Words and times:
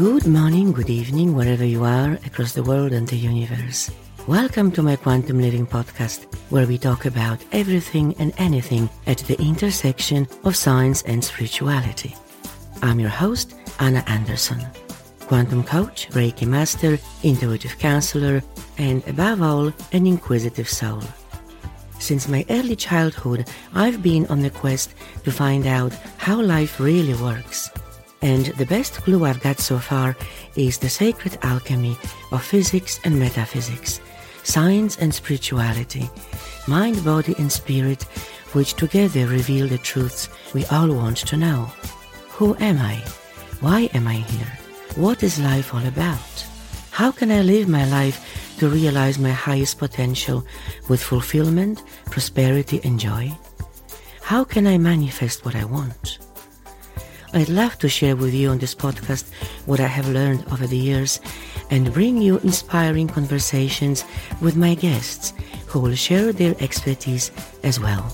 Good 0.00 0.26
morning, 0.26 0.72
good 0.72 0.88
evening, 0.88 1.34
wherever 1.34 1.62
you 1.62 1.84
are 1.84 2.12
across 2.24 2.54
the 2.54 2.62
world 2.62 2.94
and 2.94 3.06
the 3.06 3.18
universe. 3.18 3.90
Welcome 4.26 4.72
to 4.72 4.82
my 4.82 4.96
Quantum 4.96 5.38
Living 5.42 5.66
podcast, 5.66 6.24
where 6.48 6.66
we 6.66 6.78
talk 6.78 7.04
about 7.04 7.44
everything 7.52 8.14
and 8.18 8.32
anything 8.38 8.88
at 9.06 9.18
the 9.18 9.38
intersection 9.38 10.26
of 10.44 10.56
science 10.56 11.02
and 11.02 11.22
spirituality. 11.22 12.16
I'm 12.80 12.98
your 12.98 13.10
host, 13.10 13.54
Anna 13.78 14.02
Anderson, 14.06 14.64
quantum 15.26 15.62
coach, 15.64 16.08
Reiki 16.12 16.46
master, 16.46 16.98
intuitive 17.22 17.78
counselor, 17.78 18.42
and 18.78 19.06
above 19.06 19.42
all, 19.42 19.70
an 19.92 20.06
inquisitive 20.06 20.70
soul. 20.70 21.02
Since 21.98 22.26
my 22.26 22.46
early 22.48 22.74
childhood, 22.74 23.50
I've 23.74 24.02
been 24.02 24.26
on 24.28 24.40
the 24.40 24.48
quest 24.48 24.94
to 25.24 25.30
find 25.30 25.66
out 25.66 25.92
how 26.16 26.40
life 26.40 26.80
really 26.80 27.22
works 27.22 27.70
and 28.22 28.46
the 28.46 28.66
best 28.66 28.94
clue 29.02 29.24
I've 29.24 29.40
got 29.40 29.58
so 29.58 29.78
far 29.78 30.16
is 30.56 30.78
the 30.78 30.88
sacred 30.88 31.38
alchemy 31.42 31.96
of 32.32 32.44
physics 32.44 33.00
and 33.04 33.18
metaphysics, 33.18 34.00
science 34.42 34.98
and 34.98 35.14
spirituality, 35.14 36.10
mind, 36.68 37.04
body, 37.04 37.34
and 37.38 37.50
spirit, 37.50 38.02
which 38.52 38.74
together 38.74 39.26
reveal 39.26 39.68
the 39.68 39.78
truths 39.78 40.28
we 40.54 40.64
all 40.66 40.88
want 40.88 41.18
to 41.18 41.36
know. 41.36 41.70
Who 42.30 42.56
am 42.56 42.78
I? 42.78 42.96
Why 43.60 43.90
am 43.94 44.06
I 44.06 44.16
here? 44.16 44.58
What 44.96 45.22
is 45.22 45.38
life 45.38 45.74
all 45.74 45.86
about? 45.86 46.46
How 46.90 47.12
can 47.12 47.30
I 47.30 47.42
live 47.42 47.68
my 47.68 47.86
life 47.86 48.56
to 48.58 48.68
realize 48.68 49.18
my 49.18 49.30
highest 49.30 49.78
potential 49.78 50.44
with 50.88 51.02
fulfillment, 51.02 51.82
prosperity, 52.06 52.80
and 52.84 52.98
joy? 52.98 53.32
How 54.20 54.44
can 54.44 54.66
I 54.66 54.78
manifest 54.78 55.44
what 55.44 55.54
I 55.54 55.64
want? 55.64 56.18
I'd 57.32 57.48
love 57.48 57.78
to 57.78 57.88
share 57.88 58.16
with 58.16 58.34
you 58.34 58.50
on 58.50 58.58
this 58.58 58.74
podcast 58.74 59.30
what 59.66 59.78
I 59.78 59.86
have 59.86 60.08
learned 60.08 60.44
over 60.52 60.66
the 60.66 60.76
years 60.76 61.20
and 61.70 61.92
bring 61.94 62.20
you 62.20 62.38
inspiring 62.38 63.06
conversations 63.06 64.04
with 64.40 64.56
my 64.56 64.74
guests 64.74 65.32
who 65.66 65.78
will 65.78 65.94
share 65.94 66.32
their 66.32 66.56
expertise 66.60 67.30
as 67.62 67.78
well. 67.78 68.08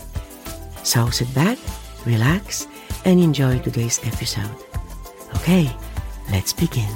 So 0.84 1.08
sit 1.08 1.33
back, 1.34 1.58
relax, 2.05 2.67
and 3.05 3.19
enjoy 3.19 3.58
today's 3.61 4.00
episode. 4.06 4.55
Okay, 5.36 5.75
let's 6.30 6.53
begin. 6.53 6.92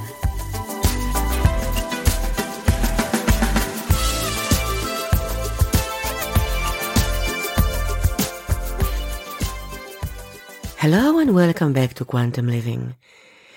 Hello 10.80 11.18
and 11.18 11.34
welcome 11.34 11.74
back 11.74 11.92
to 11.92 12.06
Quantum 12.06 12.46
Living. 12.48 12.94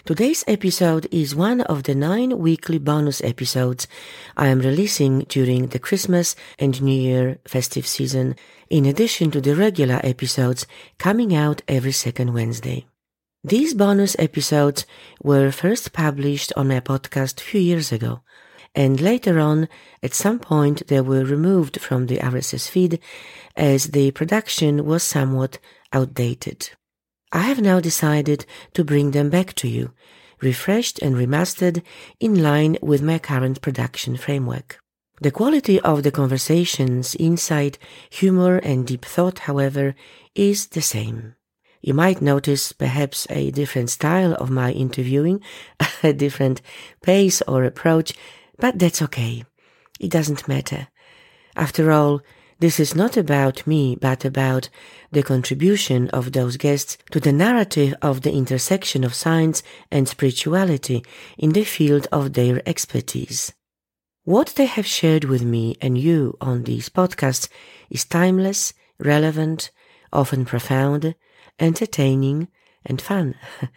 Today's 0.04 0.44
episode 0.46 1.08
is 1.10 1.34
one 1.34 1.62
of 1.62 1.84
the 1.84 1.96
nine 1.96 2.38
weekly 2.38 2.80
bonus 2.80 3.24
episodes 3.24 3.88
I 4.36 4.48
am 4.48 4.60
releasing 4.60 5.20
during 5.30 5.68
the 5.68 5.80
Christmas 5.80 6.36
and 6.60 6.82
New 6.82 6.92
Year 6.94 7.40
festive 7.48 7.88
season, 7.88 8.36
in 8.70 8.86
addition 8.86 9.32
to 9.32 9.40
the 9.40 9.56
regular 9.56 10.02
episodes 10.04 10.68
coming 10.98 11.34
out 11.34 11.62
every 11.66 11.94
second 11.94 12.34
Wednesday. 12.34 12.88
These 13.42 13.74
bonus 13.74 14.18
episodes 14.20 14.86
were 15.24 15.50
first 15.50 15.94
published 15.94 16.52
on 16.58 16.68
my 16.68 16.82
podcast 16.82 17.40
a 17.40 17.46
few 17.46 17.62
years 17.62 17.94
ago, 17.94 18.20
and 18.76 19.00
later 19.00 19.40
on, 19.40 19.70
at 20.04 20.14
some 20.14 20.40
point, 20.40 20.88
they 20.88 21.00
were 21.00 21.24
removed 21.24 21.80
from 21.80 22.08
the 22.08 22.18
RSS 22.18 22.68
feed 22.68 23.00
as 23.56 23.92
the 23.92 24.12
production 24.12 24.84
was 24.84 25.04
somewhat 25.04 25.60
outdated. 25.94 26.72
I 27.36 27.40
have 27.40 27.60
now 27.60 27.80
decided 27.80 28.46
to 28.76 28.84
bring 28.84 29.10
them 29.10 29.32
back 29.32 29.56
to 29.56 29.68
you, 29.68 29.92
refreshed 30.40 31.00
and 31.02 31.16
remastered 31.16 31.82
in 32.20 32.44
line 32.44 32.78
with 32.80 33.02
my 33.02 33.18
current 33.18 33.60
production 33.60 34.18
framework. 34.18 34.78
The 35.20 35.32
quality 35.32 35.80
of 35.80 36.04
the 36.04 36.12
conversations, 36.12 37.16
insight, 37.16 37.80
humor, 38.12 38.58
and 38.58 38.86
deep 38.86 39.04
thought, 39.04 39.40
however, 39.40 39.96
is 40.36 40.68
the 40.68 40.82
same. 40.82 41.34
You 41.82 41.96
might 41.96 42.22
notice 42.22 42.72
perhaps 42.72 43.26
a 43.32 43.50
different 43.50 43.90
style 43.90 44.36
of 44.36 44.52
my 44.52 44.72
interviewing, 44.72 45.42
a 46.04 46.14
different 46.14 46.62
pace 47.02 47.42
or 47.48 47.64
approach, 47.64 48.14
but 48.60 48.78
that's 48.78 49.02
okay. 49.02 49.44
It 50.00 50.12
doesn't 50.12 50.48
matter. 50.48 50.88
After 51.56 51.92
all, 51.92 52.22
this 52.64 52.80
is 52.80 52.96
not 52.96 53.18
about 53.18 53.68
me, 53.68 53.94
but 53.94 54.24
about 54.24 54.70
the 55.12 55.22
contribution 55.22 56.10
of 56.12 56.32
those 56.32 56.56
guests 56.56 56.98
to 57.12 57.20
the 57.20 57.34
narrative 57.34 57.94
of 58.02 58.22
the 58.22 58.32
intersection 58.32 59.04
of 59.04 59.14
science 59.14 59.62
and 59.92 60.08
spirituality 60.08 61.04
in 61.38 61.52
the 61.52 61.66
field 61.66 62.08
of 62.10 62.32
their 62.32 62.62
expertise. 62.66 63.52
What 64.24 64.54
they 64.56 64.68
have 64.68 64.86
shared 64.86 65.26
with 65.26 65.44
me 65.44 65.76
and 65.82 65.98
you 65.98 66.38
on 66.40 66.64
these 66.64 66.88
podcasts 66.88 67.50
is 67.90 68.06
timeless, 68.06 68.74
relevant, 68.98 69.70
often 70.14 70.46
profound, 70.46 71.16
entertaining, 71.60 72.48
and 72.86 73.02
fun. 73.02 73.36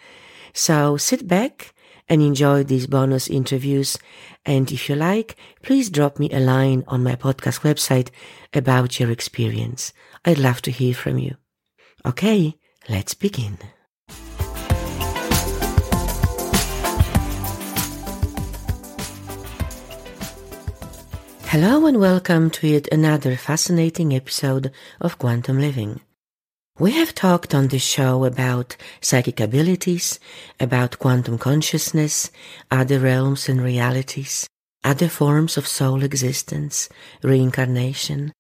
so 0.53 0.97
sit 0.97 1.27
back 1.27 1.75
and 2.09 2.23
enjoy 2.23 2.63
these 2.63 2.87
bonus 2.87 3.29
interviews. 3.29 3.99
And 4.45 4.71
if 4.71 4.89
you 4.89 4.95
like, 4.95 5.37
please 5.63 5.91
drop 5.91 6.19
me 6.19 6.31
a 6.31 6.41
line 6.41 6.85
on 6.87 7.03
my 7.03 7.17
podcast 7.17 7.61
website 7.61 8.11
about 8.53 9.01
your 9.01 9.11
experience. 9.11 9.93
I'd 10.25 10.39
love 10.39 10.63
to 10.63 10.71
hear 10.71 10.95
from 10.95 11.19
you. 11.19 11.37
Okay, 12.05 12.57
let's 12.89 13.15
begin. 13.15 13.59
Hello 21.49 21.87
and 21.87 21.99
welcome 21.99 22.51
to 22.51 22.69
yet 22.69 22.87
another 22.93 23.37
fascinating 23.37 24.15
episode 24.15 24.73
of 25.01 25.19
Quantum 25.19 25.59
Living. 25.59 26.01
We 26.79 26.93
have 26.93 27.15
talked 27.15 27.55
on 27.55 27.69
this 27.69 27.83
show 27.83 28.27
about 28.27 28.77
psychic 29.01 29.41
abilities, 29.41 30.21
about 30.61 30.99
quantum 30.99 31.39
consciousness, 31.39 32.31
other 32.71 32.99
realms 32.99 33.49
and 33.49 33.63
realities, 33.63 34.47
other 34.85 35.09
forms 35.09 35.57
of 35.57 35.67
soul 35.67 36.03
existence, 36.03 36.91
reincarnation, 37.23 38.31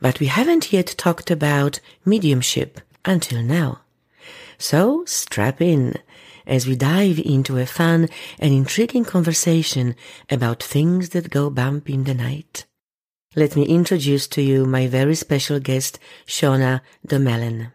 but 0.00 0.20
we 0.20 0.26
haven't 0.28 0.72
yet 0.72 0.94
talked 0.96 1.30
about 1.30 1.80
mediumship 2.06 2.80
until 3.04 3.42
now. 3.42 3.80
So 4.56 5.04
strap 5.04 5.60
in 5.60 5.96
as 6.46 6.66
we 6.66 6.76
dive 6.76 7.18
into 7.18 7.58
a 7.58 7.66
fun 7.66 8.08
and 8.38 8.54
intriguing 8.54 9.04
conversation 9.04 9.96
about 10.30 10.62
things 10.62 11.10
that 11.10 11.28
go 11.28 11.50
bump 11.50 11.90
in 11.90 12.04
the 12.04 12.14
night. 12.14 12.64
Let 13.36 13.54
me 13.54 13.64
introduce 13.64 14.26
to 14.28 14.40
you 14.40 14.64
my 14.64 14.86
very 14.86 15.14
special 15.14 15.60
guest, 15.60 15.98
Shauna 16.26 16.80
Domalain. 17.06 17.72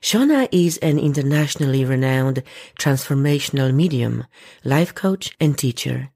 Shauna 0.00 0.48
is 0.52 0.78
an 0.78 0.98
internationally 0.98 1.84
renowned 1.84 2.42
transformational 2.78 3.74
medium, 3.74 4.24
life 4.64 4.94
coach, 4.94 5.36
and 5.40 5.58
teacher, 5.58 6.10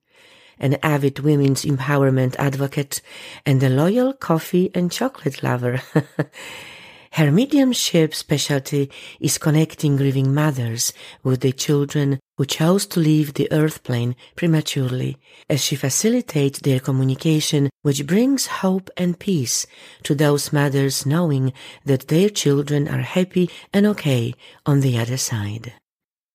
an 0.59 0.79
avid 0.83 1.19
women's 1.19 1.65
empowerment 1.65 2.37
advocate, 2.37 3.03
and 3.45 3.63
a 3.63 3.69
loyal 3.69 4.13
coffee 4.13 4.71
and 4.75 4.93
chocolate 4.93 5.43
lover. 5.43 5.83
Her 7.17 7.31
mediumship 7.31 8.15
specialty 8.15 8.91
is 9.21 9.37
connecting 9.37 9.99
grieving 9.99 10.33
mothers 10.33 10.95
with 11.23 11.43
their 11.43 11.53
children 11.53 12.19
who 12.39 12.47
chose 12.47 12.87
to 12.87 13.01
leave 13.01 13.35
the 13.35 13.53
earth 13.53 13.83
plane 13.83 14.17
prematurely 14.35 15.19
as 15.47 15.63
she 15.63 15.77
facilitates 15.77 16.61
their 16.61 16.81
communication 16.81 17.69
which 17.83 18.07
brings 18.07 18.47
hope 18.63 18.89
and 18.97 19.19
peace 19.19 19.67
to 20.05 20.15
those 20.15 20.55
mothers 20.55 21.05
knowing 21.05 21.53
that 21.85 22.09
their 22.09 22.31
children 22.31 22.89
are 22.89 23.03
happy 23.03 23.51
and 23.75 23.85
okay 23.85 24.33
on 24.65 24.81
the 24.81 24.97
other 24.97 25.19
side. 25.19 25.75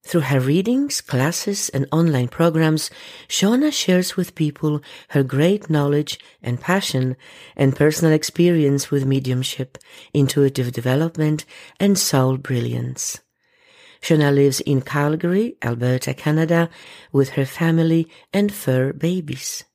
Through 0.08 0.22
her 0.22 0.40
readings, 0.40 1.02
classes, 1.02 1.68
and 1.68 1.86
online 1.92 2.30
programs, 2.30 2.90
Shauna 3.28 3.74
shares 3.74 4.16
with 4.16 4.36
people 4.36 4.82
her 5.10 5.22
great 5.22 5.70
knowledge 5.70 6.18
and 6.42 6.62
passion 6.62 7.18
and 7.58 7.76
personal 7.76 8.14
experience 8.14 8.90
with 8.90 9.06
mediumship, 9.06 9.78
intuitive 10.14 10.72
development, 10.72 11.44
and 11.78 12.00
soul 12.00 12.38
brilliance. 12.38 13.20
Shauna 14.02 14.34
lives 14.34 14.62
in 14.62 14.80
Calgary, 14.80 15.58
Alberta, 15.62 16.14
Canada, 16.14 16.70
with 17.12 17.32
her 17.32 17.46
family 17.46 18.08
and 18.32 18.54
fur 18.54 18.94
babies. 18.94 19.66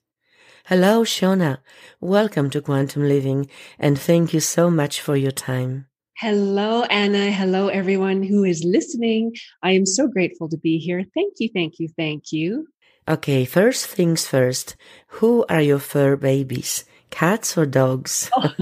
Hello, 0.64 1.04
Shauna. 1.04 1.58
Welcome 2.00 2.48
to 2.50 2.62
Quantum 2.62 3.06
Living, 3.06 3.50
and 3.78 3.98
thank 3.98 4.32
you 4.32 4.40
so 4.40 4.70
much 4.70 4.98
for 4.98 5.14
your 5.14 5.30
time. 5.30 5.88
Hello, 6.22 6.84
Anna. 6.84 7.32
Hello, 7.32 7.66
everyone 7.66 8.22
who 8.22 8.44
is 8.44 8.62
listening. 8.62 9.34
I 9.60 9.72
am 9.72 9.84
so 9.84 10.06
grateful 10.06 10.48
to 10.50 10.56
be 10.56 10.78
here. 10.78 11.02
Thank 11.14 11.40
you, 11.40 11.50
thank 11.52 11.80
you, 11.80 11.88
thank 11.98 12.30
you. 12.30 12.68
Okay, 13.08 13.44
first 13.44 13.88
things 13.88 14.24
first. 14.24 14.76
Who 15.18 15.44
are 15.48 15.60
your 15.60 15.80
fur 15.80 16.14
babies? 16.14 16.84
Cats 17.10 17.58
or 17.58 17.66
dogs? 17.66 18.30
oh. 18.36 18.54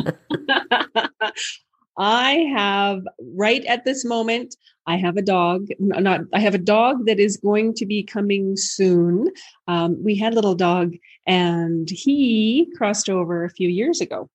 I 2.00 2.46
have 2.56 3.02
right 3.36 3.62
at 3.66 3.84
this 3.84 4.06
moment, 4.06 4.56
I 4.86 4.96
have 4.96 5.18
a 5.18 5.22
dog. 5.22 5.66
Not 5.78 6.22
I 6.32 6.40
have 6.40 6.54
a 6.54 6.58
dog 6.58 7.04
that 7.04 7.20
is 7.20 7.36
going 7.36 7.74
to 7.74 7.84
be 7.84 8.02
coming 8.02 8.56
soon. 8.56 9.28
Um, 9.68 10.02
we 10.02 10.16
had 10.16 10.32
a 10.32 10.34
little 10.34 10.54
dog, 10.54 10.96
and 11.26 11.88
he 11.90 12.72
crossed 12.74 13.10
over 13.10 13.44
a 13.44 13.50
few 13.50 13.68
years 13.68 14.00
ago. 14.00 14.30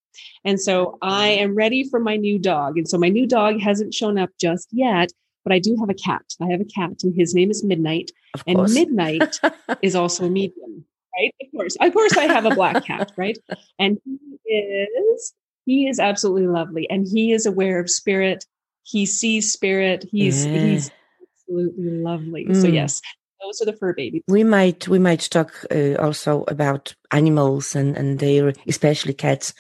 And 0.46 0.62
so 0.62 1.00
I 1.02 1.30
am 1.30 1.56
ready 1.56 1.84
for 1.90 2.00
my 2.00 2.18
new 2.18 2.38
dog. 2.38 2.78
And 2.78 2.88
so 2.88 3.00
my 3.00 3.10
new 3.10 3.26
dog 3.26 3.60
hasn't 3.60 3.96
shown 3.96 4.20
up 4.20 4.30
just 4.40 4.70
yet, 4.72 5.12
but 5.44 5.52
I 5.52 5.58
do 5.58 5.76
have 5.80 5.90
a 5.90 5.96
cat. 5.96 6.24
I 6.40 6.46
have 6.52 6.62
a 6.62 6.66
cat, 6.66 6.92
and 7.02 7.16
his 7.16 7.34
name 7.34 7.50
is 7.50 7.64
Midnight. 7.64 8.12
And 8.46 8.62
Midnight 8.72 9.40
is 9.82 9.96
also 9.96 10.26
a 10.26 10.30
medium, 10.30 10.86
right? 11.18 11.34
Of 11.42 11.48
course, 11.52 11.76
of 11.82 11.94
course, 11.94 12.16
I 12.16 12.26
have 12.26 12.46
a 12.46 12.54
black 12.54 12.86
cat, 12.86 13.12
right? 13.18 13.40
And 13.80 13.98
he 14.06 14.54
is 14.54 15.34
he 15.66 15.88
is 15.88 16.00
absolutely 16.00 16.48
lovely, 16.48 16.90
and 16.90 17.08
he 17.08 17.32
is 17.32 17.46
aware 17.46 17.80
of 17.80 17.90
spirit. 17.90 18.46
He 18.84 19.06
sees 19.06 19.52
spirit. 19.52 20.06
He's 20.12 20.46
yeah. 20.46 20.60
he's 20.60 20.92
absolutely 21.22 21.90
lovely. 21.90 22.46
Mm. 22.46 22.62
So 22.62 22.68
yes, 22.68 23.02
those 23.42 23.62
are 23.62 23.66
the 23.66 23.78
fur 23.78 23.94
babies. 23.94 24.22
We 24.28 24.44
might 24.44 24.88
we 24.88 25.00
might 25.00 25.28
talk 25.30 25.66
uh, 25.72 25.96
also 25.96 26.44
about 26.48 26.96
animals 27.12 27.76
and 27.76 27.98
and 27.98 28.20
their 28.20 28.54
especially 28.68 29.14
cats 29.14 29.54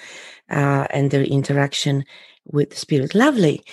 uh, 0.49 0.87
and 0.91 1.11
their 1.11 1.23
interaction 1.23 2.05
with 2.45 2.77
spirit. 2.77 3.15
Lovely. 3.15 3.63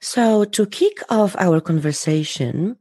So 0.00 0.44
to 0.44 0.66
kick 0.66 1.02
off 1.10 1.36
our 1.38 1.60
conversation, 1.60 2.76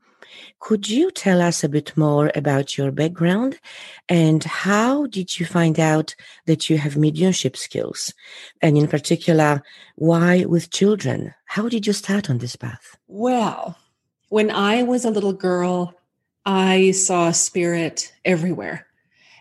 could 0.62 0.88
you 0.88 1.12
tell 1.12 1.42
us 1.42 1.64
a 1.64 1.70
bit 1.70 1.98
more 1.98 2.32
about 2.36 2.78
your 2.78 2.92
background 2.92 3.60
and 4.08 4.44
how 4.44 5.08
did 5.08 5.40
you 5.40 5.46
find 5.46 5.80
out 5.80 6.16
that 6.46 6.70
you 6.70 6.78
have 6.78 6.96
mediumship 6.96 7.58
skills? 7.58 8.14
And 8.62 8.78
in 8.78 8.88
particular, 8.88 9.64
why 9.96 10.46
with 10.46 10.70
children? 10.70 11.34
How 11.46 11.68
did 11.68 11.88
you 11.88 11.94
start 11.94 12.30
on 12.30 12.38
this 12.38 12.56
path? 12.56 12.96
Well, 13.08 13.76
when 14.30 14.52
I 14.52 14.84
was 14.84 15.04
a 15.04 15.10
little 15.10 15.34
girl, 15.34 15.96
I 16.46 16.92
saw 16.92 17.32
spirit 17.32 18.14
everywhere. 18.24 18.86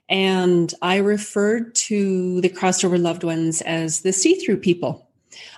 And 0.08 0.72
I 0.82 0.96
referred 0.96 1.74
to 1.86 2.40
the 2.40 2.48
crossed 2.48 2.84
over 2.84 2.98
loved 2.98 3.24
ones 3.24 3.60
as 3.60 4.00
the 4.00 4.12
see 4.12 4.34
through 4.34 4.56
people. 4.56 5.09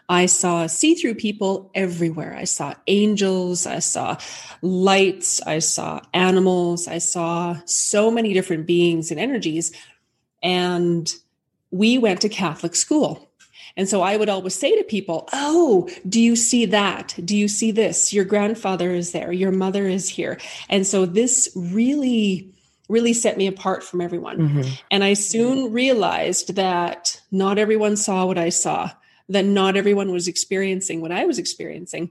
I 0.08 0.26
saw 0.26 0.66
see 0.66 0.94
through 0.94 1.14
people 1.14 1.70
everywhere. 1.74 2.34
I 2.36 2.44
saw 2.44 2.74
angels, 2.86 3.66
I 3.66 3.78
saw 3.78 4.19
lights, 4.60 5.40
I 5.42 5.58
saw 5.58 6.00
animals, 6.12 6.88
I 6.88 6.98
saw 6.98 7.56
so 7.64 8.10
many 8.10 8.32
different 8.32 8.66
beings 8.66 9.10
and 9.10 9.19
energies. 9.19 9.72
And 10.42 11.12
we 11.70 11.98
went 11.98 12.20
to 12.22 12.28
Catholic 12.28 12.74
school. 12.74 13.28
And 13.76 13.88
so 13.88 14.02
I 14.02 14.19
would 14.19 14.28
always 14.28 14.54
say 14.54 14.76
to 14.76 14.84
people, 14.84 15.28
Oh, 15.32 15.88
do 16.06 16.20
you 16.20 16.36
see 16.36 16.66
that? 16.66 17.19
Do 17.24 17.36
you 17.36 17.48
see 17.48 17.70
this? 17.70 18.12
Your 18.12 18.24
grandfather 18.24 18.90
is 18.90 19.12
there, 19.12 19.32
your 19.32 19.52
mother 19.52 19.86
is 19.86 20.08
here. 20.08 20.38
And 20.69 20.86
so 20.86 21.06
this 21.06 21.48
really 21.56 22.52
really 22.88 23.14
set 23.14 23.38
me 23.38 23.46
apart 23.46 23.82
from 23.82 24.02
everyone. 24.02 24.38
Mm-hmm. 24.38 24.70
And 24.90 25.02
I 25.02 25.14
soon 25.14 25.72
realized 25.72 26.56
that 26.56 27.20
not 27.30 27.56
everyone 27.58 27.96
saw 27.96 28.26
what 28.26 28.36
I 28.36 28.50
saw, 28.50 28.90
that 29.32 29.44
not 29.44 29.76
everyone 29.76 30.12
was 30.12 30.29
experiencing 30.29 31.00
what 31.00 31.12
I 31.12 31.25
was 31.25 31.38
experiencing. 31.38 32.11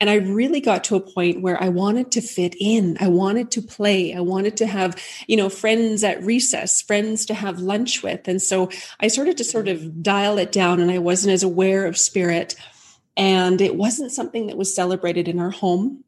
And 0.00 0.08
I 0.08 0.14
really 0.16 0.60
got 0.60 0.84
to 0.84 0.96
a 0.96 1.00
point 1.00 1.42
where 1.42 1.62
I 1.62 1.68
wanted 1.68 2.12
to 2.12 2.20
fit 2.20 2.54
in. 2.60 2.96
I 3.00 3.08
wanted 3.08 3.50
to 3.52 3.62
play. 3.62 4.14
I 4.14 4.20
wanted 4.20 4.56
to 4.58 4.66
have, 4.66 4.96
you 5.26 5.36
know, 5.36 5.48
friends 5.48 6.04
at 6.04 6.22
recess, 6.22 6.82
friends 6.82 7.26
to 7.26 7.34
have 7.34 7.58
lunch 7.58 8.02
with. 8.02 8.28
And 8.28 8.40
so 8.40 8.70
I 9.00 9.08
started 9.08 9.36
to 9.38 9.44
sort 9.44 9.68
of 9.68 10.02
dial 10.02 10.38
it 10.38 10.52
down 10.52 10.80
and 10.80 10.90
I 10.90 10.98
wasn't 10.98 11.32
as 11.32 11.42
aware 11.42 11.86
of 11.86 11.98
spirit. 11.98 12.54
And 13.16 13.60
it 13.60 13.74
wasn't 13.74 14.12
something 14.12 14.46
that 14.46 14.56
was 14.56 14.74
celebrated 14.74 15.26
in 15.26 15.40
our 15.40 15.50
home 15.50 16.04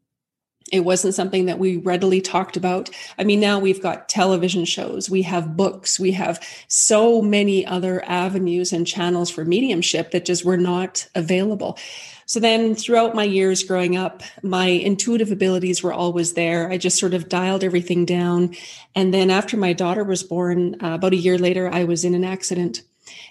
it 0.70 0.80
wasn't 0.80 1.14
something 1.14 1.46
that 1.46 1.58
we 1.58 1.76
readily 1.78 2.20
talked 2.20 2.56
about. 2.56 2.90
I 3.18 3.24
mean, 3.24 3.40
now 3.40 3.58
we've 3.58 3.82
got 3.82 4.08
television 4.08 4.64
shows, 4.64 5.10
we 5.10 5.22
have 5.22 5.56
books, 5.56 5.98
we 5.98 6.12
have 6.12 6.40
so 6.68 7.20
many 7.20 7.66
other 7.66 8.04
avenues 8.04 8.72
and 8.72 8.86
channels 8.86 9.30
for 9.30 9.44
mediumship 9.44 10.10
that 10.12 10.24
just 10.24 10.44
were 10.44 10.56
not 10.56 11.08
available. 11.14 11.78
So 12.26 12.38
then 12.38 12.76
throughout 12.76 13.16
my 13.16 13.24
years 13.24 13.64
growing 13.64 13.96
up, 13.96 14.22
my 14.42 14.66
intuitive 14.66 15.32
abilities 15.32 15.82
were 15.82 15.92
always 15.92 16.34
there. 16.34 16.70
I 16.70 16.78
just 16.78 16.96
sort 16.96 17.12
of 17.12 17.28
dialed 17.28 17.64
everything 17.64 18.04
down. 18.04 18.54
And 18.94 19.12
then 19.12 19.30
after 19.30 19.56
my 19.56 19.72
daughter 19.72 20.04
was 20.04 20.22
born, 20.22 20.76
uh, 20.80 20.94
about 20.94 21.12
a 21.12 21.16
year 21.16 21.38
later, 21.38 21.68
I 21.68 21.82
was 21.82 22.04
in 22.04 22.14
an 22.14 22.22
accident. 22.22 22.82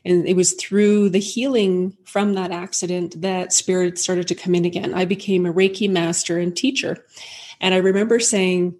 And 0.06 0.28
it 0.28 0.36
was 0.36 0.54
through 0.54 1.10
the 1.10 1.20
healing 1.20 1.98
from 2.06 2.34
that 2.34 2.52
accident 2.52 3.22
that 3.22 3.54
spirit 3.54 4.00
started 4.00 4.28
to 4.30 4.36
come 4.36 4.56
in 4.56 4.66
again. 4.66 4.94
I 4.94 5.06
became 5.06 5.46
a 5.46 5.54
Reiki 5.54 5.90
master 5.90 6.38
and 6.38 6.56
teacher. 6.56 7.06
And 7.62 7.74
I 7.74 7.78
remember 7.78 8.20
saying, 8.20 8.80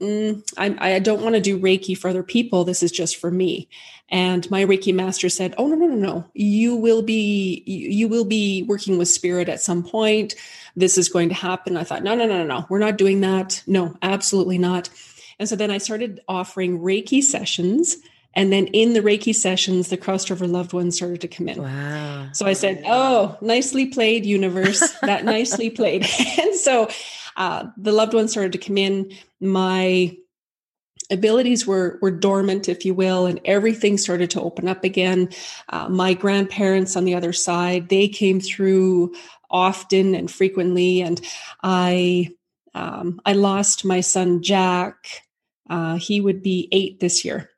mm, 0.00 0.42
I, 0.56 0.94
I 0.94 0.98
don't 0.98 1.22
want 1.22 1.34
to 1.34 1.40
do 1.40 1.58
Reiki 1.58 1.96
for 1.96 2.08
other 2.08 2.22
people. 2.22 2.64
This 2.64 2.82
is 2.82 2.92
just 2.92 3.16
for 3.16 3.30
me. 3.30 3.68
And 4.08 4.48
my 4.50 4.64
Reiki 4.64 4.94
master 4.94 5.28
said, 5.28 5.54
"Oh 5.58 5.66
no, 5.66 5.74
no, 5.74 5.86
no, 5.86 5.96
no! 5.96 6.24
You 6.32 6.76
will 6.76 7.02
be 7.02 7.64
you 7.66 8.06
will 8.06 8.24
be 8.24 8.62
working 8.62 8.98
with 8.98 9.08
spirit 9.08 9.48
at 9.48 9.60
some 9.60 9.82
point. 9.82 10.36
This 10.76 10.96
is 10.96 11.08
going 11.08 11.28
to 11.30 11.34
happen." 11.34 11.76
I 11.76 11.82
thought, 11.82 12.04
"No, 12.04 12.14
no, 12.14 12.24
no, 12.24 12.38
no, 12.38 12.46
no! 12.46 12.66
We're 12.68 12.78
not 12.78 12.98
doing 12.98 13.20
that. 13.22 13.64
No, 13.66 13.96
absolutely 14.02 14.58
not." 14.58 14.90
And 15.40 15.48
so 15.48 15.56
then 15.56 15.72
I 15.72 15.78
started 15.78 16.20
offering 16.28 16.78
Reiki 16.78 17.20
sessions 17.20 17.96
and 18.36 18.52
then 18.52 18.66
in 18.68 18.92
the 18.92 19.00
Reiki 19.00 19.34
sessions, 19.34 19.88
the 19.88 19.96
crossed 19.96 20.30
over 20.30 20.46
loved 20.46 20.74
ones 20.74 20.94
started 20.94 21.22
to 21.22 21.28
come 21.28 21.48
in. 21.48 21.62
Wow. 21.62 22.28
So 22.32 22.44
I 22.44 22.52
said, 22.52 22.82
Oh, 22.86 23.36
nicely 23.40 23.86
played, 23.86 24.26
universe. 24.26 24.92
that 25.00 25.24
nicely 25.24 25.70
played. 25.80 26.06
and 26.38 26.54
so 26.54 26.88
uh, 27.36 27.64
the 27.78 27.92
loved 27.92 28.12
ones 28.12 28.32
started 28.32 28.52
to 28.52 28.58
come 28.58 28.76
in. 28.76 29.10
My 29.40 30.16
abilities 31.10 31.66
were 31.66 31.98
were 32.02 32.10
dormant 32.10 32.68
if 32.68 32.84
you 32.84 32.92
will 32.92 33.26
and 33.26 33.40
everything 33.44 33.96
started 33.96 34.28
to 34.28 34.40
open 34.40 34.66
up 34.66 34.82
again 34.82 35.28
uh, 35.68 35.88
my 35.88 36.12
grandparents 36.14 36.96
on 36.96 37.04
the 37.04 37.14
other 37.14 37.32
side 37.32 37.88
they 37.88 38.08
came 38.08 38.40
through 38.40 39.14
often 39.48 40.16
and 40.16 40.28
frequently 40.32 41.02
and 41.02 41.20
i 41.62 42.28
um, 42.74 43.20
i 43.24 43.34
lost 43.34 43.84
my 43.84 44.00
son 44.00 44.42
jack 44.42 45.22
uh, 45.70 45.94
he 45.94 46.20
would 46.20 46.42
be 46.42 46.68
eight 46.72 46.98
this 46.98 47.24
year 47.24 47.50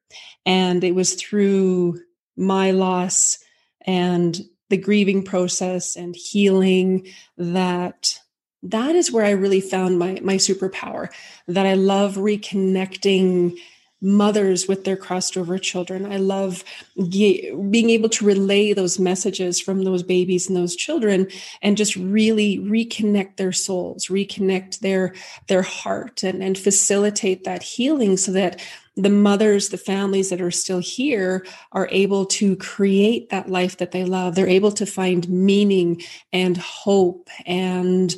and 0.48 0.82
it 0.82 0.94
was 0.94 1.12
through 1.14 2.00
my 2.34 2.70
loss 2.70 3.38
and 3.82 4.40
the 4.70 4.78
grieving 4.78 5.22
process 5.22 5.94
and 5.94 6.16
healing 6.16 7.06
that 7.36 8.18
that 8.62 8.96
is 8.96 9.12
where 9.12 9.24
I 9.24 9.30
really 9.30 9.60
found 9.60 9.98
my 9.98 10.18
my 10.22 10.36
superpower 10.36 11.10
that 11.46 11.66
I 11.66 11.74
love 11.74 12.16
reconnecting 12.16 13.58
mothers 14.00 14.68
with 14.68 14.84
their 14.84 14.96
crossed 14.96 15.36
over 15.36 15.58
children. 15.58 16.10
I 16.10 16.18
love 16.18 16.64
ge- 17.08 17.50
being 17.70 17.90
able 17.90 18.08
to 18.10 18.24
relay 18.24 18.72
those 18.72 18.98
messages 18.98 19.60
from 19.60 19.82
those 19.82 20.02
babies 20.02 20.48
and 20.48 20.56
those 20.56 20.76
children 20.76 21.28
and 21.62 21.76
just 21.76 21.96
really 21.96 22.58
reconnect 22.58 23.36
their 23.36 23.52
souls, 23.52 24.06
reconnect 24.06 24.80
their 24.80 25.14
their 25.48 25.62
heart 25.62 26.22
and, 26.22 26.42
and 26.42 26.56
facilitate 26.56 27.44
that 27.44 27.62
healing 27.62 28.16
so 28.16 28.32
that 28.32 28.60
the 28.98 29.10
mothers, 29.10 29.68
the 29.68 29.78
families 29.78 30.28
that 30.30 30.40
are 30.40 30.50
still 30.50 30.80
here 30.80 31.46
are 31.70 31.88
able 31.92 32.26
to 32.26 32.56
create 32.56 33.30
that 33.30 33.48
life 33.48 33.76
that 33.76 33.92
they 33.92 34.04
love. 34.04 34.34
They're 34.34 34.48
able 34.48 34.72
to 34.72 34.86
find 34.86 35.28
meaning 35.28 36.02
and 36.32 36.56
hope 36.56 37.28
and 37.46 38.14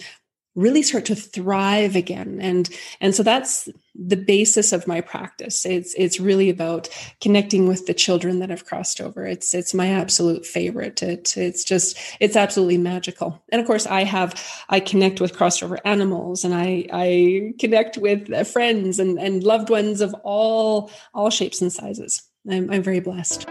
really 0.61 0.83
start 0.83 1.07
to 1.07 1.15
thrive 1.15 1.97
again. 1.97 2.39
And 2.41 2.69
and 3.01 3.15
so 3.15 3.23
that's 3.23 3.69
the 3.95 4.17
basis 4.17 4.73
of 4.73 4.87
my 4.87 5.01
practice. 5.01 5.65
It's 5.67 5.95
it's 5.95 6.21
really 6.21 6.51
about 6.51 6.89
connecting 7.21 7.67
with 7.67 7.87
the 7.87 7.95
children 7.95 8.39
that 8.39 8.51
have 8.51 8.67
crossed 8.67 9.01
over. 9.01 9.27
It's 9.27 9.55
it's 9.55 9.75
my 9.75 9.89
absolute 9.89 10.47
favorite. 10.47 11.03
It, 11.03 11.37
it's 11.37 11.65
just 11.65 11.99
it's 12.21 12.37
absolutely 12.37 12.79
magical. 12.79 13.43
And 13.51 13.61
of 13.61 13.67
course 13.67 13.87
i 13.87 14.05
have 14.05 14.35
i 14.69 14.81
connect 14.81 15.21
with 15.21 15.37
crossed 15.37 15.63
over 15.63 15.79
animals 15.85 16.45
and 16.45 16.55
i 16.55 16.87
i 16.93 17.53
connect 17.59 17.97
with 17.99 18.33
uh, 18.33 18.45
friends 18.45 18.99
and 18.99 19.19
and 19.19 19.43
loved 19.43 19.71
ones 19.71 20.01
of 20.01 20.15
all 20.23 20.91
all 21.15 21.31
shapes 21.31 21.61
and 21.61 21.73
sizes. 21.73 22.23
I'm, 22.49 22.71
I'm 22.71 22.83
very 22.83 23.01
blessed 23.01 23.47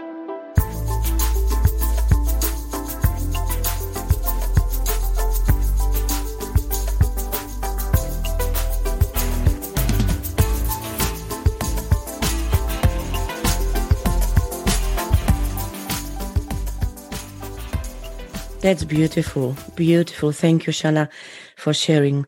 That's 18.60 18.84
beautiful. 18.84 19.56
Beautiful. 19.74 20.32
Thank 20.32 20.66
you, 20.66 20.72
Shauna, 20.72 21.08
for 21.56 21.72
sharing. 21.72 22.26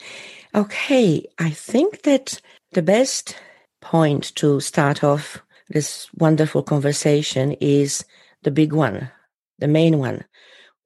Okay, 0.55 1.27
I 1.39 1.51
think 1.51 2.03
that 2.03 2.41
the 2.73 2.81
best 2.81 3.37
point 3.83 4.35
to 4.37 4.59
start 4.61 5.05
off 5.05 5.43
this 5.69 6.09
wonderful 6.15 6.63
conversation 6.63 7.53
is 7.61 8.05
the 8.45 8.51
big 8.51 8.73
one, 8.73 9.11
the 9.59 9.69
main 9.69 9.99
one. 9.99 10.25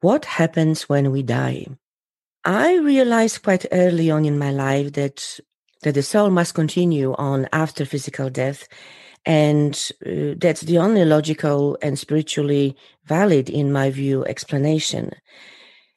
What 0.01 0.25
happens 0.25 0.89
when 0.89 1.13
we 1.13 1.23
die? 1.23 1.67
I 2.45 2.79
realized 2.79 3.45
quite 3.45 3.67
early 3.71 4.11
on 4.11 4.25
in 4.25 4.39
my 4.39 4.51
life 4.51 4.95
that 4.95 5.39
that 5.83 5.95
the 5.95 6.03
soul 6.03 6.31
must 6.31 6.55
continue 6.55 7.15
on 7.15 7.47
after 7.53 7.85
physical 7.85 8.31
death 8.31 8.67
and 9.27 9.91
uh, 10.07 10.35
that's 10.39 10.63
the 10.63 10.79
only 10.79 11.05
logical 11.05 11.77
and 11.83 11.99
spiritually 11.99 12.77
valid 13.05 13.51
in 13.51 13.73
my 13.73 13.91
view 13.91 14.25
explanation 14.27 15.11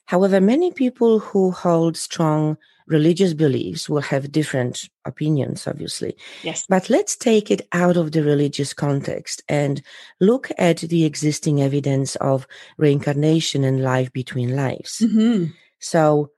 however 0.06 0.42
many 0.42 0.72
people 0.72 1.20
who 1.20 1.52
hold 1.52 1.96
strong 1.96 2.58
religious 2.90 3.34
beliefs 3.34 3.88
will 3.88 4.02
have 4.02 4.32
different 4.32 4.90
opinions, 5.06 5.68
obviously. 5.68 6.18
Yes. 6.44 6.66
But 6.68 6.90
let's 6.90 7.16
take 7.16 7.52
it 7.52 7.62
out 7.72 7.96
of 7.96 8.12
the 8.12 8.24
religious 8.24 8.74
context 8.74 9.44
and 9.48 9.82
look 10.20 10.50
at 10.58 10.78
the 10.78 11.06
existing 11.06 11.62
evidence 11.62 12.16
of 12.18 12.48
reincarnation 12.78 13.64
and 13.64 13.82
life 13.84 14.12
between 14.12 14.56
lives. 14.56 15.00
Mm-hmm. 15.00 15.52
So, 15.80 16.32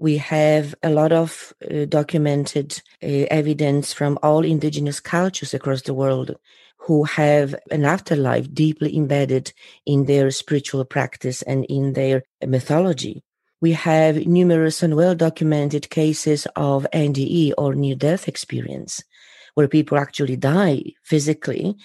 we 0.00 0.16
have 0.16 0.74
a 0.82 0.90
lot 0.90 1.12
of 1.12 1.52
uh, 1.70 1.84
documented 1.84 2.80
uh, 3.02 3.06
evidence 3.30 3.92
from 3.92 4.18
all 4.22 4.44
indigenous 4.44 4.98
cultures 5.00 5.54
across 5.54 5.82
the 5.82 5.94
world 5.94 6.36
who 6.78 7.04
have 7.04 7.54
an 7.70 7.84
afterlife 7.84 8.52
deeply 8.52 8.96
embedded 8.96 9.52
in 9.84 10.06
their 10.06 10.30
spiritual 10.30 10.84
practice 10.84 11.42
and 11.42 11.64
in 11.66 11.92
their 11.92 12.22
mythology 12.46 13.22
we 13.60 13.72
have 13.72 14.26
numerous 14.26 14.82
and 14.82 14.96
well 14.96 15.14
documented 15.14 15.90
cases 15.90 16.46
of 16.56 16.86
NDE 16.92 17.52
or 17.58 17.74
near 17.74 17.94
death 17.94 18.26
experience, 18.26 19.02
where 19.54 19.68
people 19.68 19.98
actually 19.98 20.36
die 20.36 20.82
physically 21.04 21.76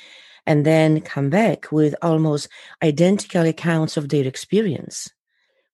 and 0.46 0.66
then 0.66 1.02
come 1.02 1.30
back 1.30 1.72
with 1.72 1.96
almost 2.02 2.48
identical 2.82 3.46
accounts 3.46 3.98
of 3.98 4.10
their 4.10 4.26
experience. 4.26 5.10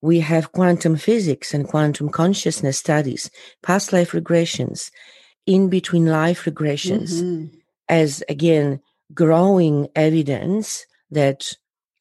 We 0.01 0.20
have 0.22 0.51
quantum 0.51 0.96
physics 0.96 1.53
and 1.53 1.67
quantum 1.67 2.10
consciousness 2.10 2.77
studies, 2.77 3.29
past 3.62 3.93
life 3.93 4.12
regressions, 4.12 4.91
in 5.46 5.70
between 5.70 6.05
life 6.05 6.46
regressions, 6.46 7.22
mm-hmm. 7.22 7.55
as 7.88 8.24
again, 8.29 8.81
growing 9.13 9.89
evidence 9.96 10.86
that 11.10 11.53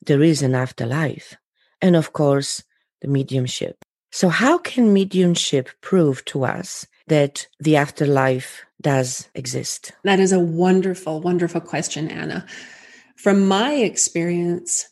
there 0.07 0.23
is 0.23 0.42
an 0.42 0.54
afterlife. 0.54 1.37
And 1.83 1.97
of 1.97 2.12
course, 2.12 2.62
the 3.00 3.09
mediumship. 3.09 3.85
So, 4.12 4.28
how 4.28 4.59
can 4.59 4.92
mediumship 4.92 5.69
prove 5.80 6.25
to 6.26 6.45
us 6.45 6.87
that 7.07 7.47
the 7.59 7.76
afterlife 7.76 8.64
does 8.80 9.28
exist? 9.35 9.92
That 10.04 10.21
is 10.21 10.33
a 10.33 10.40
wonderful, 10.40 11.21
wonderful 11.21 11.61
question, 11.61 12.09
Anna. 12.11 12.47
From 13.16 13.47
my 13.47 13.75
experience, 13.75 14.88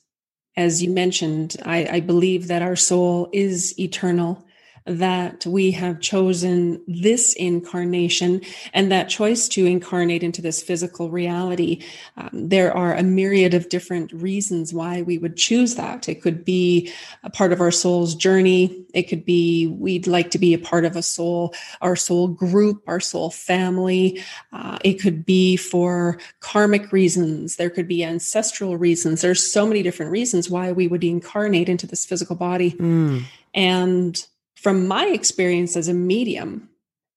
as 0.58 0.82
you 0.82 0.90
mentioned, 0.90 1.56
I, 1.64 1.86
I 1.86 2.00
believe 2.00 2.48
that 2.48 2.62
our 2.62 2.74
soul 2.74 3.28
is 3.32 3.78
eternal 3.78 4.44
that 4.88 5.44
we 5.44 5.70
have 5.72 6.00
chosen 6.00 6.82
this 6.88 7.34
incarnation 7.34 8.40
and 8.72 8.90
that 8.90 9.08
choice 9.08 9.46
to 9.48 9.66
incarnate 9.66 10.22
into 10.22 10.40
this 10.40 10.62
physical 10.62 11.10
reality. 11.10 11.82
Um, 12.16 12.30
there 12.32 12.74
are 12.74 12.94
a 12.94 13.02
myriad 13.02 13.52
of 13.52 13.68
different 13.68 14.12
reasons 14.12 14.72
why 14.72 15.02
we 15.02 15.18
would 15.18 15.36
choose 15.36 15.74
that. 15.74 16.08
It 16.08 16.22
could 16.22 16.44
be 16.44 16.90
a 17.22 17.30
part 17.30 17.52
of 17.52 17.60
our 17.60 17.70
soul's 17.70 18.14
journey. 18.14 18.84
It 18.94 19.04
could 19.04 19.24
be 19.24 19.66
we'd 19.66 20.06
like 20.06 20.30
to 20.30 20.38
be 20.38 20.54
a 20.54 20.58
part 20.58 20.86
of 20.86 20.96
a 20.96 21.02
soul, 21.02 21.54
our 21.82 21.94
soul 21.96 22.28
group, 22.28 22.82
our 22.86 23.00
soul 23.00 23.30
family. 23.30 24.22
Uh, 24.52 24.78
it 24.82 24.94
could 24.94 25.26
be 25.26 25.56
for 25.56 26.18
karmic 26.40 26.90
reasons. 26.92 27.56
There 27.56 27.70
could 27.70 27.86
be 27.88 28.02
ancestral 28.02 28.78
reasons. 28.78 29.20
There's 29.20 29.52
so 29.52 29.66
many 29.66 29.82
different 29.82 30.12
reasons 30.12 30.48
why 30.48 30.72
we 30.72 30.88
would 30.88 31.04
incarnate 31.04 31.68
into 31.68 31.86
this 31.86 32.06
physical 32.06 32.36
body. 32.36 32.72
Mm. 32.72 33.24
And 33.54 34.26
from 34.60 34.88
my 34.88 35.06
experience 35.06 35.76
as 35.76 35.86
a 35.86 35.94
medium, 35.94 36.68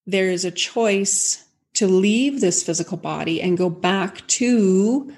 there 0.05 0.29
is 0.29 0.45
a 0.45 0.51
choice 0.51 1.43
to 1.73 1.87
leave 1.87 2.39
this 2.39 2.61
physical 2.61 2.97
body 2.97 3.41
and 3.41 3.57
go 3.57 3.67
back 3.67 4.25
to 4.27 5.11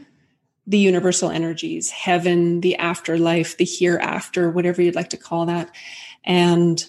the 0.66 0.78
universal 0.78 1.30
energies, 1.30 1.90
heaven, 1.90 2.62
the 2.62 2.78
afterlife, 2.78 3.58
the 3.58 3.66
hereafter, 3.66 4.50
whatever 4.50 4.82
you'd 4.82 4.96
like 4.96 5.10
to 5.10 5.18
call 5.18 5.48
that. 5.48 5.70
And 6.24 6.86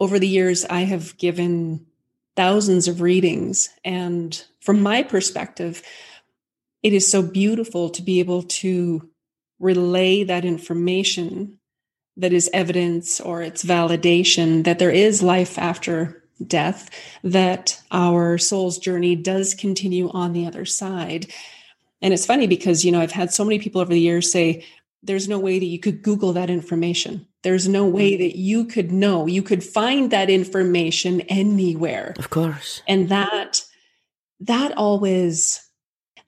over 0.00 0.18
the 0.18 0.28
years, 0.28 0.64
I 0.64 0.80
have 0.80 1.18
given 1.18 1.84
thousands 2.34 2.88
of 2.88 3.02
readings. 3.02 3.68
And 3.84 4.42
from 4.60 4.80
my 4.80 5.02
perspective, 5.02 5.82
it 6.82 6.94
is 6.94 7.10
so 7.10 7.20
beautiful 7.20 7.90
to 7.90 8.00
be 8.00 8.20
able 8.20 8.44
to 8.44 9.06
relay 9.58 10.24
that 10.24 10.46
information 10.46 11.55
that 12.16 12.32
is 12.32 12.50
evidence 12.52 13.20
or 13.20 13.42
it's 13.42 13.64
validation 13.64 14.64
that 14.64 14.78
there 14.78 14.90
is 14.90 15.22
life 15.22 15.58
after 15.58 16.22
death, 16.46 16.90
that 17.22 17.80
our 17.90 18.38
soul's 18.38 18.78
journey 18.78 19.16
does 19.16 19.54
continue 19.54 20.10
on 20.10 20.32
the 20.32 20.46
other 20.46 20.64
side. 20.64 21.26
And 22.02 22.12
it's 22.12 22.26
funny 22.26 22.46
because, 22.46 22.84
you 22.84 22.92
know, 22.92 23.00
I've 23.00 23.12
had 23.12 23.32
so 23.32 23.44
many 23.44 23.58
people 23.58 23.80
over 23.80 23.92
the 23.92 24.00
years 24.00 24.30
say, 24.30 24.64
there's 25.02 25.28
no 25.28 25.38
way 25.38 25.58
that 25.58 25.66
you 25.66 25.78
could 25.78 26.02
Google 26.02 26.32
that 26.32 26.50
information. 26.50 27.26
There's 27.42 27.68
no 27.68 27.86
way 27.86 28.12
mm. 28.12 28.18
that 28.18 28.36
you 28.36 28.64
could 28.64 28.90
know. 28.90 29.26
You 29.26 29.42
could 29.42 29.62
find 29.62 30.10
that 30.10 30.28
information 30.28 31.20
anywhere. 31.22 32.14
Of 32.18 32.30
course. 32.30 32.82
And 32.88 33.08
that, 33.08 33.62
that 34.40 34.76
always, 34.76 35.62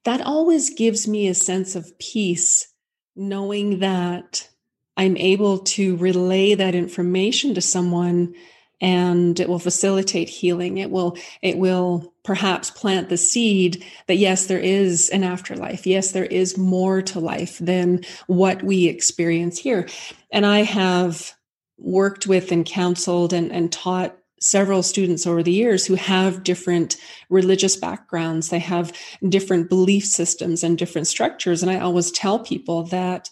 that 0.04 0.20
always 0.20 0.70
gives 0.70 1.08
me 1.08 1.28
a 1.28 1.34
sense 1.34 1.74
of 1.74 1.98
peace 1.98 2.72
knowing 3.16 3.80
that 3.80 4.48
I'm 4.98 5.16
able 5.16 5.60
to 5.60 5.96
relay 5.96 6.54
that 6.54 6.74
information 6.74 7.54
to 7.54 7.60
someone 7.60 8.34
and 8.80 9.38
it 9.40 9.48
will 9.48 9.58
facilitate 9.58 10.28
healing. 10.28 10.78
It 10.78 10.90
will 10.90 11.16
it 11.40 11.56
will 11.56 12.12
perhaps 12.24 12.70
plant 12.70 13.08
the 13.08 13.16
seed 13.16 13.84
that 14.06 14.16
yes 14.16 14.46
there 14.46 14.58
is 14.58 15.08
an 15.10 15.24
afterlife. 15.24 15.86
Yes 15.86 16.12
there 16.12 16.26
is 16.26 16.58
more 16.58 17.00
to 17.02 17.20
life 17.20 17.58
than 17.58 18.04
what 18.26 18.62
we 18.62 18.86
experience 18.86 19.58
here. 19.58 19.88
And 20.30 20.44
i 20.44 20.62
have 20.62 21.32
worked 21.78 22.26
with 22.26 22.50
and 22.50 22.66
counseled 22.66 23.32
and, 23.32 23.52
and 23.52 23.70
taught 23.70 24.16
several 24.40 24.82
students 24.82 25.26
over 25.26 25.42
the 25.44 25.52
years 25.52 25.86
who 25.86 25.94
have 25.94 26.44
different 26.44 26.96
religious 27.28 27.76
backgrounds. 27.76 28.48
They 28.48 28.58
have 28.58 28.92
different 29.28 29.68
belief 29.68 30.04
systems 30.04 30.64
and 30.64 30.76
different 30.76 31.06
structures. 31.06 31.62
And 31.62 31.70
i 31.70 31.78
always 31.78 32.10
tell 32.10 32.40
people 32.40 32.84
that 32.84 33.28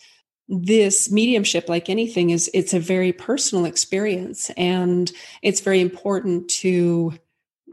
this 0.49 1.11
mediumship 1.11 1.69
like 1.69 1.88
anything 1.88 2.31
is 2.31 2.50
it's 2.55 2.75
a 2.75 2.81
very 2.81 3.12
personal 3.12 3.65
experience. 3.65 4.50
And 4.57 5.11
it's 5.43 5.61
very 5.61 5.81
important 5.81 6.49
to 6.49 7.15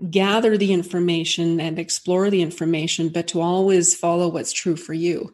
gather 0.09 0.57
the 0.57 0.73
information 0.73 1.59
and 1.59 1.77
explore 1.77 2.29
the 2.29 2.41
information 2.41 3.09
but 3.09 3.27
to 3.27 3.41
always 3.41 3.95
follow 3.95 4.27
what's 4.27 4.51
true 4.51 4.75
for 4.75 4.93
you. 4.93 5.33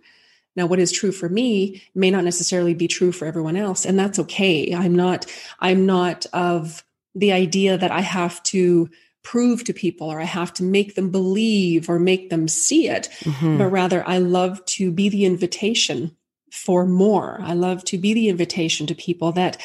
Now 0.56 0.66
what 0.66 0.80
is 0.80 0.92
true 0.92 1.14
for 1.14 1.30
me 1.30 1.82
may 1.96 2.12
not 2.12 2.26
necessarily 2.26 2.74
be 2.74 2.88
true 2.88 3.14
for 3.14 3.26
everyone 3.26 3.56
else 3.56 3.86
and 3.86 3.98
that's 3.98 4.20
okay. 4.20 4.74
I'm 4.76 4.96
not 4.96 5.26
i'm 5.60 5.86
not 5.86 6.26
of 6.34 6.84
the 7.16 7.32
idea 7.32 7.78
that 7.78 7.92
i 7.92 8.02
have 8.02 8.42
to 8.44 8.90
prove 9.24 9.64
to 9.64 9.74
people 9.74 10.10
or 10.10 10.22
i 10.22 10.26
have 10.26 10.54
to 10.54 10.64
make 10.64 10.96
them 10.96 11.10
believe 11.10 11.90
or 11.90 11.98
make 11.98 12.30
them 12.30 12.48
see 12.48 12.88
it 12.88 13.10
mm-hmm. 13.22 13.58
but 13.58 13.68
rather 13.68 14.08
i 14.08 14.18
love 14.18 14.64
to 14.66 14.92
be 14.92 15.10
the 15.10 15.26
invitation 15.26 16.16
for 16.52 16.86
more. 16.86 17.40
I 17.42 17.54
love 17.54 17.84
to 17.86 17.98
be 17.98 18.14
the 18.14 18.30
invitation 18.30 18.88
to 18.88 18.96
people 18.96 19.32
that 19.34 19.62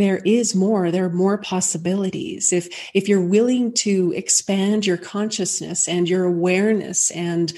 there 0.00 0.22
is 0.24 0.54
more 0.54 0.90
there 0.90 1.04
are 1.04 1.10
more 1.10 1.36
possibilities 1.36 2.54
if 2.54 2.68
if 2.94 3.06
you're 3.06 3.20
willing 3.20 3.70
to 3.70 4.14
expand 4.16 4.86
your 4.86 4.96
consciousness 4.96 5.86
and 5.86 6.08
your 6.08 6.24
awareness 6.24 7.10
and 7.10 7.52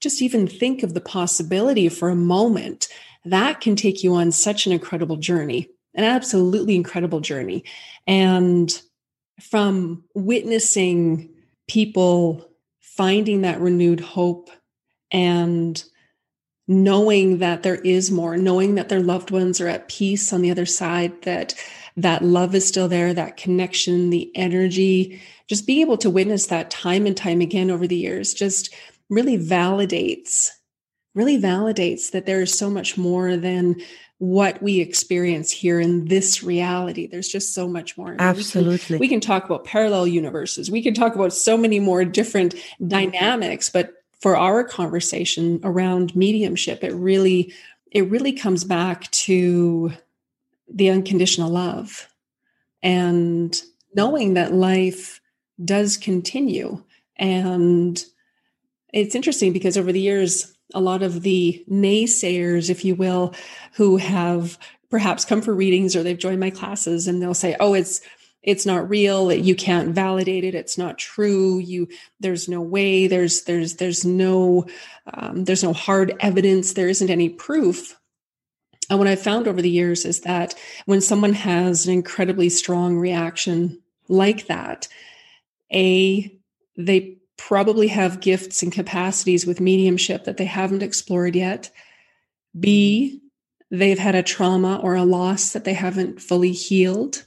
just 0.00 0.22
even 0.22 0.46
think 0.46 0.82
of 0.82 0.94
the 0.94 1.02
possibility 1.02 1.90
for 1.90 2.08
a 2.08 2.16
moment 2.16 2.88
that 3.26 3.60
can 3.60 3.76
take 3.76 4.02
you 4.02 4.14
on 4.14 4.32
such 4.32 4.64
an 4.64 4.72
incredible 4.72 5.16
journey 5.16 5.68
an 5.94 6.04
absolutely 6.04 6.76
incredible 6.76 7.20
journey 7.20 7.62
and 8.06 8.80
from 9.40 10.02
witnessing 10.14 11.28
people 11.68 12.48
finding 12.80 13.42
that 13.42 13.60
renewed 13.60 14.00
hope 14.00 14.48
and 15.10 15.84
knowing 16.72 17.38
that 17.38 17.62
there 17.62 17.76
is 17.76 18.10
more 18.10 18.36
knowing 18.36 18.74
that 18.74 18.88
their 18.88 19.02
loved 19.02 19.30
ones 19.30 19.60
are 19.60 19.68
at 19.68 19.88
peace 19.88 20.32
on 20.32 20.42
the 20.42 20.50
other 20.50 20.66
side 20.66 21.22
that 21.22 21.54
that 21.96 22.22
love 22.22 22.54
is 22.54 22.66
still 22.66 22.88
there 22.88 23.12
that 23.12 23.36
connection 23.36 24.10
the 24.10 24.30
energy 24.34 25.20
just 25.48 25.66
being 25.66 25.80
able 25.80 25.98
to 25.98 26.10
witness 26.10 26.46
that 26.46 26.70
time 26.70 27.06
and 27.06 27.16
time 27.16 27.40
again 27.40 27.70
over 27.70 27.86
the 27.86 27.96
years 27.96 28.34
just 28.34 28.74
really 29.08 29.38
validates 29.38 30.50
really 31.14 31.38
validates 31.38 32.10
that 32.12 32.26
there 32.26 32.40
is 32.40 32.56
so 32.56 32.70
much 32.70 32.96
more 32.96 33.36
than 33.36 33.76
what 34.22 34.62
we 34.62 34.78
experience 34.78 35.50
here 35.50 35.80
in 35.80 36.04
this 36.04 36.44
reality. 36.44 37.08
There's 37.08 37.26
just 37.26 37.52
so 37.52 37.66
much 37.66 37.98
more. 37.98 38.14
Absolutely. 38.20 38.74
We 38.74 38.78
can, 38.78 38.98
we 39.00 39.08
can, 39.08 39.20
talk 39.20 39.44
about 39.46 39.64
parallel 39.64 40.06
universes. 40.06 40.70
We 40.70 40.80
can 40.80 40.94
talk 40.94 41.16
about 41.16 41.32
so 41.32 41.56
many 41.56 41.80
more 41.80 42.04
different 42.04 42.54
mm-hmm. 42.54 42.86
dynamics, 42.86 43.68
but 43.68 43.90
for 44.22 44.36
our 44.36 44.64
conversation 44.64 45.60
around 45.64 46.16
mediumship 46.16 46.82
it 46.82 46.94
really 46.94 47.52
it 47.90 48.08
really 48.08 48.32
comes 48.32 48.64
back 48.64 49.10
to 49.10 49.92
the 50.72 50.88
unconditional 50.88 51.50
love 51.50 52.08
and 52.82 53.62
knowing 53.94 54.34
that 54.34 54.54
life 54.54 55.20
does 55.62 55.96
continue. 55.96 56.82
And 57.16 58.02
it's 58.92 59.14
interesting 59.14 59.52
because 59.52 59.76
over 59.76 59.92
the 59.92 60.00
years, 60.00 60.54
a 60.74 60.80
lot 60.80 61.02
of 61.02 61.22
the 61.22 61.62
naysayers, 61.70 62.70
if 62.70 62.84
you 62.84 62.94
will, 62.94 63.34
who 63.74 63.98
have 63.98 64.58
perhaps 64.90 65.24
come 65.24 65.42
for 65.42 65.54
readings 65.54 65.94
or 65.94 66.02
they've 66.02 66.18
joined 66.18 66.40
my 66.40 66.50
classes 66.50 67.06
and 67.06 67.20
they'll 67.20 67.34
say, 67.34 67.56
oh, 67.60 67.74
it's 67.74 68.00
it's 68.42 68.66
not 68.66 68.88
real 68.88 69.32
you 69.32 69.54
can't 69.54 69.94
validate 69.94 70.44
it 70.44 70.54
it's 70.54 70.76
not 70.76 70.98
true 70.98 71.58
you 71.58 71.88
there's 72.20 72.48
no 72.48 72.60
way 72.60 73.06
there's 73.06 73.42
there's 73.44 73.76
there's 73.76 74.04
no 74.04 74.66
um, 75.12 75.44
there's 75.44 75.62
no 75.62 75.72
hard 75.72 76.14
evidence 76.20 76.72
there 76.72 76.88
isn't 76.88 77.10
any 77.10 77.28
proof. 77.28 77.98
And 78.90 78.98
what 78.98 79.08
i've 79.08 79.22
found 79.22 79.46
over 79.46 79.62
the 79.62 79.70
years 79.70 80.04
is 80.04 80.20
that 80.20 80.54
when 80.86 81.00
someone 81.00 81.34
has 81.34 81.86
an 81.86 81.92
incredibly 81.92 82.48
strong 82.48 82.98
reaction 82.98 83.80
like 84.08 84.46
that 84.46 84.88
a 85.72 86.36
they 86.76 87.18
probably 87.36 87.88
have 87.88 88.20
gifts 88.20 88.62
and 88.62 88.70
capacities 88.70 89.46
with 89.46 89.60
mediumship 89.60 90.24
that 90.24 90.36
they 90.36 90.44
haven't 90.44 90.82
explored 90.82 91.34
yet. 91.34 91.70
B 92.58 93.20
they've 93.70 93.98
had 93.98 94.14
a 94.14 94.22
trauma 94.22 94.78
or 94.82 94.94
a 94.94 95.04
loss 95.04 95.52
that 95.52 95.64
they 95.64 95.72
haven't 95.72 96.20
fully 96.20 96.52
healed 96.52 97.24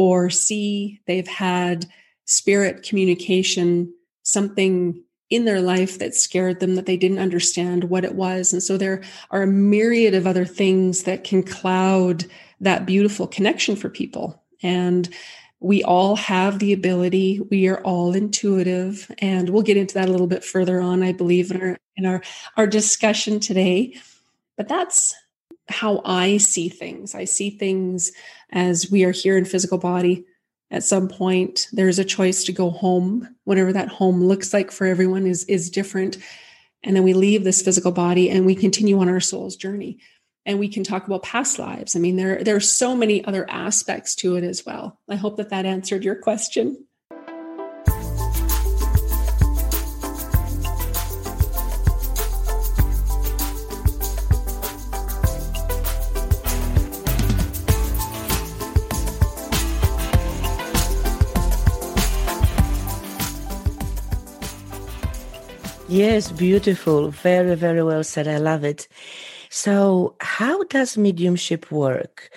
or 0.00 0.30
C, 0.30 0.98
they've 1.06 1.28
had 1.28 1.84
spirit 2.24 2.82
communication, 2.82 3.92
something 4.22 5.04
in 5.28 5.44
their 5.44 5.60
life 5.60 5.98
that 5.98 6.14
scared 6.14 6.58
them 6.58 6.74
that 6.74 6.86
they 6.86 6.96
didn't 6.96 7.18
understand 7.18 7.84
what 7.84 8.02
it 8.02 8.14
was. 8.14 8.54
And 8.54 8.62
so 8.62 8.78
there 8.78 9.02
are 9.30 9.42
a 9.42 9.46
myriad 9.46 10.14
of 10.14 10.26
other 10.26 10.46
things 10.46 11.02
that 11.02 11.22
can 11.22 11.42
cloud 11.42 12.24
that 12.62 12.86
beautiful 12.86 13.26
connection 13.26 13.76
for 13.76 13.90
people. 13.90 14.42
And 14.62 15.06
we 15.60 15.84
all 15.84 16.16
have 16.16 16.58
the 16.58 16.72
ability 16.72 17.38
we 17.50 17.68
are 17.68 17.82
all 17.82 18.14
intuitive 18.14 19.10
and 19.18 19.50
we'll 19.50 19.60
get 19.60 19.76
into 19.76 19.92
that 19.92 20.08
a 20.08 20.10
little 20.10 20.26
bit 20.26 20.42
further 20.42 20.80
on 20.80 21.02
i 21.02 21.12
believe 21.12 21.50
in 21.50 21.60
our 21.60 21.78
in 21.98 22.06
our 22.06 22.22
our 22.56 22.66
discussion 22.66 23.38
today 23.38 23.94
but 24.56 24.68
that's 24.68 25.14
how 25.70 26.02
I 26.04 26.36
see 26.38 26.68
things. 26.68 27.14
I 27.14 27.24
see 27.24 27.50
things 27.50 28.12
as 28.50 28.90
we 28.90 29.04
are 29.04 29.12
here 29.12 29.36
in 29.38 29.44
physical 29.44 29.78
body. 29.78 30.26
At 30.70 30.84
some 30.84 31.08
point, 31.08 31.66
there's 31.72 31.98
a 31.98 32.04
choice 32.04 32.44
to 32.44 32.52
go 32.52 32.70
home. 32.70 33.34
Whatever 33.44 33.72
that 33.72 33.88
home 33.88 34.22
looks 34.22 34.52
like 34.52 34.70
for 34.70 34.86
everyone 34.86 35.26
is 35.26 35.44
is 35.44 35.70
different. 35.70 36.18
And 36.82 36.96
then 36.96 37.02
we 37.02 37.12
leave 37.12 37.44
this 37.44 37.62
physical 37.62 37.92
body 37.92 38.30
and 38.30 38.46
we 38.46 38.54
continue 38.54 38.98
on 39.00 39.08
our 39.08 39.20
soul's 39.20 39.56
journey. 39.56 39.98
And 40.46 40.58
we 40.58 40.68
can 40.68 40.84
talk 40.84 41.06
about 41.06 41.22
past 41.22 41.58
lives. 41.58 41.94
I 41.94 41.98
mean, 41.98 42.16
there, 42.16 42.42
there 42.42 42.56
are 42.56 42.60
so 42.60 42.96
many 42.96 43.22
other 43.24 43.48
aspects 43.50 44.14
to 44.16 44.36
it 44.36 44.44
as 44.44 44.64
well. 44.64 44.98
I 45.08 45.16
hope 45.16 45.36
that 45.36 45.50
that 45.50 45.66
answered 45.66 46.02
your 46.02 46.16
question. 46.16 46.86
Yes, 66.00 66.32
beautiful. 66.32 67.10
Very, 67.10 67.54
very 67.56 67.82
well 67.82 68.02
said. 68.02 68.26
I 68.26 68.38
love 68.38 68.64
it. 68.64 68.88
So, 69.50 70.16
how 70.20 70.62
does 70.64 70.96
mediumship 70.96 71.70
work? 71.70 72.30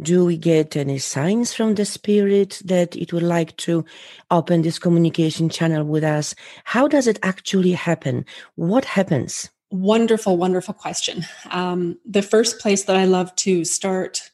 Do 0.00 0.24
we 0.24 0.38
get 0.38 0.74
any 0.74 0.96
signs 0.96 1.52
from 1.52 1.74
the 1.74 1.84
spirit 1.84 2.62
that 2.64 2.96
it 2.96 3.12
would 3.12 3.22
like 3.22 3.54
to 3.58 3.84
open 4.30 4.62
this 4.62 4.78
communication 4.78 5.50
channel 5.50 5.84
with 5.84 6.02
us? 6.02 6.34
How 6.64 6.88
does 6.88 7.06
it 7.06 7.18
actually 7.22 7.72
happen? 7.72 8.24
What 8.54 8.86
happens? 8.86 9.50
Wonderful, 9.70 10.38
wonderful 10.38 10.72
question. 10.72 11.26
Um, 11.50 11.98
the 12.06 12.22
first 12.22 12.58
place 12.58 12.84
that 12.84 12.96
I 12.96 13.04
love 13.04 13.36
to 13.44 13.66
start 13.66 14.30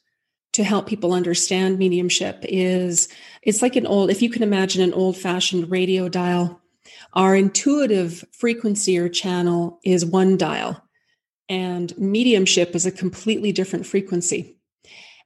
to 0.53 0.63
help 0.63 0.87
people 0.87 1.11
understand 1.11 1.77
mediumship 1.77 2.39
is 2.47 3.09
it's 3.41 3.61
like 3.61 3.75
an 3.75 3.85
old, 3.85 4.09
if 4.09 4.21
you 4.21 4.29
can 4.29 4.43
imagine 4.43 4.81
an 4.81 4.93
old 4.93 5.17
fashioned 5.17 5.69
radio 5.69 6.07
dial 6.07 6.61
our 7.13 7.35
intuitive 7.35 8.23
frequency 8.31 8.97
or 8.97 9.09
channel 9.09 9.79
is 9.83 10.05
one 10.05 10.37
dial, 10.37 10.83
and 11.49 11.97
mediumship 11.97 12.75
is 12.75 12.85
a 12.85 12.91
completely 12.91 13.51
different 13.51 13.85
frequency. 13.85 14.57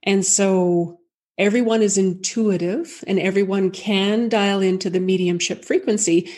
And 0.02 0.24
so 0.24 1.00
everyone 1.38 1.82
is 1.82 1.98
intuitive 1.98 3.02
and 3.06 3.18
everyone 3.18 3.70
can 3.70 4.28
dial 4.28 4.60
into 4.60 4.90
the 4.90 5.00
mediumship 5.00 5.64
frequency. 5.64 6.30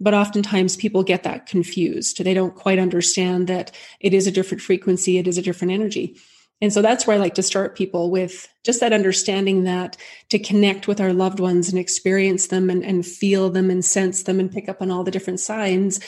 But 0.00 0.14
oftentimes 0.14 0.76
people 0.76 1.04
get 1.04 1.22
that 1.22 1.46
confused. 1.46 2.22
They 2.22 2.34
don't 2.34 2.54
quite 2.54 2.78
understand 2.78 3.46
that 3.46 3.70
it 4.00 4.12
is 4.12 4.26
a 4.26 4.32
different 4.32 4.60
frequency, 4.60 5.18
it 5.18 5.28
is 5.28 5.38
a 5.38 5.42
different 5.42 5.72
energy. 5.72 6.16
And 6.62 6.72
so 6.72 6.80
that's 6.80 7.06
where 7.06 7.16
I 7.16 7.20
like 7.20 7.34
to 7.34 7.42
start 7.42 7.76
people 7.76 8.10
with 8.10 8.48
just 8.62 8.80
that 8.80 8.92
understanding 8.92 9.64
that 9.64 9.96
to 10.30 10.38
connect 10.38 10.86
with 10.86 11.00
our 11.00 11.12
loved 11.12 11.40
ones 11.40 11.68
and 11.68 11.78
experience 11.78 12.46
them 12.46 12.70
and, 12.70 12.84
and 12.84 13.04
feel 13.04 13.50
them 13.50 13.68
and 13.68 13.84
sense 13.84 14.22
them 14.22 14.40
and 14.40 14.50
pick 14.50 14.68
up 14.68 14.80
on 14.80 14.90
all 14.90 15.04
the 15.04 15.10
different 15.10 15.40
signs 15.40 16.00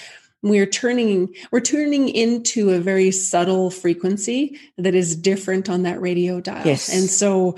we're 0.44 0.66
turning 0.66 1.34
we're 1.50 1.60
turning 1.60 2.08
into 2.08 2.70
a 2.70 2.78
very 2.78 3.10
subtle 3.10 3.70
frequency 3.70 4.58
that 4.76 4.94
is 4.94 5.16
different 5.16 5.70
on 5.70 5.82
that 5.82 6.00
radio 6.00 6.38
dial 6.38 6.66
yes. 6.66 6.92
and 6.92 7.08
so 7.08 7.56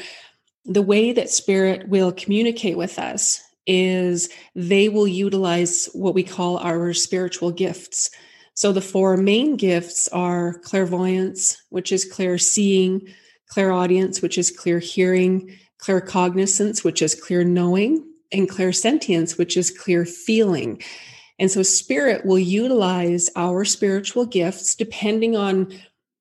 the 0.65 0.83
way 0.83 1.13
that 1.13 1.29
spirit 1.29 1.89
will 1.89 2.13
communicate 2.13 2.77
with 2.77 2.99
us 2.99 3.43
is 3.67 4.31
they 4.55 4.89
will 4.89 5.09
utilize 5.09 5.89
what 5.93 6.15
we 6.15 6.23
call 6.23 6.59
our 6.59 6.95
spiritual 6.95 7.51
gifts 7.51 8.11
so 8.57 8.73
the 8.73 8.81
four 8.81 9.19
main 9.19 9.57
gifts 9.57 10.09
are 10.09 10.55
clairvoyance, 10.61 11.63
which 11.69 11.93
is 11.93 12.11
clear 12.11 12.39
seeing, 12.39 13.07
clairaudience, 13.51 14.23
which 14.23 14.39
is 14.39 14.51
clear 14.51 14.79
hearing, 14.79 15.55
claircognizance, 15.79 16.83
which 16.83 17.03
is 17.03 17.15
clear 17.15 17.45
knowing, 17.45 18.03
and 18.33 18.49
clairsentience, 18.49 19.37
which 19.37 19.59
is 19.59 19.71
clear 19.71 20.07
feeling. 20.07 20.83
And 21.39 21.51
so 21.51 21.63
spirit 21.63 22.25
will 22.25 22.39
utilize 22.39 23.29
our 23.37 23.67
spiritual 23.67 24.25
gifts 24.25 24.75
depending 24.75 25.37
on 25.37 25.79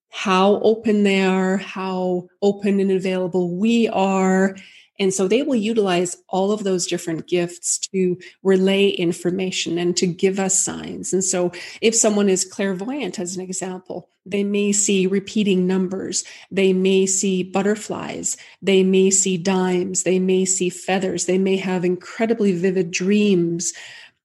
how 0.10 0.56
open 0.60 1.04
they 1.04 1.24
are, 1.24 1.56
how 1.56 2.28
open 2.41 2.82
and 2.82 2.91
available 2.91 3.56
we 3.58 3.88
are, 3.88 4.58
and 4.99 5.13
so 5.13 5.27
they 5.27 5.41
will 5.41 5.55
utilize 5.55 6.17
all 6.29 6.51
of 6.51 6.63
those 6.63 6.88
different 6.88 7.27
gifts 7.27 7.77
to 7.77 8.17
relay 8.43 8.89
information 8.89 9.77
and 9.77 9.95
to 9.97 10.08
give 10.08 10.39
us 10.39 10.58
signs. 10.58 11.12
And 11.12 11.23
so 11.23 11.51
if 11.81 11.95
someone 11.95 12.29
is 12.29 12.45
clairvoyant, 12.45 13.19
as 13.19 13.36
an 13.36 13.41
example, 13.41 14.10
they 14.25 14.43
may 14.43 14.71
see 14.71 15.05
repeating 15.05 15.67
numbers. 15.67 16.23
They 16.49 16.73
may 16.73 17.05
see 17.05 17.43
butterflies. 17.43 18.38
They 18.62 18.84
may 18.84 19.12
see 19.12 19.38
dimes. 19.38 20.03
They 20.03 20.19
may 20.19 20.45
see 20.45 20.69
feathers. 20.69 21.25
They 21.25 21.38
may 21.38 21.58
have 21.58 21.86
incredibly 21.86 22.53
vivid 22.53 22.89
dreams. 22.91 23.73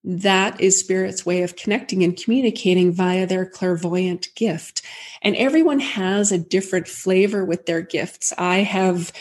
That 0.03 0.59
is 0.61 0.79
spirit's 0.79 1.27
way 1.27 1.43
of 1.43 1.57
connecting 1.57 2.03
and 2.03 2.17
communicating 2.17 2.93
via 2.93 3.27
their 3.27 3.45
clairvoyant 3.45 4.29
gift. 4.35 4.83
And 5.21 5.37
everyone 5.37 5.81
has 5.81 6.33
a 6.33 6.39
different 6.39 6.89
flavor 6.89 7.45
with 7.45 7.67
their 7.67 7.83
gifts. 7.83 8.33
I 8.39 8.59
have 8.59 9.13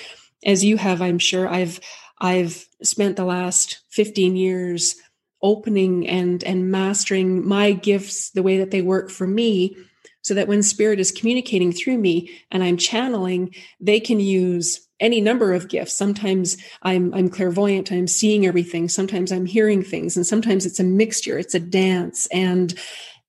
as 0.46 0.64
you 0.64 0.78
have 0.78 1.02
i'm 1.02 1.20
sure. 1.20 1.48
I've 1.48 1.80
i've 2.20 2.66
spent 2.84 3.16
the 3.16 3.26
last 3.26 3.80
15 3.90 4.36
years 4.36 4.96
opening 5.42 6.08
and 6.08 6.44
and 6.44 6.72
mastering 6.72 7.48
my 7.48 7.72
gifts 7.72 8.32
the 8.32 8.44
way 8.44 8.58
that 8.58 8.72
they 8.72 8.82
work 8.82 9.10
for 9.10 9.26
me 9.28 9.76
so 10.22 10.34
that 10.34 10.48
when 10.48 10.62
spirit 10.62 11.00
is 11.00 11.12
communicating 11.12 11.72
through 11.72 11.98
me 11.98 12.30
and 12.52 12.62
i'm 12.62 12.76
channeling 12.76 13.56
they 13.80 14.00
can 14.02 14.20
use 14.20 14.90
any 15.00 15.22
number 15.22 15.54
of 15.54 15.68
gifts. 15.68 15.94
Sometimes 15.94 16.58
i'm 16.84 17.14
i'm 17.14 17.30
clairvoyant 17.30 17.92
i'm 17.92 18.08
seeing 18.08 18.46
everything. 18.46 18.90
Sometimes 18.90 19.32
i'm 19.32 19.46
hearing 19.46 19.84
things 19.84 20.18
and 20.18 20.26
sometimes 20.26 20.66
it's 20.66 20.80
a 20.80 20.84
mixture 20.84 21.38
it's 21.38 21.56
a 21.56 21.60
dance 21.60 22.28
and 22.28 22.74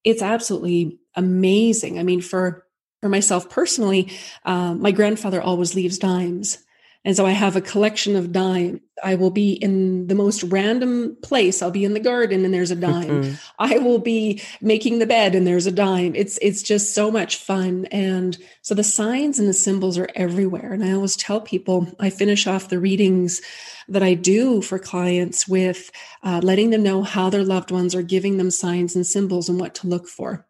it's 0.05 0.23
absolutely 0.23 0.99
amazing. 1.14 1.99
I 1.99 2.03
mean 2.03 2.20
for 2.20 2.66
for 3.01 3.09
myself 3.09 3.49
personally 3.49 4.12
uh, 4.44 4.75
my 4.75 4.90
grandfather 4.90 5.40
always 5.40 5.75
leaves 5.75 5.99
dimes 5.99 6.59
and 7.04 7.16
so 7.16 7.24
I 7.24 7.30
have 7.30 7.56
a 7.56 7.62
collection 7.62 8.14
of 8.14 8.30
dimes. 8.30 8.80
I 9.02 9.14
will 9.14 9.30
be 9.30 9.52
in 9.52 10.08
the 10.08 10.14
most 10.14 10.42
random 10.42 11.16
place. 11.22 11.62
I'll 11.62 11.70
be 11.70 11.86
in 11.86 11.94
the 11.94 12.00
garden 12.00 12.44
and 12.44 12.52
there's 12.52 12.70
a 12.70 12.76
dime. 12.76 13.22
Mm-hmm. 13.22 13.34
I 13.58 13.78
will 13.78 13.98
be 13.98 14.42
making 14.60 14.98
the 14.98 15.06
bed 15.06 15.34
and 15.34 15.46
there's 15.46 15.66
a 15.66 15.72
dime. 15.72 16.14
It's 16.14 16.38
it's 16.42 16.62
just 16.62 16.94
so 16.94 17.10
much 17.10 17.36
fun. 17.36 17.86
And 17.86 18.36
so 18.60 18.74
the 18.74 18.84
signs 18.84 19.38
and 19.38 19.48
the 19.48 19.54
symbols 19.54 19.96
are 19.96 20.10
everywhere. 20.14 20.74
And 20.74 20.84
I 20.84 20.92
always 20.92 21.16
tell 21.16 21.40
people 21.40 21.88
I 21.98 22.10
finish 22.10 22.46
off 22.46 22.68
the 22.68 22.78
readings 22.78 23.40
that 23.88 24.02
I 24.02 24.12
do 24.12 24.60
for 24.60 24.78
clients 24.78 25.48
with 25.48 25.90
uh, 26.22 26.40
letting 26.42 26.68
them 26.68 26.82
know 26.82 27.02
how 27.02 27.30
their 27.30 27.44
loved 27.44 27.70
ones 27.70 27.94
are 27.94 28.02
giving 28.02 28.36
them 28.36 28.50
signs 28.50 28.94
and 28.94 29.06
symbols 29.06 29.48
and 29.48 29.58
what 29.58 29.74
to 29.76 29.86
look 29.86 30.06
for. 30.06 30.46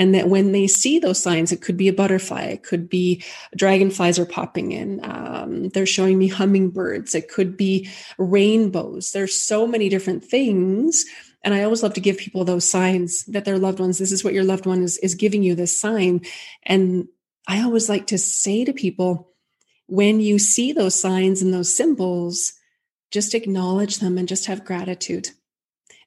And 0.00 0.14
that 0.14 0.30
when 0.30 0.52
they 0.52 0.66
see 0.66 0.98
those 0.98 1.22
signs, 1.22 1.52
it 1.52 1.60
could 1.60 1.76
be 1.76 1.86
a 1.86 1.92
butterfly, 1.92 2.44
it 2.44 2.62
could 2.62 2.88
be 2.88 3.22
dragonflies 3.54 4.18
are 4.18 4.24
popping 4.24 4.72
in. 4.72 4.98
Um, 5.04 5.68
they're 5.68 5.84
showing 5.84 6.16
me 6.16 6.26
hummingbirds. 6.26 7.14
It 7.14 7.28
could 7.28 7.54
be 7.54 7.86
rainbows. 8.16 9.12
There's 9.12 9.38
so 9.38 9.66
many 9.66 9.90
different 9.90 10.24
things. 10.24 11.04
And 11.44 11.52
I 11.52 11.64
always 11.64 11.82
love 11.82 11.92
to 11.94 12.00
give 12.00 12.16
people 12.16 12.46
those 12.46 12.68
signs 12.68 13.26
that 13.26 13.44
their 13.44 13.58
loved 13.58 13.78
ones, 13.78 13.98
this 13.98 14.10
is 14.10 14.24
what 14.24 14.32
your 14.32 14.42
loved 14.42 14.64
one 14.64 14.82
is, 14.82 14.96
is 14.98 15.14
giving 15.14 15.42
you 15.42 15.54
this 15.54 15.78
sign. 15.78 16.22
And 16.62 17.06
I 17.46 17.60
always 17.60 17.90
like 17.90 18.06
to 18.06 18.16
say 18.16 18.64
to 18.64 18.72
people, 18.72 19.34
when 19.86 20.18
you 20.20 20.38
see 20.38 20.72
those 20.72 20.98
signs 20.98 21.42
and 21.42 21.52
those 21.52 21.76
symbols, 21.76 22.54
just 23.10 23.34
acknowledge 23.34 23.98
them 23.98 24.16
and 24.16 24.26
just 24.26 24.46
have 24.46 24.64
gratitude. 24.64 25.28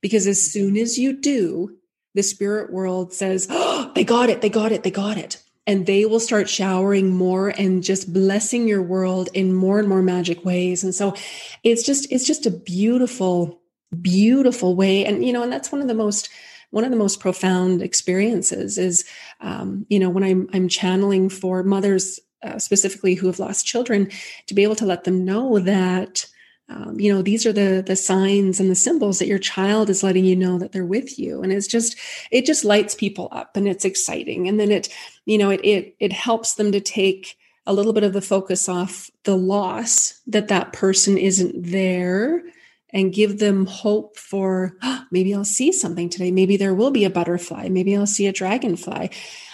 Because 0.02 0.26
as 0.26 0.52
soon 0.52 0.78
as 0.78 0.98
you 0.98 1.14
do, 1.14 1.78
the 2.16 2.24
spirit 2.24 2.72
world 2.72 3.14
says, 3.14 3.48
oh, 3.50 3.73
they 3.96 4.04
got 4.04 4.30
it, 4.30 4.42
they 4.42 4.50
got 4.50 4.72
it, 4.72 4.84
they 4.84 4.92
got 4.92 5.18
it. 5.18 5.42
And 5.66 5.86
they 5.86 6.06
will 6.06 6.20
start 6.20 6.50
showering 6.50 7.10
more 7.10 7.50
and 7.50 7.84
just 7.84 8.12
blessing 8.12 8.68
your 8.68 8.82
world 8.82 9.30
in 9.34 9.54
more 9.54 9.80
and 9.80 9.88
more 9.88 10.02
magic 10.02 10.44
ways. 10.44 10.84
And 10.84 10.94
so 10.94 11.16
it's 11.64 11.84
just, 11.84 12.12
it's 12.12 12.26
just 12.26 12.46
a 12.46 12.52
beautiful, 12.52 13.62
beautiful 14.02 14.76
way. 14.76 15.06
And, 15.06 15.26
you 15.26 15.32
know, 15.32 15.44
and 15.44 15.52
that's 15.52 15.72
one 15.72 15.82
of 15.82 15.88
the 15.88 15.94
most, 15.94 16.30
one 16.72 16.84
of 16.84 16.90
the 16.92 16.98
most 16.98 17.22
profound 17.22 17.82
experiences 17.82 18.78
is, 18.78 19.06
um, 19.40 19.86
you 19.90 20.00
know, 20.00 20.10
when 20.10 20.24
I'm, 20.24 20.50
I'm 20.54 20.68
channeling 20.68 21.30
for 21.30 21.64
mothers 21.64 22.20
uh, 22.44 22.60
specifically 22.60 23.14
who 23.14 23.28
have 23.28 23.40
lost 23.40 23.66
children 23.66 24.10
to 24.48 24.54
be 24.54 24.64
able 24.64 24.76
to 24.76 24.86
let 24.86 25.06
them 25.06 25.24
know 25.24 25.60
that 25.60 26.26
um, 26.70 27.00
you 27.00 27.14
know 27.14 27.22
these 27.22 27.46
are 27.46 27.54
the 27.54 27.84
the 27.86 27.96
signs 27.96 28.60
and 28.60 28.70
the 28.70 28.76
symbols 28.76 29.20
that 29.20 29.28
your 29.28 29.40
child 29.40 29.90
is 29.90 30.04
letting 30.04 30.26
you 30.26 30.36
know 30.36 30.58
that 30.58 30.72
they're 30.72 30.86
with 30.86 31.20
you. 31.20 31.42
And 31.42 31.52
it's 31.52 31.68
just 31.68 31.98
it 32.32 32.46
just 32.46 32.64
lights 32.64 32.96
people 32.96 33.28
up 33.32 33.58
and 33.58 33.68
it's 33.68 33.86
exciting. 33.86 34.48
And 34.48 34.60
then 34.60 34.72
it 34.72 34.90
you 35.26 35.38
know 35.38 35.50
it 35.50 35.62
it 35.64 35.96
it 36.00 36.14
helps 36.14 36.56
them 36.56 36.72
to 36.72 36.80
take 36.80 37.38
a 37.66 37.74
little 37.74 37.94
bit 37.94 38.04
of 38.04 38.14
the 38.14 38.22
focus 38.22 38.68
off 38.68 39.10
the 39.24 39.38
loss 39.38 40.22
that 40.28 40.50
that 40.50 40.74
person 40.74 41.18
isn't 41.18 41.72
there 41.72 42.44
and 42.90 43.14
give 43.14 43.40
them 43.40 43.66
hope 43.66 44.18
for 44.18 44.78
oh, 44.84 45.04
maybe 45.12 45.34
I'll 45.34 45.46
see 45.46 45.72
something 45.72 46.10
today. 46.10 46.32
Maybe 46.32 46.56
there 46.56 46.74
will 46.74 46.92
be 46.92 47.06
a 47.06 47.10
butterfly. 47.10 47.68
Maybe 47.70 47.96
I'll 47.96 48.08
see 48.08 48.28
a 48.28 48.34
dragonfly. 48.34 49.12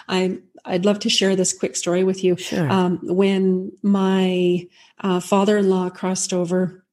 I 0.08 0.40
I'd 0.66 0.86
love 0.86 1.00
to 1.00 1.10
share 1.10 1.36
this 1.36 1.58
quick 1.58 1.76
story 1.76 2.04
with 2.04 2.24
you. 2.24 2.36
Sure. 2.36 2.70
Um, 2.70 3.00
when 3.02 3.72
my 3.82 4.68
uh, 5.00 5.20
father-in-law 5.22 5.92
crossed 5.92 6.34
over 6.34 6.84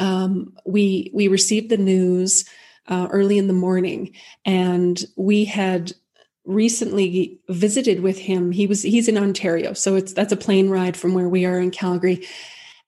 um, 0.00 0.54
we 0.64 1.10
we 1.12 1.28
received 1.28 1.70
the 1.70 1.76
news 1.76 2.44
uh, 2.88 3.08
early 3.10 3.38
in 3.38 3.46
the 3.46 3.52
morning, 3.52 4.14
and 4.44 5.04
we 5.16 5.44
had 5.44 5.92
recently 6.44 7.40
visited 7.48 8.00
with 8.00 8.18
him. 8.18 8.52
He 8.52 8.66
was 8.66 8.82
he's 8.82 9.08
in 9.08 9.18
Ontario, 9.18 9.72
so 9.72 9.94
it's 9.96 10.12
that's 10.12 10.32
a 10.32 10.36
plane 10.36 10.68
ride 10.68 10.96
from 10.96 11.14
where 11.14 11.28
we 11.28 11.44
are 11.44 11.58
in 11.58 11.70
Calgary. 11.70 12.26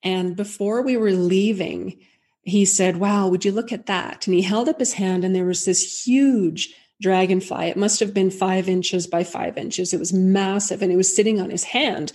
And 0.03 0.37
before 0.37 0.83
we 0.83 0.97
were 0.97 1.13
leaving, 1.13 1.99
he 2.43 2.65
said, 2.65 2.97
"Wow, 2.97 3.29
would 3.29 3.45
you 3.45 3.53
look 3.53 3.73
at 3.73 3.87
that?" 3.87 4.27
And 4.27 4.35
he 4.35 4.43
held 4.43 4.69
up 4.69 4.79
his 4.79 4.95
hand, 4.95 5.25
and 5.25 5.35
there 5.35 5.47
was 5.47 5.65
this 5.65 6.05
huge 6.05 6.75
dragonfly. 7.01 7.67
It 7.67 7.77
must 7.77 8.01
have 8.01 8.15
been 8.15 8.31
five 8.31 8.69
inches 8.69 9.07
by 9.07 9.25
five 9.25 9.59
inches. 9.59 9.93
It 9.93 9.99
was 10.01 10.13
massive, 10.13 10.83
and 10.83 10.93
it 10.93 10.97
was 10.97 11.15
sitting 11.15 11.41
on 11.41 11.51
his 11.51 11.65
hand. 11.65 12.13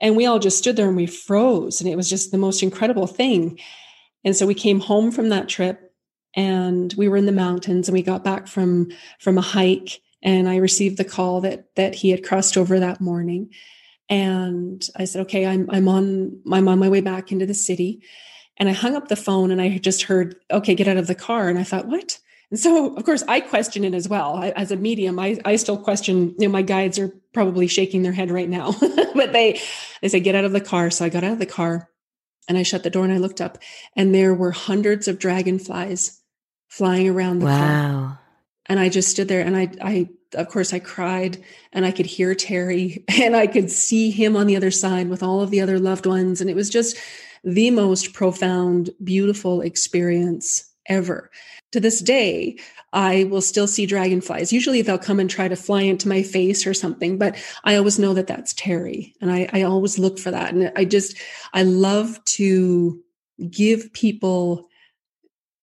And 0.00 0.16
we 0.16 0.26
all 0.26 0.38
just 0.38 0.58
stood 0.58 0.76
there 0.76 0.86
and 0.86 0.96
we 0.96 1.06
froze, 1.06 1.80
and 1.80 1.90
it 1.90 1.96
was 1.96 2.10
just 2.10 2.30
the 2.30 2.38
most 2.38 2.62
incredible 2.62 3.06
thing. 3.06 3.58
And 4.24 4.36
so 4.36 4.46
we 4.46 4.54
came 4.54 4.80
home 4.80 5.10
from 5.10 5.28
that 5.30 5.48
trip 5.48 5.92
and 6.34 6.92
we 6.94 7.08
were 7.08 7.16
in 7.16 7.26
the 7.26 7.32
mountains 7.32 7.88
and 7.88 7.94
we 7.94 8.02
got 8.02 8.24
back 8.24 8.46
from 8.46 8.90
from 9.18 9.38
a 9.38 9.42
hike 9.42 10.00
and 10.22 10.48
I 10.48 10.56
received 10.56 10.96
the 10.96 11.04
call 11.04 11.40
that 11.42 11.74
that 11.76 11.94
he 11.94 12.10
had 12.10 12.24
crossed 12.24 12.56
over 12.56 12.80
that 12.80 13.00
morning. 13.00 13.50
And 14.08 14.82
I 14.96 15.04
said, 15.04 15.22
okay, 15.22 15.46
I'm 15.46 15.68
I'm 15.70 15.88
on 15.88 16.40
I'm 16.50 16.68
on 16.68 16.78
my 16.78 16.88
way 16.88 17.00
back 17.00 17.32
into 17.32 17.46
the 17.46 17.54
city. 17.54 18.02
And 18.56 18.68
I 18.68 18.72
hung 18.72 18.96
up 18.96 19.08
the 19.08 19.16
phone 19.16 19.50
and 19.50 19.62
I 19.62 19.78
just 19.78 20.02
heard, 20.02 20.36
okay, 20.50 20.74
get 20.74 20.88
out 20.88 20.96
of 20.96 21.06
the 21.06 21.14
car. 21.14 21.48
And 21.48 21.58
I 21.58 21.62
thought, 21.62 21.86
what? 21.86 22.18
And 22.50 22.58
so, 22.58 22.96
of 22.96 23.04
course, 23.04 23.22
I 23.28 23.40
question 23.40 23.84
it 23.84 23.94
as 23.94 24.08
well. 24.08 24.36
I, 24.36 24.50
as 24.50 24.72
a 24.72 24.76
medium, 24.76 25.18
I, 25.18 25.38
I 25.44 25.56
still 25.56 25.76
question, 25.76 26.34
you 26.38 26.48
know, 26.48 26.52
my 26.52 26.62
guides 26.62 26.98
are 26.98 27.12
probably 27.32 27.68
shaking 27.68 28.02
their 28.02 28.12
head 28.12 28.30
right 28.30 28.48
now, 28.48 28.72
but 29.14 29.32
they, 29.32 29.60
they 30.00 30.08
say, 30.08 30.18
get 30.18 30.34
out 30.34 30.44
of 30.44 30.52
the 30.52 30.60
car. 30.60 30.90
So 30.90 31.04
I 31.04 31.08
got 31.08 31.24
out 31.24 31.34
of 31.34 31.38
the 31.38 31.46
car 31.46 31.88
and 32.48 32.58
I 32.58 32.62
shut 32.62 32.82
the 32.82 32.90
door 32.90 33.04
and 33.04 33.12
I 33.12 33.18
looked 33.18 33.40
up, 33.40 33.58
and 33.94 34.14
there 34.14 34.34
were 34.34 34.50
hundreds 34.50 35.06
of 35.06 35.18
dragonflies 35.18 36.20
flying 36.68 37.08
around 37.08 37.40
the 37.40 37.46
wow. 37.46 37.56
car. 37.58 38.20
And 38.66 38.78
I 38.78 38.88
just 38.88 39.08
stood 39.08 39.28
there 39.28 39.40
and 39.40 39.56
I, 39.56 39.70
I, 39.80 40.08
of 40.34 40.48
course, 40.48 40.74
I 40.74 40.78
cried 40.78 41.42
and 41.72 41.86
I 41.86 41.90
could 41.90 42.06
hear 42.06 42.34
Terry 42.34 43.04
and 43.20 43.34
I 43.34 43.46
could 43.46 43.70
see 43.70 44.10
him 44.10 44.36
on 44.36 44.46
the 44.46 44.56
other 44.56 44.70
side 44.70 45.08
with 45.08 45.22
all 45.22 45.40
of 45.40 45.50
the 45.50 45.60
other 45.60 45.78
loved 45.78 46.06
ones. 46.06 46.40
And 46.40 46.50
it 46.50 46.56
was 46.56 46.68
just 46.68 46.96
the 47.42 47.70
most 47.70 48.12
profound, 48.12 48.90
beautiful 49.02 49.62
experience 49.62 50.70
ever. 50.86 51.30
To 51.72 51.80
this 51.80 52.00
day, 52.00 52.58
I 52.92 53.24
will 53.24 53.42
still 53.42 53.66
see 53.66 53.84
dragonflies. 53.84 54.52
Usually 54.52 54.80
they'll 54.80 54.96
come 54.96 55.20
and 55.20 55.28
try 55.28 55.48
to 55.48 55.56
fly 55.56 55.82
into 55.82 56.08
my 56.08 56.22
face 56.22 56.66
or 56.66 56.72
something, 56.72 57.18
but 57.18 57.36
I 57.64 57.76
always 57.76 57.98
know 57.98 58.14
that 58.14 58.26
that's 58.26 58.54
Terry. 58.54 59.14
And 59.20 59.30
I, 59.30 59.48
I 59.52 59.62
always 59.62 59.98
look 59.98 60.18
for 60.18 60.30
that. 60.30 60.54
And 60.54 60.72
I 60.76 60.86
just, 60.86 61.16
I 61.52 61.64
love 61.64 62.24
to 62.24 63.02
give 63.50 63.92
people 63.92 64.68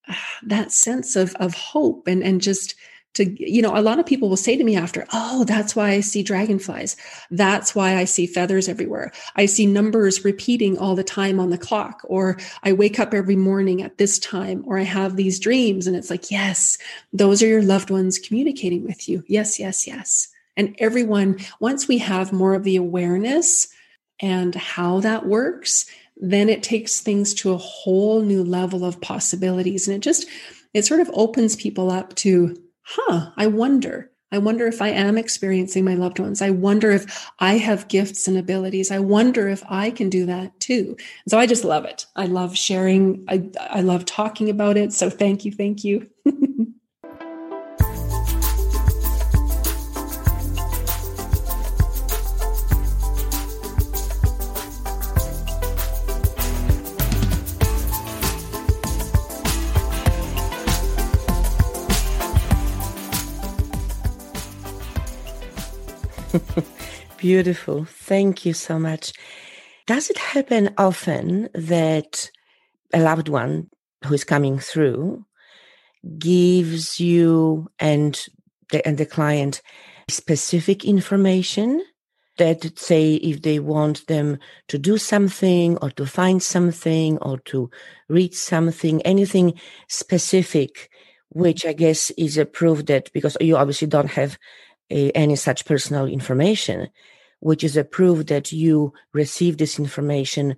ah, 0.08 0.38
that 0.44 0.72
sense 0.72 1.16
of, 1.16 1.34
of 1.36 1.56
hope 1.56 2.08
and, 2.08 2.24
and 2.24 2.40
just, 2.40 2.76
to 3.16 3.26
you 3.40 3.62
know 3.62 3.76
a 3.76 3.82
lot 3.82 4.00
of 4.00 4.06
people 4.06 4.30
will 4.30 4.38
say 4.38 4.56
to 4.56 4.64
me 4.64 4.76
after 4.76 5.06
oh 5.12 5.44
that's 5.46 5.76
why 5.76 5.92
i 5.92 6.00
see 6.00 6.22
dragonflies. 6.22 6.96
That's 7.32 7.74
why 7.74 7.98
i 7.98 8.06
see 8.06 8.28
feathers 8.28 8.70
everywhere. 8.70 9.12
I 9.36 9.48
see 9.48 9.66
numbers 9.66 10.24
repeating 10.24 10.78
all 10.78 10.96
the 10.96 11.04
time 11.04 11.40
on 11.40 11.50
the 11.50 11.58
clock 11.58 12.02
or 12.06 12.38
i 12.64 12.72
wake 12.72 13.00
up 13.00 13.14
every 13.14 13.36
morning 13.36 13.82
at 13.82 13.98
this 13.98 14.20
time 14.20 14.64
or 14.68 14.78
i 14.78 14.84
have 14.84 15.16
these 15.16 15.40
dreams 15.40 15.88
and 15.88 15.96
it's 15.96 16.10
like 16.10 16.30
yes 16.30 16.78
those 17.12 17.42
are 17.42 17.48
your 17.48 17.64
loved 17.64 17.90
ones 17.90 18.20
communicating 18.20 18.86
with 18.86 19.10
you. 19.10 19.24
Yes 19.28 19.60
yes 19.60 19.88
yes. 19.88 20.28
And 20.58 20.76
everyone 20.80 21.40
once 21.60 21.88
we 21.88 21.98
have 21.98 22.32
more 22.32 22.54
of 22.54 22.64
the 22.64 22.76
awareness 22.76 23.68
and 24.22 24.56
how 24.56 25.02
that 25.02 25.26
works 25.26 25.86
then 26.18 26.48
it 26.48 26.64
takes 26.64 27.02
things 27.02 27.34
to 27.34 27.52
a 27.52 27.58
whole 27.58 28.22
new 28.22 28.42
level 28.42 28.86
of 28.86 29.02
possibilities. 29.02 29.88
And 29.88 29.98
it 29.98 30.00
just 30.00 30.28
it 30.74 30.86
sort 30.86 31.00
of 31.00 31.10
opens 31.14 31.56
people 31.56 31.92
up 31.92 32.16
to 32.16 32.56
huh, 32.86 33.32
I 33.38 33.48
wonder. 33.48 34.12
I 34.32 34.38
wonder 34.40 34.68
if 34.68 34.82
I 34.82 34.90
am 34.90 35.18
experiencing 35.18 35.86
my 35.86 35.94
loved 35.94 36.20
ones. 36.20 36.42
I 36.42 36.50
wonder 36.50 36.92
if 36.92 37.30
I 37.40 37.58
have 37.58 37.88
gifts 37.88 38.28
and 38.28 38.38
abilities. 38.38 38.92
I 38.92 39.00
wonder 39.00 39.48
if 39.48 39.64
I 39.70 39.92
can 39.92 40.10
do 40.10 40.26
that 40.26 40.60
too. 40.60 40.98
So 41.28 41.38
I 41.38 41.46
just 41.46 41.64
love 41.64 41.86
it. 41.86 42.06
I 42.16 42.26
love 42.26 42.58
sharing. 42.58 43.24
I, 43.30 43.50
I 43.60 43.82
love 43.82 44.04
talking 44.06 44.50
about 44.50 44.78
it. 44.78 44.92
So 44.94 45.10
thank 45.10 45.46
you. 45.46 45.52
Thank 45.52 45.84
you. 45.84 46.10
Beautiful. 67.26 67.86
Thank 67.86 68.46
you 68.46 68.54
so 68.54 68.78
much. 68.78 69.12
Does 69.88 70.12
it 70.12 70.18
happen 70.20 70.72
often 70.78 71.50
that 71.56 72.30
a 72.94 73.00
loved 73.00 73.30
one 73.30 73.68
who 74.06 74.14
is 74.14 74.24
coming 74.24 74.60
through 74.60 75.26
gives 76.20 77.00
you 77.00 77.68
and 77.80 78.28
the, 78.72 78.88
and 78.88 79.00
the 79.00 79.08
client 79.08 79.64
specific 80.08 80.86
information 80.86 81.84
that 82.38 82.78
say 82.78 83.16
if 83.16 83.42
they 83.42 83.58
want 83.58 84.06
them 84.06 84.38
to 84.68 84.78
do 84.78 85.00
something 85.00 85.80
or 85.80 85.90
to 85.90 86.06
find 86.06 86.44
something 86.44 87.18
or 87.24 87.40
to 87.40 87.72
read 88.08 88.36
something 88.36 89.02
anything 89.02 89.60
specific 89.88 90.92
which 91.30 91.66
i 91.66 91.74
guess 91.74 92.12
is 92.20 92.38
a 92.38 92.46
proof 92.46 92.86
that 92.86 93.12
because 93.14 93.36
you 93.42 93.58
obviously 93.58 93.88
don't 93.88 94.12
have 94.12 94.38
any 94.90 95.36
such 95.36 95.66
personal 95.66 96.06
information, 96.08 96.90
which 97.40 97.64
is 97.64 97.78
a 97.78 97.84
proof 97.84 98.26
that 98.28 98.52
you 98.52 98.94
receive 99.14 99.58
this 99.58 99.80
information 99.80 100.56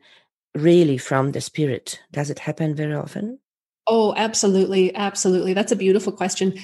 really 0.55 0.97
from 0.97 1.31
the 1.31 1.41
spirit. 1.41 2.01
Does 2.11 2.29
it 2.29 2.39
happen 2.39 2.75
very 2.75 2.93
often? 2.93 3.39
Oh, 3.87 4.13
absolutely, 4.15 4.93
absolutely. 4.95 5.53
That's 5.53 5.71
a 5.71 5.77
beautiful 5.77 6.11
question. 6.11 6.57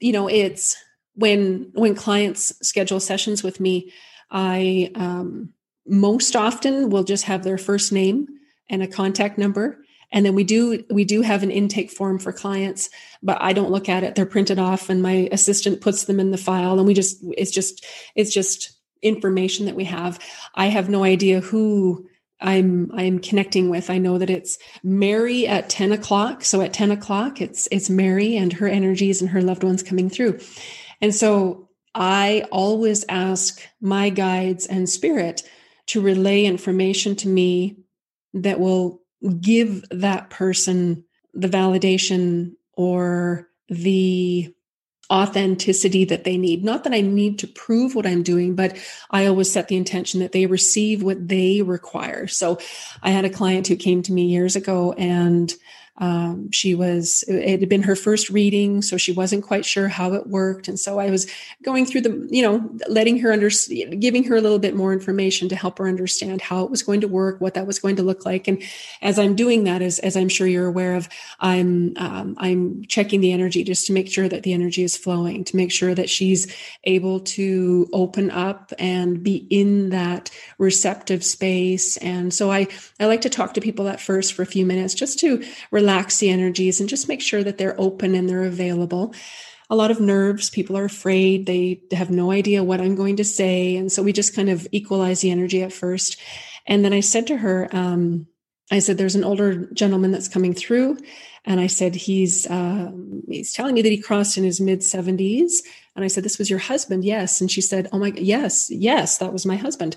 You 0.00 0.12
know, 0.12 0.28
it's 0.28 0.76
when 1.14 1.70
when 1.74 1.94
clients 1.94 2.52
schedule 2.66 3.00
sessions 3.00 3.42
with 3.42 3.60
me, 3.60 3.92
I 4.30 4.90
um, 4.94 5.52
most 5.86 6.34
often 6.34 6.90
will 6.90 7.04
just 7.04 7.24
have 7.24 7.44
their 7.44 7.58
first 7.58 7.92
name 7.92 8.26
and 8.68 8.82
a 8.82 8.88
contact 8.88 9.38
number 9.38 9.84
and 10.14 10.24
then 10.24 10.34
we 10.34 10.44
do 10.44 10.82
we 10.90 11.04
do 11.04 11.20
have 11.20 11.42
an 11.42 11.50
intake 11.50 11.90
form 11.90 12.18
for 12.18 12.32
clients 12.32 12.88
but 13.22 13.36
i 13.42 13.52
don't 13.52 13.70
look 13.70 13.88
at 13.88 14.02
it 14.02 14.14
they're 14.14 14.24
printed 14.24 14.58
off 14.58 14.88
and 14.88 15.02
my 15.02 15.28
assistant 15.32 15.82
puts 15.82 16.04
them 16.04 16.18
in 16.18 16.30
the 16.30 16.38
file 16.38 16.78
and 16.78 16.86
we 16.86 16.94
just 16.94 17.18
it's 17.36 17.50
just 17.50 17.84
it's 18.14 18.32
just 18.32 18.72
information 19.04 19.66
that 19.66 19.76
we 19.76 19.84
have. 19.84 20.18
I 20.54 20.66
have 20.66 20.88
no 20.88 21.04
idea 21.04 21.40
who 21.40 22.08
i'm 22.40 22.90
i'm 22.94 23.20
connecting 23.20 23.70
with. 23.70 23.90
I 23.90 23.98
know 23.98 24.18
that 24.18 24.30
it's 24.30 24.58
mary 24.82 25.46
at 25.46 25.68
10 25.68 25.92
o'clock. 25.92 26.44
So 26.44 26.60
at 26.62 26.72
10 26.72 26.90
o'clock 26.90 27.40
it's 27.40 27.68
it's 27.70 27.88
mary 27.88 28.36
and 28.36 28.52
her 28.54 28.66
energies 28.66 29.20
and 29.20 29.30
her 29.30 29.42
loved 29.42 29.62
ones 29.62 29.82
coming 29.82 30.10
through. 30.10 30.40
And 31.00 31.14
so 31.14 31.68
i 31.94 32.44
always 32.50 33.04
ask 33.08 33.60
my 33.80 34.10
guides 34.10 34.66
and 34.66 34.88
spirit 34.88 35.42
to 35.86 36.00
relay 36.00 36.44
information 36.44 37.14
to 37.14 37.28
me 37.28 37.76
that 38.32 38.58
will 38.58 39.00
give 39.40 39.84
that 39.90 40.30
person 40.30 41.04
the 41.34 41.48
validation 41.48 42.52
or 42.72 43.48
the 43.68 44.53
authenticity 45.10 46.04
that 46.06 46.24
they 46.24 46.36
need. 46.36 46.64
Not 46.64 46.84
that 46.84 46.94
I 46.94 47.00
need 47.00 47.38
to 47.40 47.46
prove 47.46 47.94
what 47.94 48.06
I'm 48.06 48.22
doing, 48.22 48.54
but 48.54 48.76
I 49.10 49.26
always 49.26 49.50
set 49.50 49.68
the 49.68 49.76
intention 49.76 50.20
that 50.20 50.32
they 50.32 50.46
receive 50.46 51.02
what 51.02 51.28
they 51.28 51.62
require. 51.62 52.26
So 52.26 52.58
I 53.02 53.10
had 53.10 53.24
a 53.24 53.30
client 53.30 53.68
who 53.68 53.76
came 53.76 54.02
to 54.02 54.12
me 54.12 54.26
years 54.26 54.56
ago 54.56 54.92
and 54.92 55.54
um, 55.98 56.50
she 56.50 56.74
was, 56.74 57.22
it 57.28 57.60
had 57.60 57.68
been 57.68 57.84
her 57.84 57.94
first 57.94 58.28
reading, 58.28 58.82
so 58.82 58.96
she 58.96 59.12
wasn't 59.12 59.44
quite 59.44 59.64
sure 59.64 59.86
how 59.86 60.12
it 60.14 60.26
worked. 60.26 60.66
And 60.66 60.78
so 60.78 60.98
I 60.98 61.08
was 61.08 61.30
going 61.62 61.86
through 61.86 62.00
the, 62.00 62.28
you 62.30 62.42
know, 62.42 62.68
letting 62.88 63.20
her 63.20 63.32
under, 63.32 63.48
giving 64.00 64.24
her 64.24 64.34
a 64.34 64.40
little 64.40 64.58
bit 64.58 64.74
more 64.74 64.92
information 64.92 65.48
to 65.50 65.56
help 65.56 65.78
her 65.78 65.86
understand 65.86 66.40
how 66.40 66.64
it 66.64 66.70
was 66.70 66.82
going 66.82 67.00
to 67.02 67.08
work, 67.08 67.40
what 67.40 67.54
that 67.54 67.68
was 67.68 67.78
going 67.78 67.94
to 67.96 68.02
look 68.02 68.26
like. 68.26 68.48
And 68.48 68.60
as 69.02 69.20
I'm 69.20 69.36
doing 69.36 69.64
that, 69.64 69.82
as, 69.82 70.00
as 70.00 70.16
I'm 70.16 70.28
sure 70.28 70.48
you're 70.48 70.66
aware 70.66 70.96
of, 70.96 71.08
I'm, 71.38 71.94
um, 71.96 72.34
I'm 72.38 72.84
checking 72.86 73.20
the 73.20 73.30
energy 73.30 73.62
just 73.62 73.86
to 73.86 73.92
make 73.92 74.10
sure 74.10 74.28
that 74.28 74.42
the 74.42 74.52
energy 74.52 74.82
is 74.82 74.96
flowing, 74.96 75.44
to 75.44 75.56
make 75.56 75.70
sure 75.70 75.94
that 75.94 76.10
she's 76.10 76.52
able 76.82 77.20
to 77.20 77.88
open 77.92 78.32
up 78.32 78.72
and 78.80 79.22
be 79.22 79.46
in 79.48 79.90
that 79.90 80.30
receptive 80.58 81.24
space. 81.24 81.96
And 81.98 82.34
so 82.34 82.50
I, 82.50 82.66
I 82.98 83.06
like 83.06 83.20
to 83.20 83.30
talk 83.30 83.54
to 83.54 83.60
people 83.60 83.86
at 83.86 84.00
first 84.00 84.32
for 84.32 84.42
a 84.42 84.46
few 84.46 84.66
minutes 84.66 84.94
just 84.94 85.20
to 85.20 85.44
relax 85.70 85.83
the 86.18 86.30
energies 86.30 86.80
and 86.80 86.88
just 86.88 87.08
make 87.08 87.20
sure 87.20 87.42
that 87.42 87.58
they're 87.58 87.80
open 87.80 88.14
and 88.14 88.28
they're 88.28 88.44
available. 88.44 89.14
A 89.70 89.76
lot 89.76 89.90
of 89.90 90.00
nerves, 90.00 90.50
people 90.50 90.76
are 90.76 90.84
afraid, 90.84 91.46
they 91.46 91.82
have 91.92 92.10
no 92.10 92.30
idea 92.30 92.62
what 92.62 92.80
I'm 92.80 92.94
going 92.94 93.16
to 93.16 93.24
say. 93.24 93.76
And 93.76 93.90
so 93.90 94.02
we 94.02 94.12
just 94.12 94.36
kind 94.36 94.50
of 94.50 94.66
equalize 94.72 95.20
the 95.20 95.30
energy 95.30 95.62
at 95.62 95.72
first. 95.72 96.20
And 96.66 96.84
then 96.84 96.92
I 96.92 97.00
said 97.00 97.26
to 97.28 97.38
her, 97.38 97.68
um, 97.72 98.26
I 98.70 98.78
said, 98.78 98.98
there's 98.98 99.14
an 99.14 99.24
older 99.24 99.66
gentleman 99.72 100.12
that's 100.12 100.28
coming 100.28 100.54
through. 100.54 100.98
And 101.44 101.60
I 101.60 101.66
said, 101.66 101.94
he's, 101.94 102.46
uh, 102.46 102.90
he's 103.28 103.52
telling 103.52 103.74
me 103.74 103.82
that 103.82 103.92
he 103.92 103.98
crossed 103.98 104.38
in 104.38 104.44
his 104.44 104.60
mid 104.60 104.80
70s. 104.80 105.52
And 105.94 106.04
I 106.04 106.08
said, 106.08 106.24
this 106.24 106.38
was 106.38 106.48
your 106.48 106.58
husband? 106.58 107.04
Yes. 107.04 107.40
And 107.40 107.50
she 107.50 107.60
said, 107.60 107.88
oh 107.92 107.98
my, 107.98 108.12
yes, 108.16 108.70
yes, 108.70 109.18
that 109.18 109.32
was 109.32 109.44
my 109.44 109.56
husband. 109.56 109.96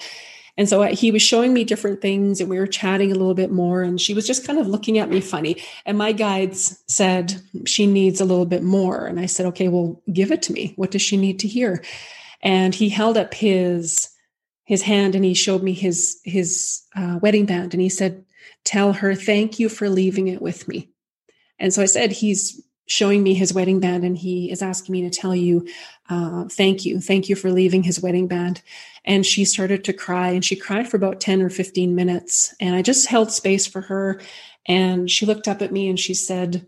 And 0.57 0.67
so 0.67 0.81
he 0.83 1.11
was 1.11 1.21
showing 1.21 1.53
me 1.53 1.63
different 1.63 2.01
things 2.01 2.41
and 2.41 2.49
we 2.49 2.57
were 2.57 2.67
chatting 2.67 3.11
a 3.11 3.15
little 3.15 3.35
bit 3.35 3.51
more. 3.51 3.83
And 3.83 4.01
she 4.01 4.13
was 4.13 4.25
just 4.25 4.45
kind 4.45 4.57
of 4.57 4.67
looking 4.67 4.97
at 4.97 5.09
me 5.09 5.21
funny. 5.21 5.61
And 5.85 5.97
my 5.97 6.11
guides 6.11 6.83
said, 6.87 7.39
she 7.65 7.85
needs 7.85 8.19
a 8.19 8.25
little 8.25 8.45
bit 8.45 8.63
more. 8.63 9.05
And 9.05 9.19
I 9.19 9.27
said, 9.27 9.45
okay, 9.47 9.67
well, 9.67 10.01
give 10.11 10.31
it 10.31 10.41
to 10.43 10.53
me. 10.53 10.73
What 10.75 10.91
does 10.91 11.01
she 11.01 11.15
need 11.15 11.39
to 11.39 11.47
hear? 11.47 11.83
And 12.41 12.73
he 12.73 12.89
held 12.89 13.17
up 13.17 13.33
his 13.33 14.09
his 14.67 14.81
hand 14.81 15.15
and 15.15 15.23
he 15.23 15.33
showed 15.33 15.63
me 15.63 15.73
his 15.73 16.19
his 16.23 16.83
uh, 16.95 17.19
wedding 17.21 17.45
band 17.45 17.73
and 17.73 17.81
he 17.81 17.89
said 17.89 18.23
tell 18.65 18.93
her 18.93 19.15
thank 19.15 19.59
you 19.59 19.69
for 19.69 19.89
leaving 19.89 20.27
it 20.27 20.41
with 20.41 20.67
me 20.67 20.89
and 21.57 21.73
so 21.73 21.81
i 21.81 21.85
said 21.85 22.11
he's 22.11 22.61
showing 22.87 23.21
me 23.21 23.33
his 23.33 23.53
wedding 23.53 23.79
band 23.79 24.03
and 24.03 24.17
he 24.17 24.49
is 24.49 24.61
asking 24.61 24.93
me 24.93 25.01
to 25.01 25.09
tell 25.09 25.35
you 25.35 25.67
uh, 26.09 26.45
thank 26.45 26.85
you 26.85 26.99
thank 26.99 27.29
you 27.29 27.35
for 27.35 27.51
leaving 27.51 27.83
his 27.83 28.01
wedding 28.01 28.27
band. 28.27 28.61
And 29.05 29.25
she 29.25 29.45
started 29.45 29.83
to 29.85 29.93
cry 29.93 30.29
and 30.29 30.43
she 30.43 30.55
cried 30.55 30.89
for 30.89 30.97
about 30.97 31.21
10 31.21 31.41
or 31.41 31.49
15 31.49 31.93
minutes. 31.93 32.55
And 32.59 32.75
i 32.75 32.81
just 32.81 33.07
held 33.07 33.31
space 33.31 33.67
for 33.67 33.81
her 33.81 34.21
and 34.65 35.09
she 35.11 35.25
looked 35.25 35.47
up 35.47 35.61
at 35.61 35.71
me 35.71 35.89
and 35.89 35.99
she 35.99 36.13
said 36.13 36.65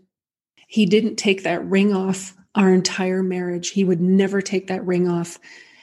he 0.68 0.86
didn't 0.86 1.16
take 1.16 1.42
that 1.42 1.64
ring 1.64 1.94
off 1.94 2.34
our 2.54 2.72
entire 2.72 3.22
marriage. 3.22 3.70
He 3.70 3.84
would 3.84 4.00
never 4.00 4.40
take 4.40 4.66
that 4.68 4.84
ring 4.84 5.08
off. 5.08 5.38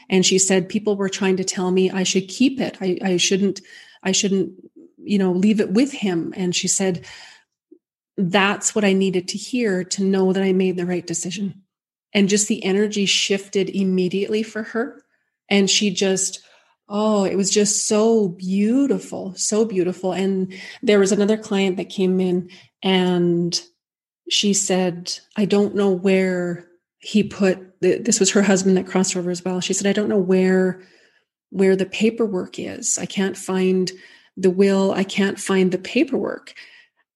And 0.09 0.25
she 0.25 0.37
said 0.37 0.69
people 0.69 0.95
were 0.95 1.09
trying 1.09 1.37
to 1.37 1.43
tell 1.43 1.71
me 1.71 1.89
i 1.91 2.03
should 2.03 2.27
keep 2.27 2.61
it. 2.61 2.77
I, 2.79 2.97
I 3.01 3.17
shouldn't 3.17 3.61
i 4.03 4.11
shouldn't 4.11 4.53
you 4.97 5.17
know 5.17 5.31
leave 5.31 5.59
it 5.59 5.71
with 5.71 5.91
him. 5.91 6.33
And 6.37 6.55
she 6.55 6.67
said 6.67 7.05
that's 8.17 8.73
what 8.73 8.83
i 8.83 8.93
needed 8.93 9.27
to 9.27 9.37
hear 9.37 9.83
to 9.83 10.03
know 10.03 10.33
that 10.33 10.43
i 10.43 10.51
made 10.51 10.75
the 10.75 10.85
right 10.85 11.07
decision 11.07 11.61
and 12.13 12.29
just 12.29 12.47
the 12.47 12.63
energy 12.63 13.05
shifted 13.05 13.69
immediately 13.69 14.43
for 14.43 14.63
her 14.63 15.03
and 15.49 15.69
she 15.69 15.91
just 15.91 16.41
Oh, 16.89 17.25
it 17.25 17.35
was 17.35 17.49
just 17.49 17.87
so 17.87 18.29
beautiful, 18.29 19.33
so 19.35 19.65
beautiful. 19.65 20.13
And 20.13 20.53
there 20.81 20.99
was 20.99 21.11
another 21.11 21.35
client 21.37 21.77
that 21.77 21.89
came 21.89 22.19
in 22.21 22.49
and 22.81 23.61
she 24.29 24.53
said, 24.53 25.17
I 25.35 25.45
don't 25.45 25.75
know 25.75 25.91
where 25.91 26.67
he 26.99 27.23
put 27.23 27.63
this 27.79 28.19
was 28.19 28.31
her 28.31 28.41
husband 28.41 28.75
that 28.77 28.87
crossed 28.87 29.15
over 29.15 29.29
as 29.29 29.43
well. 29.43 29.59
She 29.59 29.73
said, 29.73 29.85
I 29.85 29.93
don't 29.93 30.09
know 30.09 30.17
where 30.17 30.81
where 31.49 31.75
the 31.75 31.85
paperwork 31.85 32.57
is. 32.57 32.97
I 32.97 33.05
can't 33.05 33.37
find 33.37 33.91
the 34.35 34.49
will. 34.49 34.91
I 34.91 35.03
can't 35.03 35.39
find 35.39 35.71
the 35.71 35.77
paperwork. 35.77 36.53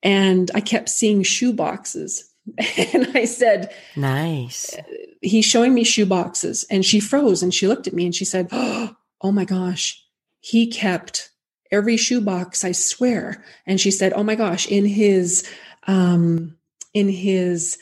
And 0.03 0.49
I 0.53 0.61
kept 0.61 0.89
seeing 0.89 1.23
shoe 1.23 1.53
boxes. 1.53 2.27
And 2.93 3.11
I 3.15 3.25
said, 3.25 3.73
Nice. 3.95 4.75
He's 5.21 5.45
showing 5.45 5.73
me 5.73 5.83
shoe 5.83 6.07
boxes. 6.07 6.65
And 6.69 6.83
she 6.83 6.99
froze 6.99 7.43
and 7.43 7.53
she 7.53 7.67
looked 7.67 7.87
at 7.87 7.93
me 7.93 8.05
and 8.05 8.15
she 8.15 8.25
said, 8.25 8.47
Oh, 8.51 8.95
oh 9.21 9.31
my 9.31 9.45
gosh, 9.45 10.03
he 10.39 10.67
kept 10.67 11.29
every 11.71 11.97
shoe 11.97 12.21
box, 12.21 12.63
I 12.63 12.73
swear. 12.73 13.43
And 13.65 13.79
she 13.79 13.91
said, 13.91 14.13
oh 14.13 14.23
my 14.23 14.35
gosh, 14.35 14.67
in 14.67 14.85
his, 14.85 15.47
um, 15.87 16.57
in 16.93 17.09
his, 17.09 17.77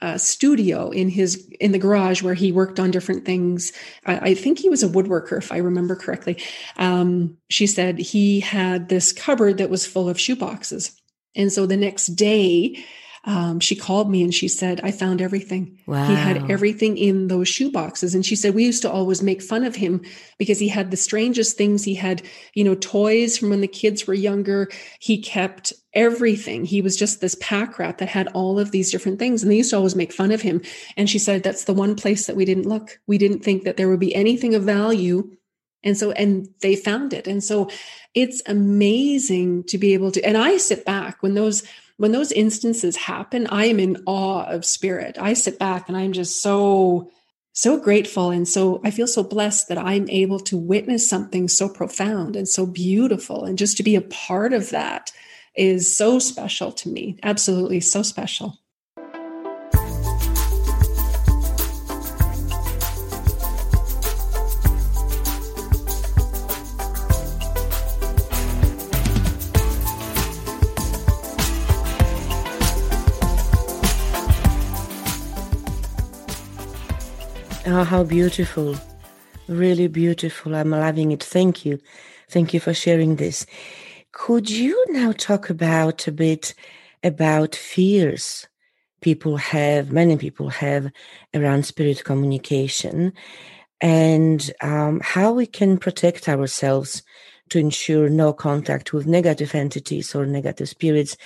uh, 0.00 0.16
studio 0.16 0.90
in 0.90 1.08
his 1.08 1.44
in 1.58 1.72
the 1.72 1.78
garage 1.78 2.22
where 2.22 2.34
he 2.34 2.52
worked 2.52 2.78
on 2.78 2.92
different 2.92 3.24
things. 3.24 3.72
I, 4.06 4.30
I 4.30 4.34
think 4.34 4.60
he 4.60 4.68
was 4.68 4.84
a 4.84 4.88
woodworker, 4.88 5.38
if 5.38 5.50
I 5.50 5.56
remember 5.56 5.96
correctly. 5.96 6.40
Um, 6.76 7.36
she 7.48 7.66
said 7.66 7.98
he 7.98 8.38
had 8.38 8.88
this 8.88 9.12
cupboard 9.12 9.58
that 9.58 9.70
was 9.70 9.86
full 9.86 10.08
of 10.08 10.16
shoeboxes, 10.16 10.92
and 11.34 11.52
so 11.52 11.66
the 11.66 11.76
next 11.76 12.08
day 12.08 12.84
um, 13.24 13.60
she 13.60 13.76
called 13.76 14.10
me 14.10 14.22
and 14.22 14.32
she 14.32 14.48
said, 14.48 14.80
I 14.82 14.90
found 14.90 15.20
everything. 15.20 15.78
Wow. 15.86 16.06
He 16.06 16.14
had 16.14 16.50
everything 16.50 16.96
in 16.96 17.28
those 17.28 17.46
shoe 17.46 17.70
boxes. 17.70 18.14
And 18.14 18.24
she 18.24 18.34
said, 18.34 18.54
we 18.54 18.64
used 18.64 18.80
to 18.82 18.90
always 18.90 19.22
make 19.22 19.42
fun 19.42 19.64
of 19.64 19.74
him 19.74 20.00
because 20.38 20.58
he 20.58 20.68
had 20.68 20.90
the 20.90 20.96
strangest 20.96 21.58
things. 21.58 21.84
He 21.84 21.94
had, 21.94 22.22
you 22.54 22.64
know, 22.64 22.74
toys 22.74 23.36
from 23.36 23.50
when 23.50 23.60
the 23.60 23.68
kids 23.68 24.06
were 24.06 24.14
younger. 24.14 24.70
He 25.00 25.20
kept 25.20 25.74
everything. 25.92 26.64
He 26.64 26.80
was 26.80 26.96
just 26.96 27.20
this 27.20 27.36
pack 27.40 27.78
rat 27.78 27.98
that 27.98 28.08
had 28.08 28.28
all 28.28 28.58
of 28.58 28.70
these 28.70 28.90
different 28.90 29.18
things. 29.18 29.42
And 29.42 29.52
they 29.52 29.56
used 29.56 29.70
to 29.70 29.76
always 29.76 29.96
make 29.96 30.12
fun 30.12 30.32
of 30.32 30.40
him. 30.40 30.62
And 30.96 31.10
she 31.10 31.18
said, 31.18 31.42
that's 31.42 31.64
the 31.64 31.74
one 31.74 31.96
place 31.96 32.26
that 32.26 32.36
we 32.36 32.46
didn't 32.46 32.68
look. 32.68 32.98
We 33.06 33.18
didn't 33.18 33.40
think 33.40 33.64
that 33.64 33.76
there 33.76 33.90
would 33.90 34.00
be 34.00 34.14
anything 34.14 34.54
of 34.54 34.62
value 34.62 35.30
and 35.84 35.96
so, 35.96 36.10
and 36.12 36.48
they 36.60 36.74
found 36.74 37.12
it. 37.12 37.26
And 37.28 37.42
so 37.42 37.70
it's 38.18 38.42
amazing 38.46 39.62
to 39.64 39.78
be 39.78 39.94
able 39.94 40.10
to, 40.10 40.20
and 40.24 40.36
I 40.36 40.56
sit 40.56 40.84
back 40.84 41.22
when 41.22 41.34
those, 41.34 41.62
when 41.98 42.10
those 42.10 42.32
instances 42.32 42.96
happen, 42.96 43.46
I 43.46 43.66
am 43.66 43.78
in 43.78 44.02
awe 44.06 44.44
of 44.44 44.64
spirit. 44.64 45.16
I 45.20 45.34
sit 45.34 45.56
back 45.56 45.88
and 45.88 45.96
I'm 45.96 46.12
just 46.12 46.42
so, 46.42 47.12
so 47.52 47.78
grateful. 47.78 48.30
And 48.30 48.48
so 48.48 48.80
I 48.82 48.90
feel 48.90 49.06
so 49.06 49.22
blessed 49.22 49.68
that 49.68 49.78
I'm 49.78 50.08
able 50.08 50.40
to 50.40 50.58
witness 50.58 51.08
something 51.08 51.46
so 51.46 51.68
profound 51.68 52.34
and 52.34 52.48
so 52.48 52.66
beautiful. 52.66 53.44
And 53.44 53.56
just 53.56 53.76
to 53.76 53.84
be 53.84 53.94
a 53.94 54.00
part 54.00 54.52
of 54.52 54.70
that 54.70 55.12
is 55.54 55.96
so 55.96 56.18
special 56.18 56.72
to 56.72 56.88
me. 56.88 57.20
Absolutely 57.22 57.78
so 57.78 58.02
special. 58.02 58.58
Oh, 77.78 77.84
how 77.84 78.02
beautiful. 78.02 78.74
Really 79.46 79.86
beautiful. 79.86 80.56
I'm 80.56 80.70
loving 80.70 81.12
it. 81.12 81.22
Thank 81.22 81.64
you. 81.64 81.78
Thank 82.28 82.52
you 82.52 82.58
for 82.58 82.74
sharing 82.74 83.14
this. 83.14 83.46
Could 84.10 84.50
you 84.50 84.84
now 84.88 85.12
talk 85.12 85.48
about 85.48 86.08
a 86.08 86.10
bit 86.10 86.54
about 87.04 87.54
fears 87.54 88.48
people 89.00 89.36
have, 89.36 89.92
many 89.92 90.16
people 90.16 90.48
have 90.48 90.90
around 91.36 91.66
spirit 91.66 92.02
communication 92.02 93.12
and 93.80 94.50
um, 94.60 95.00
how 95.04 95.30
we 95.30 95.46
can 95.46 95.78
protect 95.78 96.28
ourselves 96.28 97.04
to 97.50 97.60
ensure 97.60 98.08
no 98.08 98.32
contact 98.32 98.92
with 98.92 99.06
negative 99.06 99.54
entities 99.54 100.16
or 100.16 100.26
negative 100.26 100.68
spirits 100.68 101.16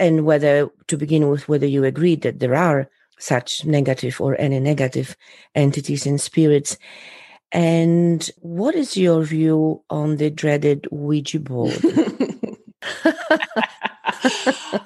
and 0.00 0.24
whether 0.24 0.68
to 0.88 0.96
begin 0.96 1.28
with 1.28 1.48
whether 1.48 1.66
you 1.66 1.84
agree 1.84 2.16
that 2.16 2.40
there 2.40 2.56
are 2.56 2.90
such 3.22 3.64
negative 3.64 4.20
or 4.20 4.38
any 4.40 4.58
negative 4.60 5.16
entities 5.54 6.06
and 6.06 6.20
spirits. 6.20 6.76
And 7.52 8.28
what 8.38 8.74
is 8.74 8.96
your 8.96 9.22
view 9.22 9.82
on 9.90 10.16
the 10.16 10.30
dreaded 10.30 10.88
ouija 10.90 11.38
board? 11.38 11.78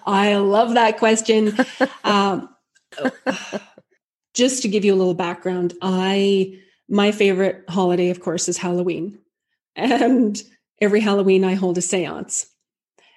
I 0.07 0.37
love 0.37 0.75
that 0.75 0.99
question. 0.99 1.57
Um, 2.05 2.49
just 4.35 4.63
to 4.63 4.69
give 4.69 4.85
you 4.85 4.93
a 4.95 4.97
little 4.97 5.15
background 5.15 5.75
i 5.83 6.59
my 6.89 7.11
favorite 7.13 7.65
holiday 7.69 8.11
of 8.11 8.21
course 8.21 8.49
is 8.49 8.57
halloween. 8.59 9.19
And 9.75 10.43
every 10.81 11.01
halloween 11.01 11.45
i 11.45 11.55
hold 11.55 11.79
a 11.79 11.83
seance. 11.83 12.47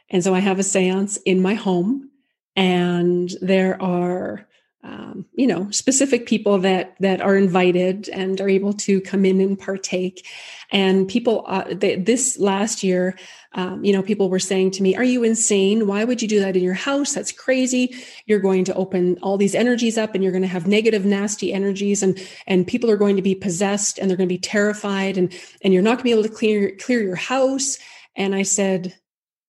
And 0.10 0.24
so 0.24 0.34
I 0.34 0.40
have 0.40 0.60
a 0.60 0.64
seance 0.64 1.18
in 1.18 1.42
my 1.42 1.54
home, 1.54 2.10
and 2.56 3.32
there 3.42 3.82
are 3.82 4.48
um, 4.84 5.26
you 5.34 5.46
know 5.46 5.70
specific 5.72 6.26
people 6.26 6.58
that 6.60 6.96
that 7.00 7.22
are 7.22 7.36
invited 7.36 8.08
and 8.10 8.40
are 8.40 8.50
able 8.50 8.74
to 8.74 9.02
come 9.02 9.26
in 9.26 9.42
and 9.42 9.60
partake. 9.60 10.26
And 10.72 11.08
people 11.08 11.44
uh, 11.48 11.66
they, 11.72 11.96
this 11.96 12.40
last 12.40 12.84
year 12.84 13.18
um, 13.54 13.84
you 13.84 13.92
know 13.92 14.02
people 14.02 14.30
were 14.30 14.40
saying 14.40 14.72
to 14.72 14.84
me 14.84 14.96
are 14.96 15.04
you 15.04 15.24
insane? 15.24 15.88
Why 15.88 16.04
would 16.04 16.22
you 16.22 16.28
do 16.28 16.40
that 16.40 16.56
in 16.56 16.64
your 16.64 16.74
house? 16.74 17.14
That's 17.14 17.32
crazy. 17.32 17.96
You're 18.26 18.40
going 18.40 18.64
to 18.66 18.74
open 18.76 19.18
all 19.22 19.38
these 19.38 19.56
energies 19.56 19.98
up 19.98 20.16
and 20.16 20.24
you're 20.24 20.32
going 20.32 20.44
to 20.44 20.48
have 20.48 20.68
negative 20.68 21.06
nasty 21.06 21.52
energies 21.52 22.02
and 22.02 22.18
and 22.48 22.66
people 22.66 22.90
are 22.90 22.98
going 22.98 23.16
to 23.16 23.22
be 23.22 23.36
possessed 23.36 24.00
and 24.00 24.10
they're 24.10 24.18
going 24.18 24.30
to 24.30 24.36
be 24.36 24.40
terrified 24.40 25.18
and 25.18 25.34
and 25.62 25.74
you're 25.74 25.84
not 25.84 25.98
going 25.98 26.00
to 26.00 26.04
be 26.04 26.12
able 26.12 26.24
to 26.24 26.30
clear 26.30 26.76
clear 26.78 27.02
your 27.02 27.16
house. 27.16 27.78
And 28.16 28.34
i 28.36 28.44
said 28.44 28.96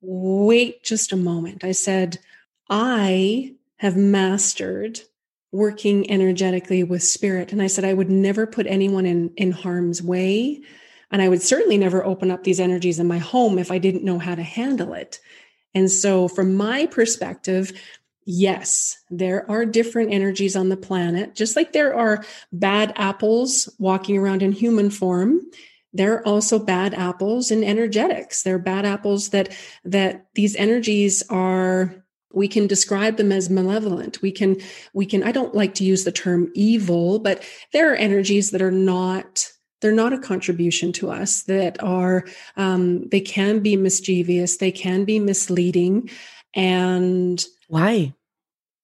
wait 0.00 0.82
just 0.82 1.12
a 1.12 1.16
moment. 1.16 1.64
I 1.64 1.72
said, 1.72 2.18
I 2.68 3.54
have 3.76 3.96
mastered 3.96 5.00
working 5.52 6.10
energetically 6.10 6.84
with 6.84 7.02
spirit. 7.02 7.52
And 7.52 7.60
I 7.60 7.66
said, 7.66 7.84
I 7.84 7.94
would 7.94 8.10
never 8.10 8.46
put 8.46 8.66
anyone 8.66 9.06
in, 9.06 9.32
in 9.36 9.52
harm's 9.52 10.02
way. 10.02 10.60
And 11.10 11.20
I 11.20 11.28
would 11.28 11.42
certainly 11.42 11.76
never 11.76 12.04
open 12.04 12.30
up 12.30 12.44
these 12.44 12.60
energies 12.60 13.00
in 13.00 13.08
my 13.08 13.18
home 13.18 13.58
if 13.58 13.70
I 13.70 13.78
didn't 13.78 14.04
know 14.04 14.18
how 14.18 14.34
to 14.34 14.42
handle 14.42 14.94
it. 14.94 15.18
And 15.74 15.90
so, 15.90 16.28
from 16.28 16.54
my 16.54 16.86
perspective, 16.86 17.72
yes, 18.24 18.96
there 19.10 19.48
are 19.50 19.64
different 19.64 20.12
energies 20.12 20.54
on 20.54 20.68
the 20.68 20.76
planet, 20.76 21.34
just 21.34 21.56
like 21.56 21.72
there 21.72 21.94
are 21.94 22.24
bad 22.52 22.92
apples 22.96 23.68
walking 23.78 24.16
around 24.18 24.42
in 24.42 24.52
human 24.52 24.90
form 24.90 25.40
there 25.92 26.14
are 26.14 26.26
also 26.26 26.58
bad 26.58 26.94
apples 26.94 27.50
in 27.50 27.64
energetics. 27.64 28.42
There 28.42 28.54
are 28.54 28.60
bad 28.60 28.86
apples 28.86 29.30
that 29.30 29.52
that 29.84 30.26
these 30.34 30.54
energies 30.56 31.22
are 31.28 31.99
we 32.32 32.48
can 32.48 32.66
describe 32.66 33.16
them 33.16 33.32
as 33.32 33.50
malevolent. 33.50 34.22
We 34.22 34.32
can 34.32 34.56
we 34.92 35.06
can 35.06 35.22
i 35.22 35.32
don't 35.32 35.54
like 35.54 35.74
to 35.74 35.84
use 35.84 36.04
the 36.04 36.12
term 36.12 36.50
evil 36.54 37.18
but 37.18 37.44
there 37.72 37.92
are 37.92 37.96
energies 37.96 38.50
that 38.50 38.62
are 38.62 38.70
not 38.70 39.46
they're 39.80 39.92
not 39.92 40.12
a 40.12 40.18
contribution 40.18 40.92
to 40.92 41.10
us 41.10 41.44
that 41.44 41.82
are 41.82 42.26
um, 42.56 43.08
they 43.08 43.20
can 43.20 43.60
be 43.60 43.76
mischievous 43.76 44.58
they 44.58 44.72
can 44.72 45.04
be 45.04 45.18
misleading 45.18 46.08
and 46.54 47.44
why? 47.68 48.14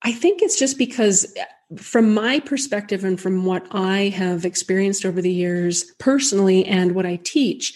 I 0.02 0.12
think 0.12 0.42
it's 0.42 0.58
just 0.58 0.78
because 0.78 1.34
from 1.76 2.14
my 2.14 2.38
perspective 2.40 3.04
and 3.04 3.20
from 3.20 3.44
what 3.44 3.66
I 3.72 4.08
have 4.10 4.44
experienced 4.44 5.04
over 5.04 5.20
the 5.20 5.32
years 5.32 5.84
personally 5.98 6.64
and 6.64 6.94
what 6.94 7.06
I 7.06 7.16
teach 7.16 7.74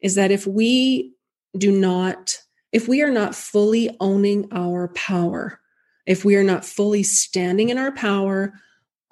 is 0.00 0.14
that 0.14 0.30
if 0.30 0.46
we 0.46 1.14
do 1.58 1.72
not, 1.72 2.38
if 2.74 2.88
we 2.88 3.02
are 3.02 3.10
not 3.10 3.36
fully 3.36 3.96
owning 4.00 4.48
our 4.50 4.88
power, 4.88 5.60
if 6.06 6.24
we 6.24 6.34
are 6.34 6.42
not 6.42 6.64
fully 6.64 7.04
standing 7.04 7.68
in 7.68 7.78
our 7.78 7.92
power, 7.92 8.52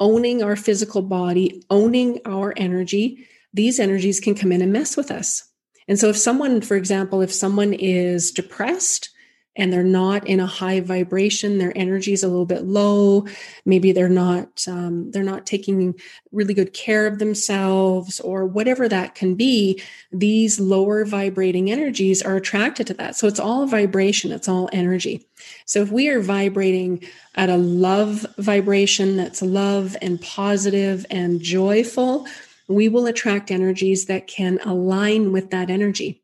owning 0.01 0.43
our 0.43 0.57
physical 0.57 1.01
body, 1.01 1.65
owning 1.71 2.19
our 2.27 2.53
energy, 2.57 3.25
these 3.55 3.79
energies 3.79 4.19
can 4.19 4.35
come 4.35 4.51
in 4.51 4.63
and 4.63 4.73
mess 4.73 4.97
with 4.97 5.13
us. 5.13 5.49
And 5.87 5.97
so, 5.97 6.09
if 6.09 6.17
someone, 6.17 6.61
for 6.61 6.77
example, 6.77 7.23
if 7.23 7.33
someone 7.33 7.73
is 7.73 8.33
depressed, 8.33 9.11
and 9.57 9.73
they're 9.73 9.83
not 9.83 10.27
in 10.27 10.41
a 10.41 10.47
high 10.47 10.81
vibration 10.81 11.59
their 11.59 11.77
energy 11.77 12.13
is 12.13 12.23
a 12.23 12.29
little 12.29 12.47
bit 12.47 12.65
low 12.65 13.27
maybe 13.65 13.93
they're 13.93 14.09
not 14.09 14.67
um, 14.69 15.11
they're 15.11 15.23
not 15.23 15.47
taking 15.47 15.95
really 16.33 16.55
good 16.55 16.73
care 16.73 17.07
of 17.07 17.19
themselves 17.19 18.19
or 18.21 18.47
whatever 18.47 18.89
that 18.89 19.15
can 19.15 19.35
be 19.35 19.81
these 20.11 20.59
lower 20.59 21.05
vibrating 21.05 21.71
energies 21.71 22.23
are 22.23 22.37
attracted 22.37 22.87
to 22.87 22.95
that. 22.95 23.17
So 23.17 23.27
it's 23.27 23.41
all 23.41 23.67
vibration 23.67 24.33
it's 24.33 24.49
all 24.49 24.69
energy. 24.73 25.27
So 25.67 25.83
if 25.83 25.91
we 25.91 26.09
are 26.09 26.21
vibrating 26.21 27.05
at 27.35 27.51
a 27.51 27.57
love 27.57 28.27
vibration 28.39 29.17
that's 29.17 29.43
love 29.43 29.97
and 30.01 30.21
positive 30.21 31.07
and 31.11 31.41
joyful 31.41 32.27
we 32.69 32.89
will 32.89 33.07
attract 33.07 33.51
energies 33.51 34.07
that 34.07 34.27
can 34.27 34.59
align 34.65 35.33
with 35.33 35.51
that 35.51 35.69
energy. 35.69 36.23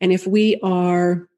And 0.00 0.12
if 0.12 0.26
we 0.26 0.58
are 0.62 1.28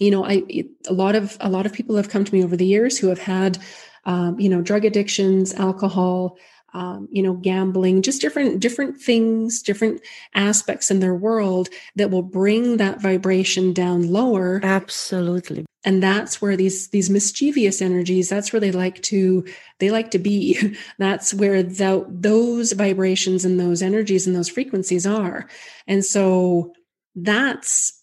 you 0.00 0.10
know 0.10 0.24
i 0.24 0.42
a 0.88 0.92
lot 0.92 1.14
of 1.14 1.36
a 1.40 1.48
lot 1.48 1.66
of 1.66 1.72
people 1.72 1.96
have 1.96 2.08
come 2.08 2.24
to 2.24 2.34
me 2.34 2.42
over 2.42 2.56
the 2.56 2.66
years 2.66 2.98
who 2.98 3.08
have 3.08 3.20
had 3.20 3.58
um, 4.06 4.40
you 4.40 4.48
know 4.48 4.60
drug 4.60 4.84
addictions 4.84 5.54
alcohol 5.54 6.36
um, 6.72 7.08
you 7.10 7.22
know 7.22 7.34
gambling 7.34 8.02
just 8.02 8.20
different 8.20 8.60
different 8.60 9.00
things 9.00 9.62
different 9.62 10.00
aspects 10.34 10.90
in 10.90 11.00
their 11.00 11.14
world 11.14 11.68
that 11.96 12.10
will 12.10 12.22
bring 12.22 12.76
that 12.76 13.00
vibration 13.00 13.72
down 13.72 14.10
lower. 14.10 14.60
Absolutely. 14.62 15.66
And 15.84 16.02
that's 16.02 16.42
where 16.42 16.56
these 16.56 16.88
these 16.88 17.10
mischievous 17.10 17.80
energies 17.80 18.28
that's 18.28 18.52
where 18.52 18.60
they 18.60 18.70
like 18.70 19.02
to 19.04 19.44
they 19.78 19.90
like 19.90 20.10
to 20.12 20.18
be. 20.18 20.76
That's 20.98 21.32
where 21.32 21.62
the, 21.62 22.04
those 22.06 22.72
vibrations 22.72 23.46
and 23.46 23.58
those 23.58 23.80
energies 23.80 24.26
and 24.26 24.36
those 24.36 24.50
frequencies 24.50 25.06
are. 25.06 25.48
And 25.86 26.04
so 26.04 26.74
that's 27.16 27.99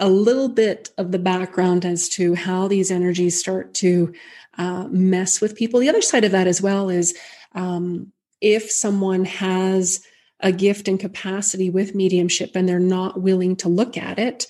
a 0.00 0.08
little 0.08 0.48
bit 0.48 0.90
of 0.98 1.12
the 1.12 1.18
background 1.18 1.84
as 1.84 2.08
to 2.08 2.34
how 2.34 2.66
these 2.66 2.90
energies 2.90 3.38
start 3.38 3.74
to 3.74 4.12
uh, 4.58 4.88
mess 4.88 5.40
with 5.40 5.54
people. 5.54 5.78
The 5.78 5.88
other 5.88 6.02
side 6.02 6.24
of 6.24 6.32
that 6.32 6.46
as 6.46 6.60
well 6.60 6.88
is 6.88 7.16
um, 7.54 8.12
if 8.40 8.70
someone 8.70 9.24
has 9.26 10.04
a 10.40 10.52
gift 10.52 10.88
and 10.88 10.98
capacity 10.98 11.70
with 11.70 11.94
mediumship 11.94 12.52
and 12.56 12.68
they're 12.68 12.78
not 12.78 13.20
willing 13.20 13.56
to 13.56 13.68
look 13.68 13.96
at 13.96 14.18
it, 14.18 14.46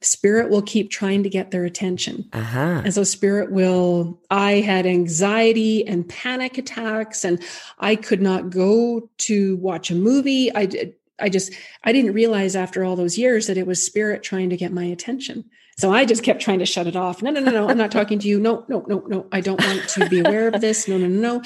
spirit 0.00 0.48
will 0.48 0.62
keep 0.62 0.90
trying 0.90 1.22
to 1.22 1.28
get 1.28 1.50
their 1.50 1.64
attention. 1.64 2.28
Uh-huh. 2.32 2.82
And 2.84 2.94
so 2.94 3.04
spirit 3.04 3.50
will, 3.50 4.20
I 4.30 4.52
had 4.60 4.86
anxiety 4.86 5.86
and 5.86 6.08
panic 6.08 6.56
attacks 6.56 7.24
and 7.24 7.42
I 7.78 7.96
could 7.96 8.22
not 8.22 8.50
go 8.50 9.10
to 9.18 9.56
watch 9.56 9.90
a 9.90 9.94
movie. 9.94 10.54
I 10.54 10.66
did, 10.66 10.94
I 11.20 11.28
just 11.28 11.52
I 11.84 11.92
didn't 11.92 12.14
realize 12.14 12.56
after 12.56 12.84
all 12.84 12.96
those 12.96 13.18
years 13.18 13.46
that 13.46 13.58
it 13.58 13.66
was 13.66 13.84
spirit 13.84 14.22
trying 14.22 14.50
to 14.50 14.56
get 14.56 14.72
my 14.72 14.84
attention. 14.84 15.44
So 15.78 15.92
I 15.92 16.04
just 16.04 16.24
kept 16.24 16.42
trying 16.42 16.58
to 16.58 16.66
shut 16.66 16.88
it 16.88 16.96
off. 16.96 17.22
No, 17.22 17.30
no, 17.30 17.40
no, 17.40 17.52
no. 17.52 17.68
I'm 17.68 17.78
not 17.78 17.92
talking 17.92 18.18
to 18.18 18.28
you. 18.28 18.40
No, 18.40 18.64
no, 18.68 18.84
no, 18.88 18.98
no. 19.06 19.28
I 19.30 19.40
don't 19.40 19.62
want 19.62 19.88
to 19.90 20.08
be 20.08 20.18
aware 20.18 20.48
of 20.48 20.60
this. 20.60 20.88
No, 20.88 20.98
no, 20.98 21.06
no, 21.06 21.20
no. 21.20 21.42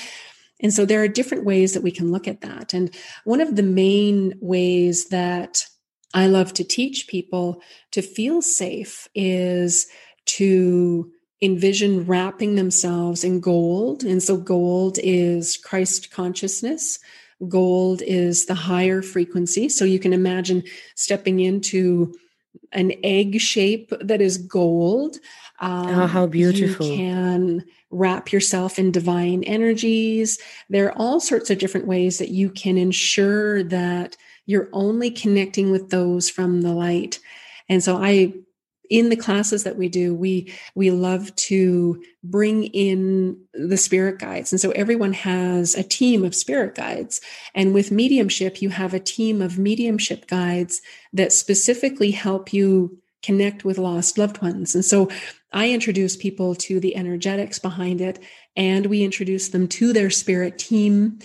And 0.62 0.72
so 0.72 0.86
there 0.86 1.02
are 1.02 1.08
different 1.08 1.44
ways 1.44 1.74
that 1.74 1.82
we 1.82 1.90
can 1.90 2.12
look 2.12 2.26
at 2.26 2.40
that. 2.40 2.72
And 2.72 2.94
one 3.24 3.40
of 3.40 3.56
the 3.56 3.62
main 3.62 4.34
ways 4.40 5.08
that 5.08 5.66
I 6.14 6.28
love 6.28 6.54
to 6.54 6.64
teach 6.64 7.08
people 7.08 7.60
to 7.90 8.00
feel 8.00 8.40
safe 8.40 9.08
is 9.14 9.86
to 10.24 11.10
envision 11.42 12.06
wrapping 12.06 12.54
themselves 12.54 13.24
in 13.24 13.40
gold. 13.40 14.04
And 14.04 14.22
so 14.22 14.36
gold 14.36 14.98
is 15.02 15.56
Christ 15.56 16.10
consciousness. 16.10 17.00
Gold 17.48 18.02
is 18.02 18.46
the 18.46 18.54
higher 18.54 19.02
frequency. 19.02 19.68
So 19.68 19.84
you 19.84 19.98
can 19.98 20.12
imagine 20.12 20.62
stepping 20.94 21.40
into 21.40 22.14
an 22.72 22.92
egg 23.02 23.40
shape 23.40 23.92
that 24.00 24.20
is 24.20 24.38
gold. 24.38 25.16
Um, 25.60 25.88
oh, 25.88 26.06
how 26.06 26.26
beautiful. 26.26 26.86
You 26.86 26.96
can 26.96 27.64
wrap 27.90 28.32
yourself 28.32 28.78
in 28.78 28.90
divine 28.90 29.44
energies. 29.44 30.38
There 30.68 30.86
are 30.86 30.98
all 30.98 31.20
sorts 31.20 31.50
of 31.50 31.58
different 31.58 31.86
ways 31.86 32.18
that 32.18 32.30
you 32.30 32.50
can 32.50 32.78
ensure 32.78 33.62
that 33.64 34.16
you're 34.46 34.68
only 34.72 35.10
connecting 35.10 35.70
with 35.70 35.90
those 35.90 36.28
from 36.28 36.62
the 36.62 36.72
light. 36.72 37.20
And 37.68 37.82
so 37.82 38.02
I 38.02 38.34
in 38.92 39.08
the 39.08 39.16
classes 39.16 39.64
that 39.64 39.78
we 39.78 39.88
do 39.88 40.14
we 40.14 40.52
we 40.74 40.90
love 40.90 41.34
to 41.34 42.00
bring 42.22 42.64
in 42.64 43.40
the 43.54 43.78
spirit 43.78 44.18
guides. 44.18 44.52
And 44.52 44.60
so 44.60 44.70
everyone 44.72 45.14
has 45.14 45.74
a 45.74 45.82
team 45.82 46.24
of 46.24 46.34
spirit 46.34 46.74
guides. 46.74 47.20
And 47.54 47.72
with 47.72 47.90
mediumship 47.90 48.60
you 48.60 48.68
have 48.68 48.92
a 48.92 49.00
team 49.00 49.40
of 49.40 49.58
mediumship 49.58 50.26
guides 50.26 50.82
that 51.14 51.32
specifically 51.32 52.10
help 52.10 52.52
you 52.52 52.98
connect 53.22 53.64
with 53.64 53.78
lost 53.78 54.18
loved 54.18 54.42
ones. 54.42 54.74
And 54.74 54.84
so 54.84 55.08
i 55.54 55.70
introduce 55.70 56.14
people 56.14 56.54
to 56.54 56.78
the 56.78 56.94
energetics 56.94 57.58
behind 57.58 58.02
it 58.02 58.18
and 58.56 58.86
we 58.86 59.02
introduce 59.02 59.48
them 59.48 59.68
to 59.68 59.94
their 59.94 60.10
spirit 60.10 60.58
team 60.58 61.18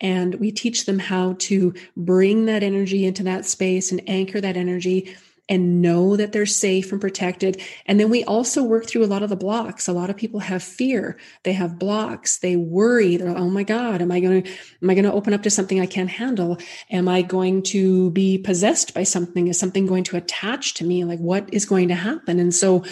and 0.00 0.36
we 0.36 0.52
teach 0.52 0.86
them 0.86 1.00
how 1.00 1.34
to 1.40 1.74
bring 1.96 2.46
that 2.46 2.62
energy 2.62 3.04
into 3.04 3.24
that 3.24 3.44
space 3.44 3.90
and 3.90 4.00
anchor 4.06 4.40
that 4.40 4.56
energy 4.56 5.16
and 5.48 5.80
know 5.80 6.16
that 6.16 6.32
they're 6.32 6.46
safe 6.46 6.92
and 6.92 7.00
protected. 7.00 7.60
And 7.86 7.98
then 7.98 8.10
we 8.10 8.24
also 8.24 8.62
work 8.62 8.86
through 8.86 9.04
a 9.04 9.06
lot 9.06 9.22
of 9.22 9.30
the 9.30 9.36
blocks. 9.36 9.88
A 9.88 9.92
lot 9.92 10.10
of 10.10 10.16
people 10.16 10.40
have 10.40 10.62
fear. 10.62 11.18
They 11.44 11.52
have 11.52 11.78
blocks. 11.78 12.38
They 12.38 12.56
worry. 12.56 13.16
They're, 13.16 13.36
oh 13.36 13.48
my 13.48 13.62
God, 13.62 14.02
am 14.02 14.12
I 14.12 14.20
going 14.20 14.42
to, 14.42 14.50
am 14.82 14.90
I 14.90 14.94
going 14.94 15.04
to 15.04 15.12
open 15.12 15.32
up 15.32 15.42
to 15.44 15.50
something 15.50 15.80
I 15.80 15.86
can't 15.86 16.10
handle? 16.10 16.58
Am 16.90 17.08
I 17.08 17.22
going 17.22 17.62
to 17.64 18.10
be 18.10 18.38
possessed 18.38 18.94
by 18.94 19.04
something? 19.04 19.48
Is 19.48 19.58
something 19.58 19.86
going 19.86 20.04
to 20.04 20.16
attach 20.16 20.74
to 20.74 20.84
me? 20.84 21.04
Like 21.04 21.20
what 21.20 21.52
is 21.52 21.64
going 21.64 21.88
to 21.88 21.94
happen? 21.94 22.38
And 22.38 22.54
so 22.54 22.84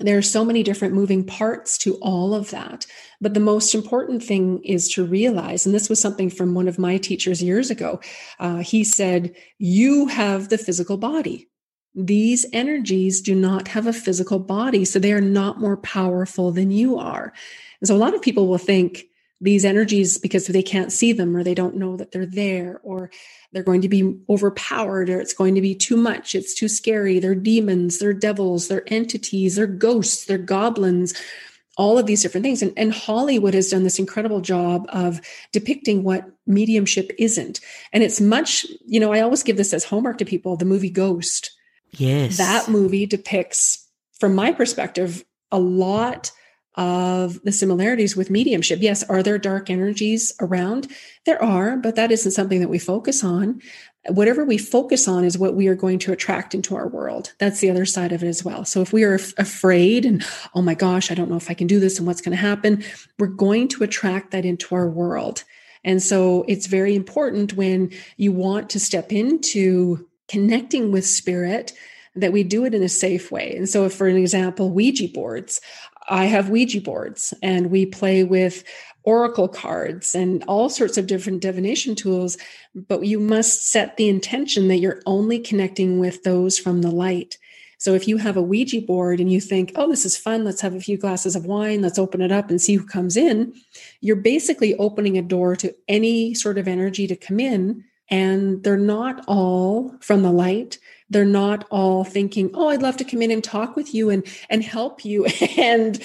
there 0.00 0.18
are 0.18 0.22
so 0.22 0.44
many 0.44 0.62
different 0.64 0.94
moving 0.94 1.24
parts 1.24 1.78
to 1.78 1.94
all 1.96 2.34
of 2.34 2.50
that. 2.50 2.86
But 3.20 3.34
the 3.34 3.40
most 3.40 3.74
important 3.74 4.24
thing 4.24 4.60
is 4.64 4.88
to 4.90 5.04
realize, 5.04 5.66
and 5.66 5.74
this 5.74 5.88
was 5.88 6.00
something 6.00 6.30
from 6.30 6.54
one 6.54 6.66
of 6.66 6.80
my 6.80 6.98
teachers 6.98 7.42
years 7.42 7.70
ago. 7.70 8.00
Uh, 8.40 8.58
he 8.58 8.82
said, 8.82 9.36
You 9.58 10.08
have 10.08 10.48
the 10.48 10.58
physical 10.58 10.96
body 10.96 11.48
these 11.94 12.44
energies 12.52 13.20
do 13.20 13.34
not 13.34 13.68
have 13.68 13.86
a 13.86 13.92
physical 13.92 14.38
body, 14.38 14.84
so 14.84 14.98
they 14.98 15.12
are 15.12 15.20
not 15.20 15.60
more 15.60 15.76
powerful 15.76 16.50
than 16.50 16.70
you 16.70 16.98
are. 16.98 17.32
And 17.80 17.88
so 17.88 17.94
a 17.94 17.98
lot 17.98 18.14
of 18.14 18.22
people 18.22 18.48
will 18.48 18.58
think 18.58 19.04
these 19.40 19.64
energies, 19.64 20.18
because 20.18 20.46
they 20.46 20.62
can't 20.62 20.92
see 20.92 21.12
them 21.12 21.36
or 21.36 21.44
they 21.44 21.54
don't 21.54 21.76
know 21.76 21.96
that 21.96 22.12
they're 22.12 22.24
there, 22.24 22.80
or 22.82 23.10
they're 23.52 23.62
going 23.62 23.82
to 23.82 23.88
be 23.88 24.16
overpowered, 24.28 25.10
or 25.10 25.20
it's 25.20 25.34
going 25.34 25.54
to 25.54 25.60
be 25.60 25.74
too 25.74 25.96
much, 25.96 26.34
it's 26.34 26.54
too 26.54 26.68
scary. 26.68 27.18
They're 27.18 27.34
demons, 27.34 27.98
they're 27.98 28.14
devils, 28.14 28.68
they're 28.68 28.84
entities, 28.86 29.56
they're 29.56 29.66
ghosts, 29.66 30.24
they're 30.24 30.38
goblins 30.38 31.14
all 31.76 31.98
of 31.98 32.06
these 32.06 32.22
different 32.22 32.44
things. 32.44 32.62
And, 32.62 32.72
and, 32.76 32.92
Hollywood 32.92 33.54
has 33.54 33.70
done 33.70 33.82
this 33.82 33.98
incredible 33.98 34.40
job 34.40 34.86
of 34.90 35.20
depicting 35.52 36.04
what 36.04 36.30
mediumship 36.46 37.10
isn't. 37.18 37.60
And 37.92 38.02
it's 38.02 38.20
much, 38.20 38.64
you 38.86 39.00
know, 39.00 39.12
I 39.12 39.20
always 39.20 39.42
give 39.42 39.56
this 39.56 39.74
as 39.74 39.84
homework 39.84 40.18
to 40.18 40.24
people 40.24 40.56
the 40.56 40.64
movie 40.64 40.90
Ghost. 40.90 41.50
Yes. 41.98 42.36
That 42.38 42.68
movie 42.68 43.06
depicts, 43.06 43.88
from 44.20 44.34
my 44.34 44.52
perspective, 44.52 45.24
a 45.50 45.58
lot 45.58 46.32
of 46.76 47.40
the 47.44 47.52
similarities 47.52 48.16
with 48.16 48.30
mediumship. 48.30 48.80
Yes, 48.82 49.04
are 49.04 49.22
there 49.22 49.38
dark 49.38 49.70
energies 49.70 50.32
around? 50.40 50.88
There 51.24 51.40
are, 51.42 51.76
but 51.76 51.94
that 51.94 52.10
isn't 52.10 52.32
something 52.32 52.60
that 52.60 52.68
we 52.68 52.80
focus 52.80 53.22
on. 53.22 53.62
Whatever 54.08 54.44
we 54.44 54.58
focus 54.58 55.06
on 55.06 55.24
is 55.24 55.38
what 55.38 55.54
we 55.54 55.68
are 55.68 55.76
going 55.76 56.00
to 56.00 56.12
attract 56.12 56.54
into 56.54 56.74
our 56.74 56.88
world. 56.88 57.32
That's 57.38 57.60
the 57.60 57.70
other 57.70 57.86
side 57.86 58.12
of 58.12 58.24
it 58.24 58.26
as 58.26 58.44
well. 58.44 58.64
So 58.64 58.82
if 58.82 58.92
we 58.92 59.04
are 59.04 59.14
f- 59.14 59.32
afraid 59.38 60.04
and, 60.04 60.24
oh 60.54 60.62
my 60.62 60.74
gosh, 60.74 61.10
I 61.10 61.14
don't 61.14 61.30
know 61.30 61.36
if 61.36 61.48
I 61.48 61.54
can 61.54 61.68
do 61.68 61.78
this 61.78 61.98
and 61.98 62.06
what's 62.06 62.20
going 62.20 62.36
to 62.36 62.42
happen, 62.42 62.82
we're 63.18 63.28
going 63.28 63.68
to 63.68 63.84
attract 63.84 64.32
that 64.32 64.44
into 64.44 64.74
our 64.74 64.88
world. 64.88 65.44
And 65.84 66.02
so 66.02 66.44
it's 66.48 66.66
very 66.66 66.96
important 66.96 67.54
when 67.54 67.92
you 68.16 68.32
want 68.32 68.68
to 68.70 68.80
step 68.80 69.12
into 69.12 70.08
connecting 70.28 70.92
with 70.92 71.06
spirit 71.06 71.72
that 72.16 72.32
we 72.32 72.44
do 72.44 72.64
it 72.64 72.74
in 72.74 72.82
a 72.82 72.88
safe 72.88 73.32
way. 73.32 73.56
And 73.56 73.68
so, 73.68 73.84
if, 73.86 73.94
for 73.94 74.06
an 74.06 74.16
example, 74.16 74.70
Ouija 74.70 75.08
boards, 75.08 75.60
I 76.08 76.26
have 76.26 76.50
Ouija 76.50 76.80
boards 76.80 77.34
and 77.42 77.70
we 77.70 77.86
play 77.86 78.24
with 78.24 78.64
oracle 79.04 79.48
cards 79.48 80.14
and 80.14 80.42
all 80.48 80.68
sorts 80.68 80.96
of 80.96 81.06
different 81.06 81.42
divination 81.42 81.94
tools, 81.94 82.38
but 82.74 83.04
you 83.04 83.20
must 83.20 83.68
set 83.68 83.96
the 83.96 84.08
intention 84.08 84.68
that 84.68 84.78
you're 84.78 85.02
only 85.06 85.38
connecting 85.38 85.98
with 85.98 86.22
those 86.22 86.58
from 86.58 86.82
the 86.82 86.90
light. 86.90 87.38
So 87.78 87.92
if 87.94 88.08
you 88.08 88.16
have 88.16 88.38
a 88.38 88.42
Ouija 88.42 88.80
board 88.80 89.20
and 89.20 89.30
you 89.30 89.40
think, 89.40 89.72
oh, 89.74 89.90
this 89.90 90.06
is 90.06 90.16
fun, 90.16 90.44
let's 90.44 90.62
have 90.62 90.74
a 90.74 90.80
few 90.80 90.96
glasses 90.96 91.36
of 91.36 91.44
wine, 91.44 91.82
let's 91.82 91.98
open 91.98 92.22
it 92.22 92.32
up 92.32 92.48
and 92.48 92.60
see 92.60 92.76
who 92.76 92.86
comes 92.86 93.16
in, 93.16 93.52
you're 94.00 94.16
basically 94.16 94.74
opening 94.76 95.18
a 95.18 95.22
door 95.22 95.54
to 95.56 95.74
any 95.86 96.32
sort 96.32 96.56
of 96.56 96.66
energy 96.66 97.06
to 97.06 97.16
come 97.16 97.40
in 97.40 97.84
and 98.10 98.62
they're 98.62 98.76
not 98.76 99.24
all 99.26 99.96
from 100.00 100.22
the 100.22 100.32
light. 100.32 100.78
They're 101.10 101.24
not 101.24 101.66
all 101.70 102.02
thinking 102.02 102.50
oh 102.54 102.68
i'd 102.68 102.82
love 102.82 102.96
to 102.96 103.04
come 103.04 103.22
in 103.22 103.30
and 103.30 103.44
talk 103.44 103.76
with 103.76 103.94
you 103.94 104.10
and 104.10 104.26
and 104.48 104.62
help 104.62 105.04
you. 105.04 105.26
And 105.58 106.02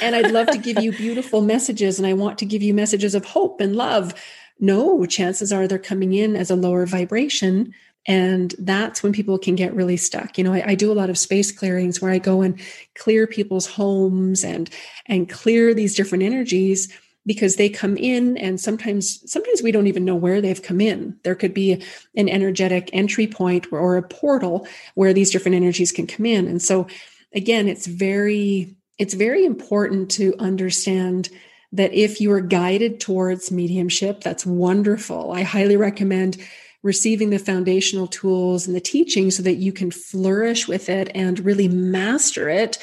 and 0.00 0.14
i'd 0.14 0.30
love 0.30 0.48
to 0.48 0.58
give 0.58 0.82
you 0.82 0.92
beautiful 0.92 1.40
messages 1.40 1.98
and 1.98 2.06
i 2.06 2.12
want 2.12 2.38
to 2.38 2.46
give 2.46 2.62
you 2.62 2.72
messages 2.72 3.14
of 3.14 3.24
hope 3.24 3.60
and 3.60 3.76
love. 3.76 4.14
No 4.60 5.06
chances 5.06 5.52
are 5.52 5.66
they're 5.66 5.78
coming 5.78 6.12
in 6.12 6.36
as 6.36 6.50
a 6.50 6.56
lower 6.56 6.86
vibration. 6.86 7.74
And 8.06 8.54
that's 8.58 9.02
when 9.02 9.12
people 9.12 9.38
can 9.38 9.54
get 9.54 9.74
really 9.74 9.96
stuck. 9.96 10.36
You 10.38 10.44
know 10.44 10.52
I, 10.52 10.70
I, 10.70 10.74
do 10.74 10.90
a 10.90 10.94
lot 10.94 11.10
of 11.10 11.18
space 11.18 11.52
clearings 11.52 12.00
where 12.00 12.10
i 12.10 12.18
go 12.18 12.42
and 12.42 12.58
clear 12.94 13.26
people's 13.26 13.66
homes 13.66 14.44
and 14.44 14.68
and 15.06 15.28
clear 15.28 15.74
these 15.74 15.94
different 15.94 16.24
energies 16.24 16.92
because 17.26 17.56
they 17.56 17.68
come 17.68 17.96
in 17.96 18.36
and 18.36 18.60
sometimes 18.60 19.30
sometimes 19.30 19.62
we 19.62 19.72
don't 19.72 19.86
even 19.86 20.04
know 20.04 20.16
where 20.16 20.40
they've 20.40 20.62
come 20.62 20.80
in. 20.80 21.16
There 21.22 21.34
could 21.34 21.54
be 21.54 21.82
an 22.16 22.28
energetic 22.28 22.90
entry 22.92 23.26
point 23.26 23.66
or 23.72 23.96
a 23.96 24.02
portal 24.02 24.66
where 24.94 25.12
these 25.12 25.30
different 25.30 25.54
energies 25.54 25.92
can 25.92 26.06
come 26.06 26.26
in. 26.26 26.48
And 26.48 26.60
so 26.60 26.88
again 27.34 27.68
it's 27.68 27.86
very 27.86 28.76
it's 28.98 29.14
very 29.14 29.44
important 29.44 30.10
to 30.12 30.34
understand 30.38 31.28
that 31.72 31.94
if 31.94 32.20
you 32.20 32.30
are 32.32 32.40
guided 32.40 33.00
towards 33.00 33.52
mediumship 33.52 34.22
that's 34.22 34.44
wonderful. 34.44 35.32
I 35.32 35.42
highly 35.42 35.76
recommend 35.76 36.38
receiving 36.82 37.30
the 37.30 37.38
foundational 37.38 38.08
tools 38.08 38.66
and 38.66 38.74
the 38.74 38.80
teaching 38.80 39.30
so 39.30 39.44
that 39.44 39.54
you 39.54 39.72
can 39.72 39.92
flourish 39.92 40.66
with 40.66 40.88
it 40.88 41.08
and 41.14 41.38
really 41.38 41.68
master 41.68 42.48
it. 42.48 42.78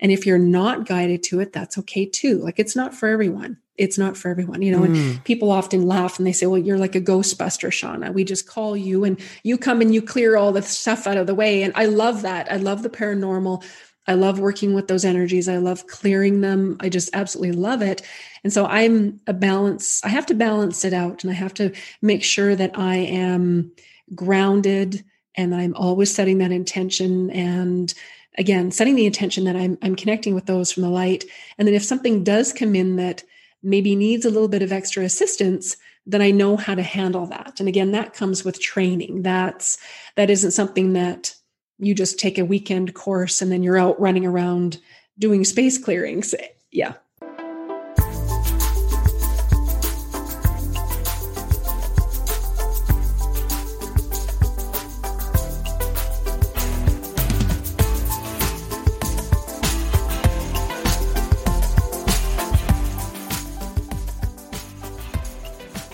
And 0.00 0.10
if 0.10 0.26
you're 0.26 0.38
not 0.38 0.86
guided 0.86 1.22
to 1.24 1.38
it 1.38 1.52
that's 1.52 1.78
okay 1.78 2.04
too. 2.04 2.38
Like 2.38 2.58
it's 2.58 2.74
not 2.74 2.92
for 2.92 3.08
everyone 3.08 3.58
it's 3.78 3.98
not 3.98 4.16
for 4.16 4.30
everyone, 4.30 4.62
you 4.62 4.72
know. 4.72 4.82
Mm. 4.82 4.86
And 4.86 5.24
people 5.24 5.50
often 5.50 5.86
laugh 5.86 6.18
and 6.18 6.26
they 6.26 6.32
say, 6.32 6.46
Well, 6.46 6.60
you're 6.60 6.78
like 6.78 6.94
a 6.94 7.00
ghostbuster, 7.00 7.68
Shauna. 7.68 8.12
We 8.12 8.24
just 8.24 8.46
call 8.46 8.76
you 8.76 9.04
and 9.04 9.20
you 9.42 9.58
come 9.58 9.80
and 9.80 9.94
you 9.94 10.02
clear 10.02 10.36
all 10.36 10.52
the 10.52 10.62
stuff 10.62 11.06
out 11.06 11.16
of 11.16 11.26
the 11.26 11.34
way. 11.34 11.62
And 11.62 11.72
I 11.76 11.86
love 11.86 12.22
that. 12.22 12.50
I 12.50 12.56
love 12.56 12.82
the 12.82 12.90
paranormal. 12.90 13.64
I 14.08 14.14
love 14.14 14.38
working 14.38 14.74
with 14.74 14.88
those 14.88 15.04
energies. 15.04 15.48
I 15.48 15.56
love 15.56 15.86
clearing 15.86 16.40
them. 16.40 16.76
I 16.80 16.88
just 16.88 17.10
absolutely 17.12 17.56
love 17.56 17.82
it. 17.82 18.02
And 18.44 18.52
so 18.52 18.66
I'm 18.66 19.20
a 19.26 19.32
balance, 19.32 20.00
I 20.04 20.08
have 20.08 20.26
to 20.26 20.34
balance 20.34 20.84
it 20.84 20.92
out 20.92 21.24
and 21.24 21.30
I 21.30 21.34
have 21.34 21.54
to 21.54 21.72
make 22.00 22.22
sure 22.22 22.54
that 22.54 22.78
I 22.78 22.96
am 22.96 23.72
grounded 24.14 25.04
and 25.34 25.54
I'm 25.54 25.74
always 25.74 26.14
setting 26.14 26.38
that 26.38 26.52
intention 26.52 27.30
and 27.30 27.92
again 28.38 28.70
setting 28.70 28.94
the 28.94 29.06
intention 29.06 29.44
that 29.44 29.56
I'm 29.56 29.76
I'm 29.82 29.96
connecting 29.96 30.34
with 30.34 30.46
those 30.46 30.70
from 30.70 30.84
the 30.84 30.88
light. 30.88 31.24
And 31.58 31.66
then 31.66 31.74
if 31.74 31.84
something 31.84 32.22
does 32.22 32.52
come 32.52 32.74
in 32.74 32.96
that 32.96 33.24
maybe 33.66 33.96
needs 33.96 34.24
a 34.24 34.30
little 34.30 34.48
bit 34.48 34.62
of 34.62 34.72
extra 34.72 35.04
assistance 35.04 35.76
then 36.06 36.22
i 36.22 36.30
know 36.30 36.56
how 36.56 36.74
to 36.74 36.82
handle 36.82 37.26
that. 37.26 37.58
And 37.58 37.68
again 37.68 37.90
that 37.92 38.14
comes 38.14 38.44
with 38.44 38.60
training. 38.60 39.22
That's 39.22 39.76
that 40.14 40.30
isn't 40.30 40.52
something 40.52 40.92
that 40.92 41.34
you 41.78 41.94
just 41.94 42.18
take 42.18 42.38
a 42.38 42.44
weekend 42.44 42.94
course 42.94 43.42
and 43.42 43.52
then 43.52 43.62
you're 43.62 43.78
out 43.78 44.00
running 44.00 44.24
around 44.24 44.78
doing 45.18 45.44
space 45.44 45.78
clearings. 45.78 46.34
Yeah 46.70 46.94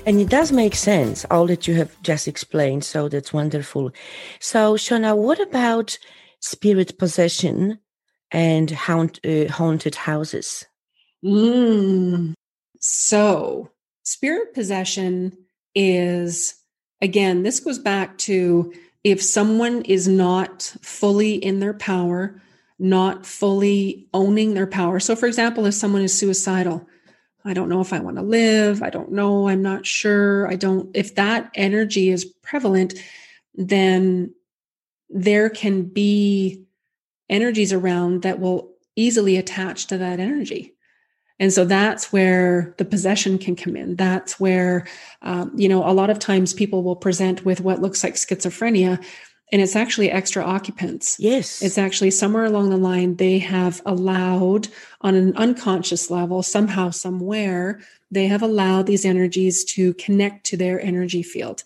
And 0.04 0.20
it 0.20 0.28
does 0.28 0.50
make 0.50 0.74
sense, 0.74 1.24
all 1.30 1.46
that 1.46 1.68
you 1.68 1.74
have 1.74 2.00
just 2.02 2.26
explained. 2.26 2.84
So 2.84 3.08
that's 3.08 3.32
wonderful. 3.32 3.92
So, 4.40 4.74
Shauna, 4.74 5.16
what 5.16 5.40
about 5.40 5.96
spirit 6.40 6.98
possession 6.98 7.78
and 8.32 8.70
haunt, 8.70 9.20
uh, 9.24 9.46
haunted 9.46 9.94
houses? 9.94 10.64
Mm. 11.24 12.34
So, 12.80 13.70
spirit 14.02 14.54
possession 14.54 15.36
is, 15.72 16.56
again, 17.00 17.44
this 17.44 17.60
goes 17.60 17.78
back 17.78 18.18
to 18.18 18.72
if 19.04 19.22
someone 19.22 19.82
is 19.82 20.08
not 20.08 20.62
fully 20.82 21.34
in 21.34 21.60
their 21.60 21.74
power, 21.74 22.42
not 22.76 23.24
fully 23.24 24.08
owning 24.12 24.54
their 24.54 24.66
power. 24.66 24.98
So, 24.98 25.14
for 25.14 25.26
example, 25.26 25.64
if 25.66 25.74
someone 25.74 26.02
is 26.02 26.12
suicidal, 26.12 26.88
I 27.44 27.54
don't 27.54 27.68
know 27.68 27.80
if 27.80 27.92
I 27.92 27.98
want 27.98 28.16
to 28.16 28.22
live. 28.22 28.82
I 28.82 28.90
don't 28.90 29.12
know. 29.12 29.48
I'm 29.48 29.62
not 29.62 29.86
sure. 29.86 30.48
I 30.48 30.56
don't, 30.56 30.90
if 30.94 31.16
that 31.16 31.50
energy 31.54 32.10
is 32.10 32.24
prevalent, 32.24 32.94
then 33.54 34.32
there 35.10 35.50
can 35.50 35.82
be 35.82 36.64
energies 37.28 37.72
around 37.72 38.22
that 38.22 38.40
will 38.40 38.70
easily 38.96 39.36
attach 39.36 39.86
to 39.88 39.98
that 39.98 40.20
energy. 40.20 40.74
And 41.38 41.52
so 41.52 41.64
that's 41.64 42.12
where 42.12 42.74
the 42.78 42.84
possession 42.84 43.38
can 43.38 43.56
come 43.56 43.74
in. 43.74 43.96
That's 43.96 44.38
where, 44.38 44.86
um, 45.22 45.52
you 45.56 45.68
know, 45.68 45.84
a 45.84 45.90
lot 45.90 46.10
of 46.10 46.20
times 46.20 46.54
people 46.54 46.84
will 46.84 46.94
present 46.94 47.44
with 47.44 47.60
what 47.60 47.80
looks 47.80 48.04
like 48.04 48.14
schizophrenia 48.14 49.02
and 49.52 49.60
it's 49.60 49.76
actually 49.76 50.10
extra 50.10 50.42
occupants. 50.42 51.16
Yes. 51.20 51.60
It's 51.62 51.76
actually 51.76 52.10
somewhere 52.10 52.46
along 52.46 52.70
the 52.70 52.78
line 52.78 53.16
they 53.16 53.38
have 53.38 53.82
allowed 53.84 54.68
on 55.02 55.14
an 55.14 55.36
unconscious 55.36 56.10
level, 56.10 56.42
somehow, 56.42 56.90
somewhere, 56.90 57.80
they 58.10 58.26
have 58.26 58.42
allowed 58.42 58.86
these 58.86 59.04
energies 59.04 59.62
to 59.64 59.92
connect 59.94 60.44
to 60.46 60.56
their 60.56 60.80
energy 60.80 61.22
field. 61.22 61.64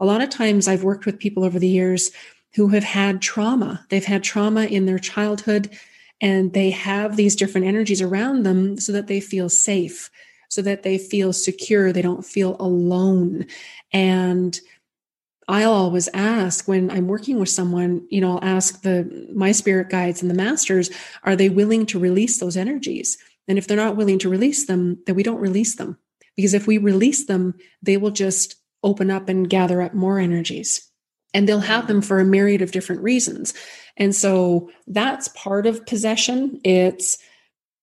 A 0.00 0.06
lot 0.06 0.22
of 0.22 0.30
times 0.30 0.66
I've 0.66 0.82
worked 0.82 1.04
with 1.04 1.18
people 1.18 1.44
over 1.44 1.58
the 1.58 1.68
years 1.68 2.10
who 2.54 2.68
have 2.68 2.84
had 2.84 3.20
trauma. 3.20 3.84
They've 3.90 4.04
had 4.04 4.24
trauma 4.24 4.64
in 4.64 4.86
their 4.86 4.98
childhood 4.98 5.70
and 6.22 6.54
they 6.54 6.70
have 6.70 7.16
these 7.16 7.36
different 7.36 7.66
energies 7.66 8.00
around 8.00 8.44
them 8.44 8.78
so 8.78 8.92
that 8.92 9.06
they 9.06 9.20
feel 9.20 9.50
safe, 9.50 10.10
so 10.48 10.62
that 10.62 10.82
they 10.82 10.96
feel 10.96 11.34
secure, 11.34 11.92
they 11.92 12.00
don't 12.00 12.24
feel 12.24 12.56
alone. 12.58 13.46
And 13.92 14.58
I'll 15.48 15.72
always 15.72 16.08
ask 16.12 16.66
when 16.66 16.90
I'm 16.90 17.06
working 17.06 17.38
with 17.38 17.48
someone, 17.48 18.06
you 18.10 18.20
know, 18.20 18.38
I'll 18.38 18.56
ask 18.56 18.82
the 18.82 19.28
my 19.32 19.52
spirit 19.52 19.90
guides 19.90 20.20
and 20.20 20.30
the 20.30 20.34
masters, 20.34 20.90
are 21.22 21.36
they 21.36 21.48
willing 21.48 21.86
to 21.86 21.98
release 21.98 22.38
those 22.38 22.56
energies? 22.56 23.16
And 23.46 23.58
if 23.58 23.66
they're 23.66 23.76
not 23.76 23.96
willing 23.96 24.18
to 24.20 24.28
release 24.28 24.66
them, 24.66 24.98
then 25.06 25.14
we 25.14 25.22
don't 25.22 25.40
release 25.40 25.76
them. 25.76 25.98
Because 26.34 26.52
if 26.52 26.66
we 26.66 26.78
release 26.78 27.26
them, 27.26 27.54
they 27.80 27.96
will 27.96 28.10
just 28.10 28.56
open 28.82 29.10
up 29.10 29.28
and 29.28 29.48
gather 29.48 29.80
up 29.82 29.94
more 29.94 30.18
energies 30.18 30.90
and 31.32 31.48
they'll 31.48 31.60
have 31.60 31.86
them 31.86 32.02
for 32.02 32.18
a 32.18 32.24
myriad 32.24 32.62
of 32.62 32.72
different 32.72 33.02
reasons. 33.02 33.54
And 33.96 34.14
so 34.14 34.70
that's 34.86 35.28
part 35.28 35.66
of 35.66 35.86
possession. 35.86 36.60
It's 36.64 37.18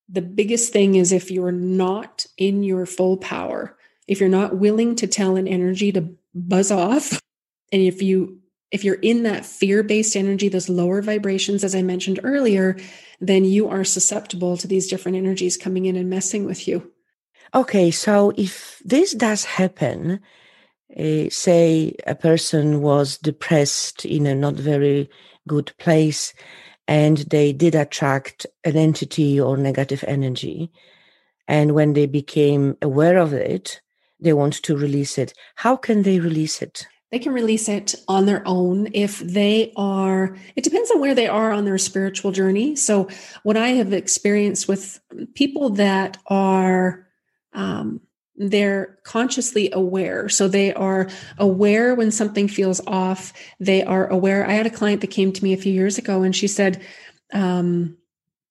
the 0.10 0.22
biggest 0.22 0.74
thing 0.74 0.96
is 0.96 1.12
if 1.12 1.32
you're 1.32 1.52
not 1.52 2.26
in 2.38 2.64
your 2.64 2.86
full 2.86 3.18
power, 3.18 3.78
if 4.08 4.20
you're 4.20 4.30
not 4.30 4.58
willing 4.58 4.96
to 4.98 5.08
tell 5.08 5.36
an 5.36 5.48
energy 5.48 5.92
to 5.92 6.16
buzz 6.34 6.72
off, 6.72 7.22
and 7.74 7.82
if 7.82 8.02
you 8.02 8.40
if 8.72 8.84
you're 8.84 8.96
in 8.96 9.22
that 9.22 9.46
fear-based 9.46 10.16
energy, 10.16 10.50
those 10.50 10.68
lower 10.68 11.04
vibrations, 11.04 11.64
as 11.64 11.76
I 11.76 11.84
mentioned 11.84 12.20
earlier, 12.24 12.76
then 13.20 13.46
you 13.46 13.70
are 13.70 13.84
susceptible 13.84 14.58
to 14.58 14.68
these 14.68 14.88
different 14.88 15.16
energies 15.16 15.58
coming 15.58 15.86
in 15.86 15.96
and 15.96 16.10
messing 16.10 16.46
with 16.46 16.68
you. 16.68 16.92
Okay, 17.54 17.92
so 17.92 18.34
if 18.36 18.82
this 18.84 19.14
does 19.14 19.46
happen, 19.46 20.20
uh, 21.00 21.30
say 21.30 21.96
a 22.08 22.16
person 22.16 22.82
was 22.82 23.20
depressed 23.20 24.06
in 24.06 24.26
a 24.26 24.34
not 24.34 24.56
very 24.56 25.08
good 25.48 25.72
place 25.78 26.34
and 26.88 27.18
they 27.30 27.54
did 27.54 27.76
attract 27.76 28.46
an 28.64 28.76
entity 28.76 29.40
or 29.40 29.58
negative 29.58 30.04
energy 30.08 30.72
and 31.48 31.74
when 31.74 31.94
they 31.94 32.06
became 32.06 32.78
aware 32.82 33.18
of 33.18 33.34
it 33.34 33.82
they 34.20 34.34
want 34.34 34.54
to 34.54 34.78
release 34.78 35.18
it 35.18 35.34
how 35.56 35.76
can 35.76 36.04
they 36.04 36.20
release 36.20 36.62
it 36.62 36.88
they 37.14 37.20
can 37.20 37.32
release 37.32 37.70
it 37.70 37.94
on 38.08 38.26
their 38.26 38.42
own 38.46 38.90
if 38.94 39.20
they 39.20 39.72
are 39.78 40.36
it 40.56 40.64
depends 40.64 40.90
on 40.90 41.00
where 41.00 41.16
they 41.16 41.28
are 41.28 41.52
on 41.52 41.64
their 41.64 41.78
spiritual 41.78 42.32
journey 42.32 42.76
so 42.76 43.08
what 43.44 43.56
i 43.56 43.70
have 43.70 43.94
experienced 43.94 44.68
with 44.68 45.00
people 45.36 45.70
that 45.70 46.18
are 46.28 47.08
um, 47.54 48.02
they're 48.36 48.98
consciously 49.04 49.70
aware. 49.72 50.28
So 50.30 50.48
they 50.48 50.74
are 50.74 51.10
aware 51.38 51.94
when 51.96 52.12
something 52.12 52.48
feels 52.48 52.82
off. 52.88 53.34
They 53.60 53.84
are 53.84 54.08
aware. 54.08 54.48
I 54.48 54.54
had 54.54 54.66
a 54.66 54.72
client 54.72 55.02
that 55.02 55.12
came 55.12 55.32
to 55.34 55.44
me 55.44 55.54
a 55.54 55.58
few 55.58 55.72
years 55.72 55.98
ago 55.98 56.24
and 56.24 56.36
she 56.36 56.48
said, 56.48 56.82
um, 57.32 57.98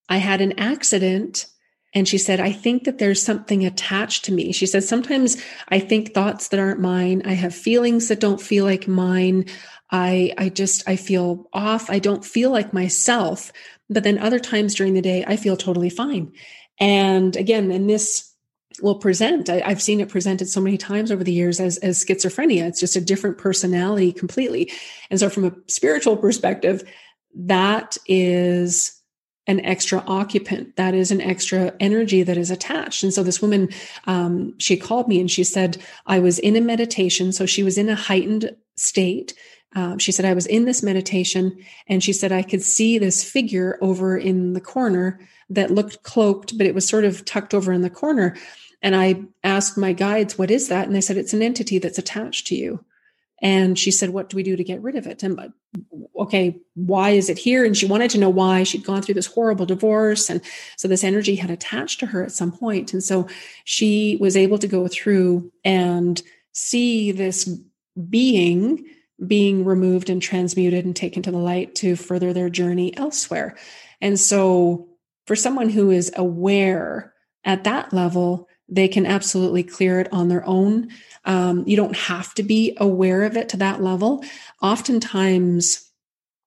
I 0.09 0.19
had 0.19 0.41
an 0.41 0.59
accident. 0.59 1.47
And 1.95 2.09
she 2.09 2.19
said, 2.19 2.41
I 2.41 2.53
think 2.53 2.85
that 2.85 2.99
there's 2.99 3.23
something 3.23 3.65
attached 3.65 4.25
to 4.27 4.33
me. 4.33 4.53
She 4.53 4.67
said, 4.67 4.85
sometimes 4.85 5.37
I 5.69 5.79
think 5.79 6.15
thoughts 6.15 6.49
that 6.49 6.61
aren't 6.61 6.81
mine. 6.81 7.23
I 7.25 7.35
have 7.35 7.55
feelings 7.55 8.09
that 8.09 8.21
don't 8.21 8.41
feel 8.41 8.65
like 8.65 8.89
mine. 8.89 9.47
I, 9.91 10.33
I 10.39 10.49
just, 10.49 10.89
I 10.89 10.97
feel 10.97 11.49
off. 11.53 11.91
I 11.91 11.99
don't 11.99 12.25
feel 12.25 12.51
like 12.51 12.73
myself. 12.73 13.53
But 13.91 14.05
then 14.05 14.19
other 14.19 14.39
times 14.39 14.75
during 14.75 14.95
the 14.95 15.03
day, 15.03 15.23
I 15.27 15.37
feel 15.37 15.57
totally 15.57 15.91
fine. 15.91 16.33
And 16.81 17.37
again, 17.37 17.71
in 17.71 17.87
this 17.87 18.33
will 18.81 18.95
present. 18.95 19.51
I, 19.51 19.69
have 19.69 19.83
seen 19.83 20.01
it 20.01 20.09
presented 20.09 20.49
so 20.49 20.61
many 20.61 20.79
times 20.79 21.11
over 21.11 21.23
the 21.23 21.33
years 21.33 21.61
as, 21.61 21.77
as 21.79 22.03
schizophrenia. 22.03 22.63
It's 22.63 22.81
just 22.81 22.97
a 22.97 23.01
different 23.01 23.37
personality 23.37 24.13
completely. 24.13 24.73
And 25.11 25.21
so, 25.21 25.29
from 25.29 25.45
a 25.45 25.53
spiritual 25.67 26.17
perspective, 26.17 26.83
that 27.35 27.99
is 28.07 29.02
an 29.47 29.61
extra 29.65 30.05
occupant. 30.07 30.77
That 30.77 30.95
is 30.95 31.11
an 31.11 31.21
extra 31.21 31.75
energy 31.81 32.23
that 32.23 32.37
is 32.37 32.51
attached. 32.51 33.03
And 33.03 33.13
so, 33.13 33.23
this 33.23 33.43
woman, 33.43 33.69
um, 34.07 34.55
she 34.59 34.77
called 34.77 35.09
me 35.09 35.21
and 35.21 35.31
she 35.31 35.45
said, 35.45 35.83
I 36.07 36.19
was 36.19 36.39
in 36.39 36.57
a 36.57 36.61
meditation. 36.61 37.33
So, 37.33 37.47
she 37.47 37.63
was 37.63 37.79
in 37.79 37.89
a 37.89 37.95
heightened 37.95 38.55
state. 38.77 39.35
Um, 39.75 39.99
she 39.99 40.13
said, 40.13 40.25
I 40.25 40.35
was 40.35 40.47
in 40.47 40.65
this 40.65 40.83
meditation 40.83 41.57
and 41.89 42.05
she 42.05 42.13
said, 42.13 42.31
I 42.31 42.43
could 42.43 42.63
see 42.63 42.99
this 42.99 43.25
figure 43.25 43.79
over 43.81 44.17
in 44.17 44.53
the 44.53 44.61
corner 44.61 45.21
that 45.49 45.71
looked 45.71 46.03
cloaked, 46.03 46.57
but 46.59 46.67
it 46.67 46.75
was 46.75 46.87
sort 46.87 47.05
of 47.05 47.25
tucked 47.25 47.55
over 47.55 47.73
in 47.73 47.83
the 47.83 47.91
corner. 47.91 48.37
And 48.83 48.97
I 48.97 49.23
asked 49.45 49.79
my 49.79 49.93
guides, 49.93 50.37
what 50.37 50.51
is 50.51 50.69
that? 50.69 50.87
And 50.87 50.95
they 50.95 51.01
said, 51.01 51.17
it's 51.17 51.33
an 51.33 51.43
entity 51.43 51.79
that's 51.79 51.99
attached 51.99 52.47
to 52.49 52.55
you. 52.55 52.85
And 53.43 53.79
she 53.79 53.91
said, 53.91 54.11
what 54.11 54.31
do 54.31 54.37
we 54.37 54.43
do 54.43 54.57
to 54.57 54.65
get 54.65 54.81
rid 54.81 54.95
of 54.95 55.07
it? 55.07 55.23
And 55.23 55.53
okay, 56.17 56.57
why 56.75 57.11
is 57.11 57.29
it 57.29 57.39
here? 57.39 57.65
And 57.65 57.77
she 57.77 57.87
wanted 57.87 58.11
to 58.13 58.19
know 58.19 58.31
why 58.31 58.63
she'd 58.63 58.85
gone 58.85 59.03
through 59.03 59.17
this 59.17 59.27
horrible 59.27 59.67
divorce. 59.67 60.31
And 60.31 60.41
so 60.77 60.87
this 60.87 61.05
energy 61.05 61.35
had 61.35 61.51
attached 61.51 62.01
to 62.01 62.07
her 62.07 62.23
at 62.23 62.33
some 62.33 62.53
point. 62.53 62.93
And 62.93 63.03
so 63.03 63.27
she 63.65 64.17
was 64.21 64.37
able 64.37 64.59
to 64.59 64.69
go 64.69 64.87
through 64.87 65.53
and 65.65 66.23
see 66.53 67.11
this 67.11 67.51
being 68.09 68.85
being 69.27 69.65
removed 69.65 70.11
and 70.11 70.21
transmuted 70.21 70.85
and 70.85 70.97
taken 70.97 71.23
to 71.23 71.31
the 71.31 71.39
light 71.39 71.75
to 71.77 71.97
further 71.97 72.33
their 72.33 72.51
journey 72.51 72.97
elsewhere. 72.97 73.57
And 74.01 74.19
so 74.19 74.89
for 75.27 75.37
someone 75.37 75.69
who 75.69 75.91
is 75.91 76.13
aware 76.17 77.15
at 77.45 77.65
that 77.65 77.93
level, 77.93 78.49
they 78.69 78.89
can 78.89 79.07
absolutely 79.07 79.63
clear 79.63 80.01
it 80.01 80.13
on 80.13 80.29
their 80.29 80.45
own. 80.47 80.89
Um, 81.25 81.65
you 81.67 81.77
don't 81.77 81.97
have 81.97 82.35
to 82.35 82.43
be 82.43 82.77
aware 82.79 83.23
of 83.23 83.37
it 83.37 83.49
to 83.51 83.57
that 83.59 83.83
level. 83.83 84.25
Oftentimes, 84.61 85.89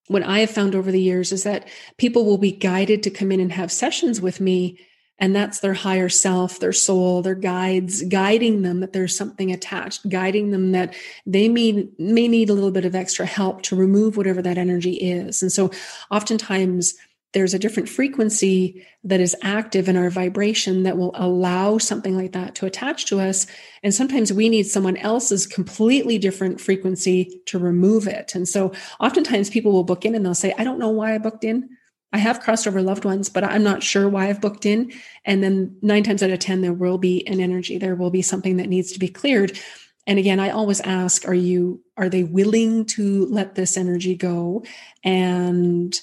what 0.08 0.22
I 0.22 0.40
have 0.40 0.50
found 0.50 0.74
over 0.74 0.92
the 0.92 1.00
years 1.00 1.32
is 1.32 1.42
that 1.44 1.68
people 1.96 2.24
will 2.24 2.38
be 2.38 2.52
guided 2.52 3.02
to 3.02 3.10
come 3.10 3.32
in 3.32 3.40
and 3.40 3.52
have 3.52 3.72
sessions 3.72 4.20
with 4.20 4.40
me. 4.40 4.78
And 5.18 5.34
that's 5.34 5.60
their 5.60 5.72
higher 5.72 6.10
self, 6.10 6.60
their 6.60 6.74
soul, 6.74 7.22
their 7.22 7.34
guides, 7.34 8.02
guiding 8.02 8.62
them 8.62 8.80
that 8.80 8.92
there's 8.92 9.16
something 9.16 9.50
attached, 9.50 10.06
guiding 10.10 10.50
them 10.50 10.72
that 10.72 10.94
they 11.24 11.48
may, 11.48 11.88
may 11.98 12.28
need 12.28 12.50
a 12.50 12.52
little 12.52 12.70
bit 12.70 12.84
of 12.84 12.94
extra 12.94 13.24
help 13.24 13.62
to 13.62 13.76
remove 13.76 14.18
whatever 14.18 14.42
that 14.42 14.58
energy 14.58 14.92
is. 14.92 15.40
And 15.40 15.50
so 15.50 15.70
oftentimes 16.10 16.94
there's 17.32 17.54
a 17.54 17.58
different 17.58 17.88
frequency 17.88 18.86
that 19.04 19.20
is 19.20 19.36
active 19.42 19.88
in 19.88 19.96
our 19.96 20.10
vibration 20.10 20.84
that 20.84 20.96
will 20.96 21.12
allow 21.14 21.76
something 21.78 22.16
like 22.16 22.32
that 22.32 22.54
to 22.56 22.66
attach 22.66 23.06
to 23.06 23.20
us. 23.20 23.46
And 23.82 23.92
sometimes 23.92 24.32
we 24.32 24.48
need 24.48 24.64
someone 24.64 24.96
else's 24.96 25.46
completely 25.46 26.18
different 26.18 26.60
frequency 26.60 27.42
to 27.46 27.58
remove 27.58 28.06
it. 28.06 28.34
And 28.34 28.48
so 28.48 28.72
oftentimes 29.00 29.50
people 29.50 29.72
will 29.72 29.84
book 29.84 30.04
in 30.04 30.14
and 30.14 30.24
they'll 30.24 30.34
say, 30.34 30.54
I 30.56 30.64
don't 30.64 30.78
know 30.78 30.88
why 30.88 31.14
I 31.14 31.18
booked 31.18 31.44
in. 31.44 31.68
I 32.12 32.18
have 32.18 32.40
crossed 32.40 32.66
over 32.66 32.80
loved 32.80 33.04
ones, 33.04 33.28
but 33.28 33.44
I'm 33.44 33.62
not 33.62 33.82
sure 33.82 34.08
why 34.08 34.28
I've 34.28 34.40
booked 34.40 34.64
in. 34.64 34.92
And 35.24 35.42
then 35.42 35.76
nine 35.82 36.04
times 36.04 36.22
out 36.22 36.30
of 36.30 36.38
10, 36.38 36.62
there 36.62 36.72
will 36.72 36.98
be 36.98 37.26
an 37.26 37.40
energy, 37.40 37.76
there 37.76 37.96
will 37.96 38.10
be 38.10 38.22
something 38.22 38.56
that 38.56 38.68
needs 38.68 38.92
to 38.92 38.98
be 38.98 39.08
cleared. 39.08 39.58
And 40.06 40.18
again, 40.18 40.38
I 40.38 40.50
always 40.50 40.80
ask, 40.80 41.26
are 41.26 41.34
you, 41.34 41.82
are 41.96 42.08
they 42.08 42.22
willing 42.22 42.86
to 42.86 43.26
let 43.26 43.56
this 43.56 43.76
energy 43.76 44.14
go? 44.14 44.64
And 45.02 46.00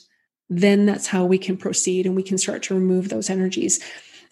then 0.59 0.85
that's 0.85 1.07
how 1.07 1.25
we 1.25 1.37
can 1.37 1.57
proceed 1.57 2.05
and 2.05 2.15
we 2.15 2.23
can 2.23 2.37
start 2.37 2.63
to 2.63 2.73
remove 2.73 3.09
those 3.09 3.29
energies. 3.29 3.79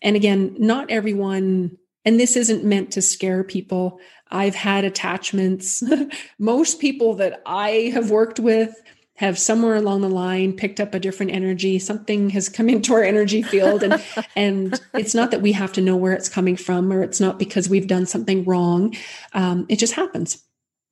And 0.01 0.15
again, 0.15 0.55
not 0.57 0.89
everyone, 0.89 1.77
and 2.05 2.19
this 2.19 2.35
isn't 2.35 2.63
meant 2.63 2.91
to 2.91 3.01
scare 3.01 3.43
people. 3.43 3.99
I've 4.29 4.55
had 4.55 4.85
attachments. 4.85 5.83
Most 6.39 6.79
people 6.79 7.15
that 7.15 7.41
I 7.45 7.91
have 7.93 8.09
worked 8.09 8.39
with 8.39 8.73
have 9.15 9.37
somewhere 9.37 9.75
along 9.75 10.01
the 10.01 10.09
line 10.09 10.53
picked 10.53 10.79
up 10.79 10.95
a 10.95 10.99
different 10.99 11.31
energy 11.31 11.77
something 11.77 12.31
has 12.31 12.49
come 12.49 12.67
into 12.67 12.91
our 12.91 13.03
energy 13.03 13.43
field 13.43 13.83
and 13.83 14.03
and 14.35 14.81
it's 14.95 15.13
not 15.13 15.29
that 15.29 15.43
we 15.43 15.51
have 15.51 15.71
to 15.71 15.79
know 15.79 15.95
where 15.95 16.13
it's 16.13 16.27
coming 16.27 16.55
from 16.55 16.91
or 16.91 17.03
it's 17.03 17.19
not 17.19 17.37
because 17.37 17.69
we've 17.69 17.85
done 17.85 18.07
something 18.07 18.43
wrong 18.45 18.95
um, 19.33 19.63
it 19.69 19.75
just 19.75 19.93
happens 19.93 20.43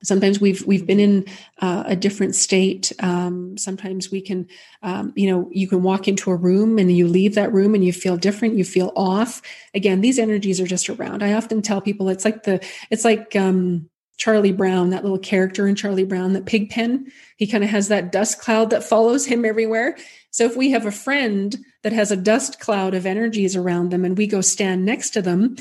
sometimes 0.04 0.40
we've 0.40 0.66
we've 0.66 0.86
been 0.86 1.00
in 1.00 1.26
uh, 1.60 1.84
a 1.86 1.96
different 1.96 2.36
state 2.36 2.92
um, 3.00 3.58
sometimes 3.58 4.12
we 4.12 4.22
can 4.22 4.48
um, 4.82 5.12
you 5.16 5.30
know 5.30 5.50
you 5.52 5.68
can 5.68 5.84
walk 5.84 6.08
into 6.08 6.32
a 6.32 6.36
room 6.36 6.78
and 6.78 6.96
you 6.96 7.08
leave 7.08 7.36
that 7.36 7.52
room 7.54 7.76
and 7.76 7.84
you 7.84 7.94
feel 7.94 8.18
different 8.18 8.56
you 8.56 8.64
feel 8.64 8.92
off. 8.96 9.42
Again 9.74 10.02
these 10.02 10.20
energies 10.20 10.60
are 10.60 10.68
just 10.68 10.90
around. 10.90 11.24
I 11.24 11.34
often 11.34 11.62
tell 11.62 11.82
people 11.82 12.10
it's 12.10 12.26
like 12.26 12.44
the 12.44 12.66
it's 12.90 13.06
like 13.06 13.36
um, 13.36 13.90
charlie 14.18 14.52
brown 14.52 14.90
that 14.90 15.04
little 15.04 15.20
character 15.20 15.66
in 15.66 15.76
charlie 15.76 16.04
brown 16.04 16.34
that 16.34 16.46
pigpen 16.46 17.10
he 17.38 17.48
kind 17.48 17.64
of 17.64 17.70
has 17.70 17.88
that 17.88 18.12
dust 18.12 18.42
cloud 18.42 18.70
that 18.70 18.84
follows 18.84 19.26
him 19.26 19.46
everywhere. 19.46 19.98
So 20.32 20.46
if 20.46 20.56
we 20.56 20.72
have 20.72 20.86
a 20.86 20.92
friend 20.92 21.58
that 21.84 21.94
has 21.94 22.12
a 22.12 22.18
dust 22.18 22.60
cloud 22.60 22.94
of 22.94 23.06
energies 23.06 23.56
around 23.56 23.90
them 23.90 24.06
and 24.06 24.18
we 24.18 24.28
go 24.28 24.42
stand 24.42 24.86
next 24.86 25.12
to 25.12 25.22
them 25.22 25.56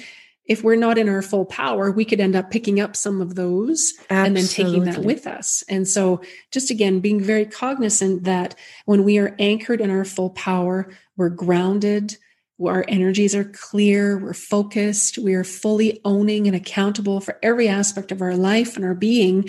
if 0.49 0.65
we're 0.65 0.77
not 0.77 0.97
in 0.97 1.09
our 1.11 1.21
full 1.21 1.45
power, 1.45 1.93
we 1.93 2.07
could 2.07 2.21
end 2.21 2.35
up 2.35 2.51
picking 2.51 2.81
up 2.81 2.97
some 2.97 3.21
of 3.21 3.35
those 3.35 3.93
Absolutely. 4.11 4.27
and 4.27 4.37
then 4.37 4.47
taking 4.47 4.85
that 4.85 5.05
with 5.05 5.27
us. 5.27 5.63
And 5.69 5.87
so, 5.87 6.23
just 6.51 6.71
again, 6.71 7.01
being 7.01 7.21
very 7.21 7.45
cognizant 7.45 8.25
that 8.25 8.55
when 8.87 9.05
we 9.05 9.19
are 9.19 9.37
anchored 9.39 9.83
in 9.83 9.91
our 9.91 10.07
full 10.07 10.31
power, 10.31 10.91
we're 11.17 11.29
grounded, 11.29 12.17
our 12.67 12.85
energies 12.89 13.35
are 13.35 13.45
clear, 13.45 14.19
we're 14.19 14.33
focused, 14.33 15.19
we 15.19 15.35
are 15.35 15.45
fully 15.45 16.01
owning 16.05 16.47
and 16.47 16.57
accountable 16.57 17.21
for 17.21 17.39
every 17.43 17.69
aspect 17.69 18.11
of 18.11 18.23
our 18.23 18.35
life 18.35 18.75
and 18.75 18.85
our 18.85 18.95
being. 18.95 19.49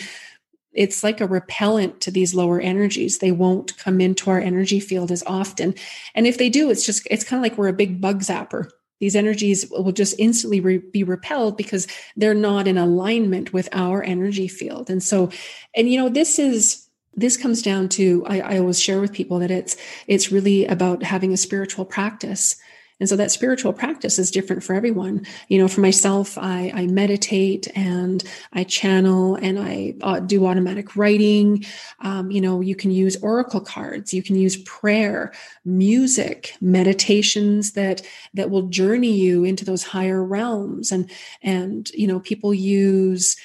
it's 0.74 1.04
like 1.04 1.20
a 1.20 1.28
repellent 1.28 2.02
to 2.02 2.12
these 2.12 2.36
lower 2.36 2.60
energies. 2.60 3.18
They 3.20 3.32
won't 3.32 3.78
come 3.78 4.00
into 4.00 4.30
our 4.30 4.40
energy 4.40 4.80
field 4.80 5.12
as 5.12 5.24
often. 5.26 5.74
And 6.14 6.28
if 6.28 6.38
they 6.38 6.50
do, 6.50 6.70
it's 6.70 6.86
just, 6.86 7.08
it's 7.10 7.24
kind 7.24 7.40
of 7.40 7.44
like 7.44 7.58
we're 7.58 7.70
a 7.70 7.74
big 7.74 8.00
bug 8.00 8.20
zapper. 8.20 8.70
These 9.00 9.16
energies 9.16 9.70
will 9.72 9.92
just 9.92 10.16
instantly 10.20 10.60
re- 10.60 10.78
be 10.78 11.04
repelled 11.04 11.58
because 11.58 11.88
they're 12.16 12.34
not 12.34 12.68
in 12.68 12.78
alignment 12.78 13.54
with 13.54 13.70
our 13.72 14.04
energy 14.04 14.48
field. 14.48 14.90
And 14.90 15.02
so, 15.02 15.30
and 15.76 15.90
you 15.90 15.98
know, 15.98 16.10
this 16.10 16.38
is, 16.40 16.88
this 17.16 17.38
comes 17.38 17.62
down 17.62 17.90
to 17.90 18.24
I, 18.28 18.40
I, 18.40 18.60
always 18.60 18.80
share 18.80 19.02
with 19.02 19.12
people 19.12 19.40
that 19.40 19.52
it's 19.52 19.76
it's 20.08 20.32
really 20.32 20.66
about 20.68 21.04
having 21.04 21.34
a 21.34 21.38
spiritual 21.38 21.84
practice 21.84 22.56
and 23.00 23.08
so 23.08 23.16
that 23.16 23.32
spiritual 23.32 23.74
practice 23.74 24.20
is 24.20 24.32
different 24.32 24.64
for 24.64 24.74
everyone. 24.74 25.26
You 25.48 25.60
know, 25.60 25.68
for 25.68 25.82
myself, 25.82 26.38
I, 26.38 26.72
I 26.74 26.88
meditate 26.88 27.68
and 27.76 28.24
I 28.54 28.64
channel 28.66 29.36
and 29.36 29.58
I 29.58 29.96
uh, 30.02 30.20
do 30.20 30.46
automatic 30.46 30.96
writing. 30.96 31.66
Um, 32.02 32.30
you 32.30 32.42
know, 32.42 32.62
you 32.62 32.76
can 32.76 32.92
use 32.92 33.16
oracle 33.22 33.62
cards, 33.62 34.14
you 34.14 34.22
can 34.22 34.36
use 34.36 34.58
prayer, 34.58 35.34
music, 35.64 36.56
meditations 36.60 37.74
that 37.74 38.02
that 38.34 38.50
will 38.50 38.64
journey 38.64 39.14
you 39.14 39.44
into 39.46 39.64
those 39.64 39.84
higher 39.84 40.24
realms. 40.24 40.92
And 40.92 41.10
and 41.42 41.90
you 41.92 42.08
know, 42.08 42.20
people 42.20 42.54
use 42.54 43.38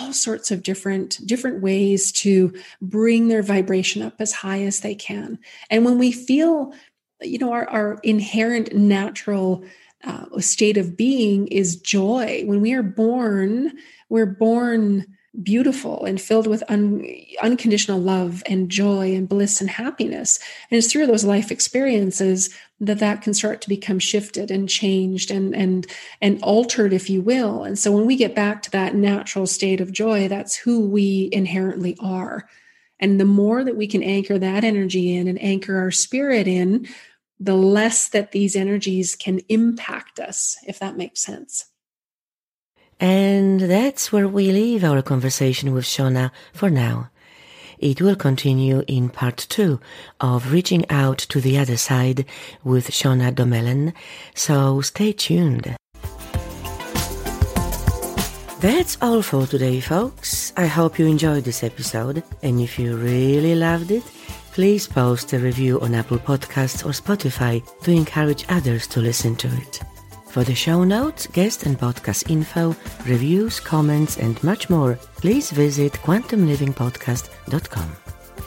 all 0.00 0.12
sorts 0.12 0.50
of 0.50 0.62
different 0.62 1.18
different 1.26 1.62
ways 1.62 2.12
to 2.12 2.52
bring 2.82 3.28
their 3.28 3.42
vibration 3.42 4.02
up 4.02 4.14
as 4.18 4.32
high 4.32 4.62
as 4.62 4.80
they 4.80 4.94
can 4.94 5.38
and 5.70 5.82
when 5.84 5.98
we 5.98 6.12
feel 6.12 6.74
you 7.22 7.38
know 7.38 7.52
our, 7.52 7.68
our 7.68 7.98
inherent 8.02 8.74
natural 8.74 9.64
uh, 10.04 10.26
state 10.38 10.76
of 10.76 10.96
being 10.96 11.48
is 11.48 11.76
joy. 11.76 12.42
When 12.44 12.60
we 12.60 12.72
are 12.72 12.82
born 12.82 13.72
we're 14.08 14.26
born 14.26 15.06
beautiful 15.42 16.04
and 16.04 16.20
filled 16.20 16.46
with 16.46 16.62
un, 16.68 17.04
unconditional 17.42 18.00
love 18.00 18.42
and 18.46 18.70
joy 18.70 19.14
and 19.14 19.28
bliss 19.28 19.60
and 19.60 19.70
happiness. 19.70 20.38
And 20.70 20.78
it's 20.78 20.90
through 20.90 21.06
those 21.06 21.24
life 21.24 21.50
experiences 21.50 22.50
that 22.80 22.98
that 23.00 23.22
can 23.22 23.34
start 23.34 23.60
to 23.60 23.68
become 23.68 23.98
shifted 23.98 24.50
and 24.50 24.68
changed 24.68 25.30
and 25.30 25.54
and 25.54 25.86
and 26.20 26.40
altered 26.42 26.92
if 26.92 27.10
you 27.10 27.20
will. 27.20 27.64
And 27.64 27.78
so 27.78 27.92
when 27.92 28.06
we 28.06 28.16
get 28.16 28.34
back 28.34 28.62
to 28.62 28.70
that 28.72 28.94
natural 28.94 29.46
state 29.46 29.80
of 29.80 29.92
joy 29.92 30.28
that's 30.28 30.56
who 30.56 30.80
we 30.86 31.28
inherently 31.32 31.96
are. 32.00 32.48
And 33.00 33.20
the 33.20 33.24
more 33.24 33.62
that 33.62 33.76
we 33.76 33.86
can 33.86 34.02
anchor 34.02 34.38
that 34.38 34.64
energy 34.64 35.14
in 35.14 35.28
and 35.28 35.40
anchor 35.40 35.78
our 35.78 35.92
spirit 35.92 36.48
in 36.48 36.88
the 37.40 37.54
less 37.54 38.08
that 38.08 38.32
these 38.32 38.56
energies 38.56 39.14
can 39.14 39.40
impact 39.48 40.18
us, 40.18 40.56
if 40.66 40.78
that 40.78 40.96
makes 40.96 41.20
sense. 41.20 41.66
And 43.00 43.60
that's 43.60 44.10
where 44.10 44.26
we 44.26 44.50
leave 44.50 44.82
our 44.82 45.02
conversation 45.02 45.72
with 45.72 45.84
Shauna 45.84 46.32
for 46.52 46.68
now. 46.68 47.10
It 47.78 48.02
will 48.02 48.16
continue 48.16 48.82
in 48.88 49.08
part 49.08 49.46
two 49.48 49.78
of 50.20 50.52
Reaching 50.52 50.84
Out 50.90 51.18
to 51.18 51.40
the 51.40 51.58
Other 51.58 51.76
Side 51.76 52.24
with 52.64 52.88
Shauna 52.88 53.32
Domalain, 53.32 53.94
so 54.34 54.80
stay 54.80 55.12
tuned. 55.12 55.76
That's 58.60 58.98
all 59.00 59.22
for 59.22 59.46
today, 59.46 59.78
folks. 59.78 60.52
I 60.56 60.66
hope 60.66 60.98
you 60.98 61.06
enjoyed 61.06 61.44
this 61.44 61.62
episode, 61.62 62.24
and 62.42 62.60
if 62.60 62.80
you 62.80 62.96
really 62.96 63.54
loved 63.54 63.92
it, 63.92 64.02
please 64.58 64.88
post 64.88 65.32
a 65.34 65.38
review 65.38 65.80
on 65.82 65.94
Apple 65.94 66.18
Podcasts 66.18 66.84
or 66.84 66.90
Spotify 66.90 67.62
to 67.84 67.92
encourage 67.92 68.44
others 68.48 68.88
to 68.88 68.98
listen 68.98 69.36
to 69.36 69.46
it. 69.46 69.80
For 70.30 70.42
the 70.42 70.56
show 70.56 70.82
notes, 70.82 71.28
guest 71.28 71.62
and 71.62 71.78
podcast 71.78 72.28
info, 72.28 72.74
reviews, 73.06 73.60
comments, 73.60 74.16
and 74.16 74.42
much 74.42 74.68
more, 74.68 74.96
please 75.18 75.52
visit 75.52 75.92
quantumlivingpodcast.com. 75.92 77.88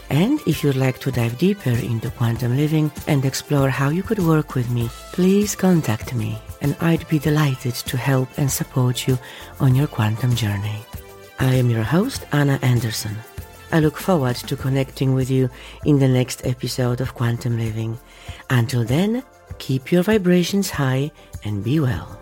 And 0.09 0.41
if 0.45 0.66
you'd 0.66 0.76
like 0.76 0.99
to 0.99 1.14
dive 1.14 1.38
deeper 1.38 1.70
into 1.70 2.12
quantum 2.12 2.57
living 2.57 2.91
and 3.07 3.24
explore 3.24 3.70
how 3.70 3.88
you 3.88 4.03
could 4.03 4.20
work 4.20 4.53
with 4.53 4.70
me, 4.70 4.89
please 5.14 5.55
contact 5.55 6.14
me, 6.14 6.38
and 6.59 6.76
I'd 6.82 7.07
be 7.07 7.20
delighted 7.20 7.76
to 7.76 7.95
help 7.95 8.28
and 8.38 8.51
support 8.51 9.07
you 9.07 9.18
on 9.62 9.76
your 9.76 9.88
quantum 9.88 10.36
journey. 10.36 10.84
I 11.39 11.55
am 11.55 11.70
your 11.70 11.84
host, 11.84 12.26
Anna 12.34 12.59
Anderson. 12.62 13.16
I 13.74 13.80
look 13.80 13.97
forward 13.97 14.36
to 14.36 14.57
connecting 14.57 15.13
with 15.13 15.30
you 15.30 15.49
in 15.86 15.99
the 15.99 16.07
next 16.07 16.45
episode 16.45 16.99
of 16.99 17.13
Quantum 17.13 17.57
Living. 17.57 17.97
Until 18.49 18.84
then, 18.84 19.24
keep 19.59 19.91
your 19.91 20.03
vibrations 20.03 20.69
high 20.69 21.11
and 21.45 21.63
be 21.63 21.80
well. 21.80 22.19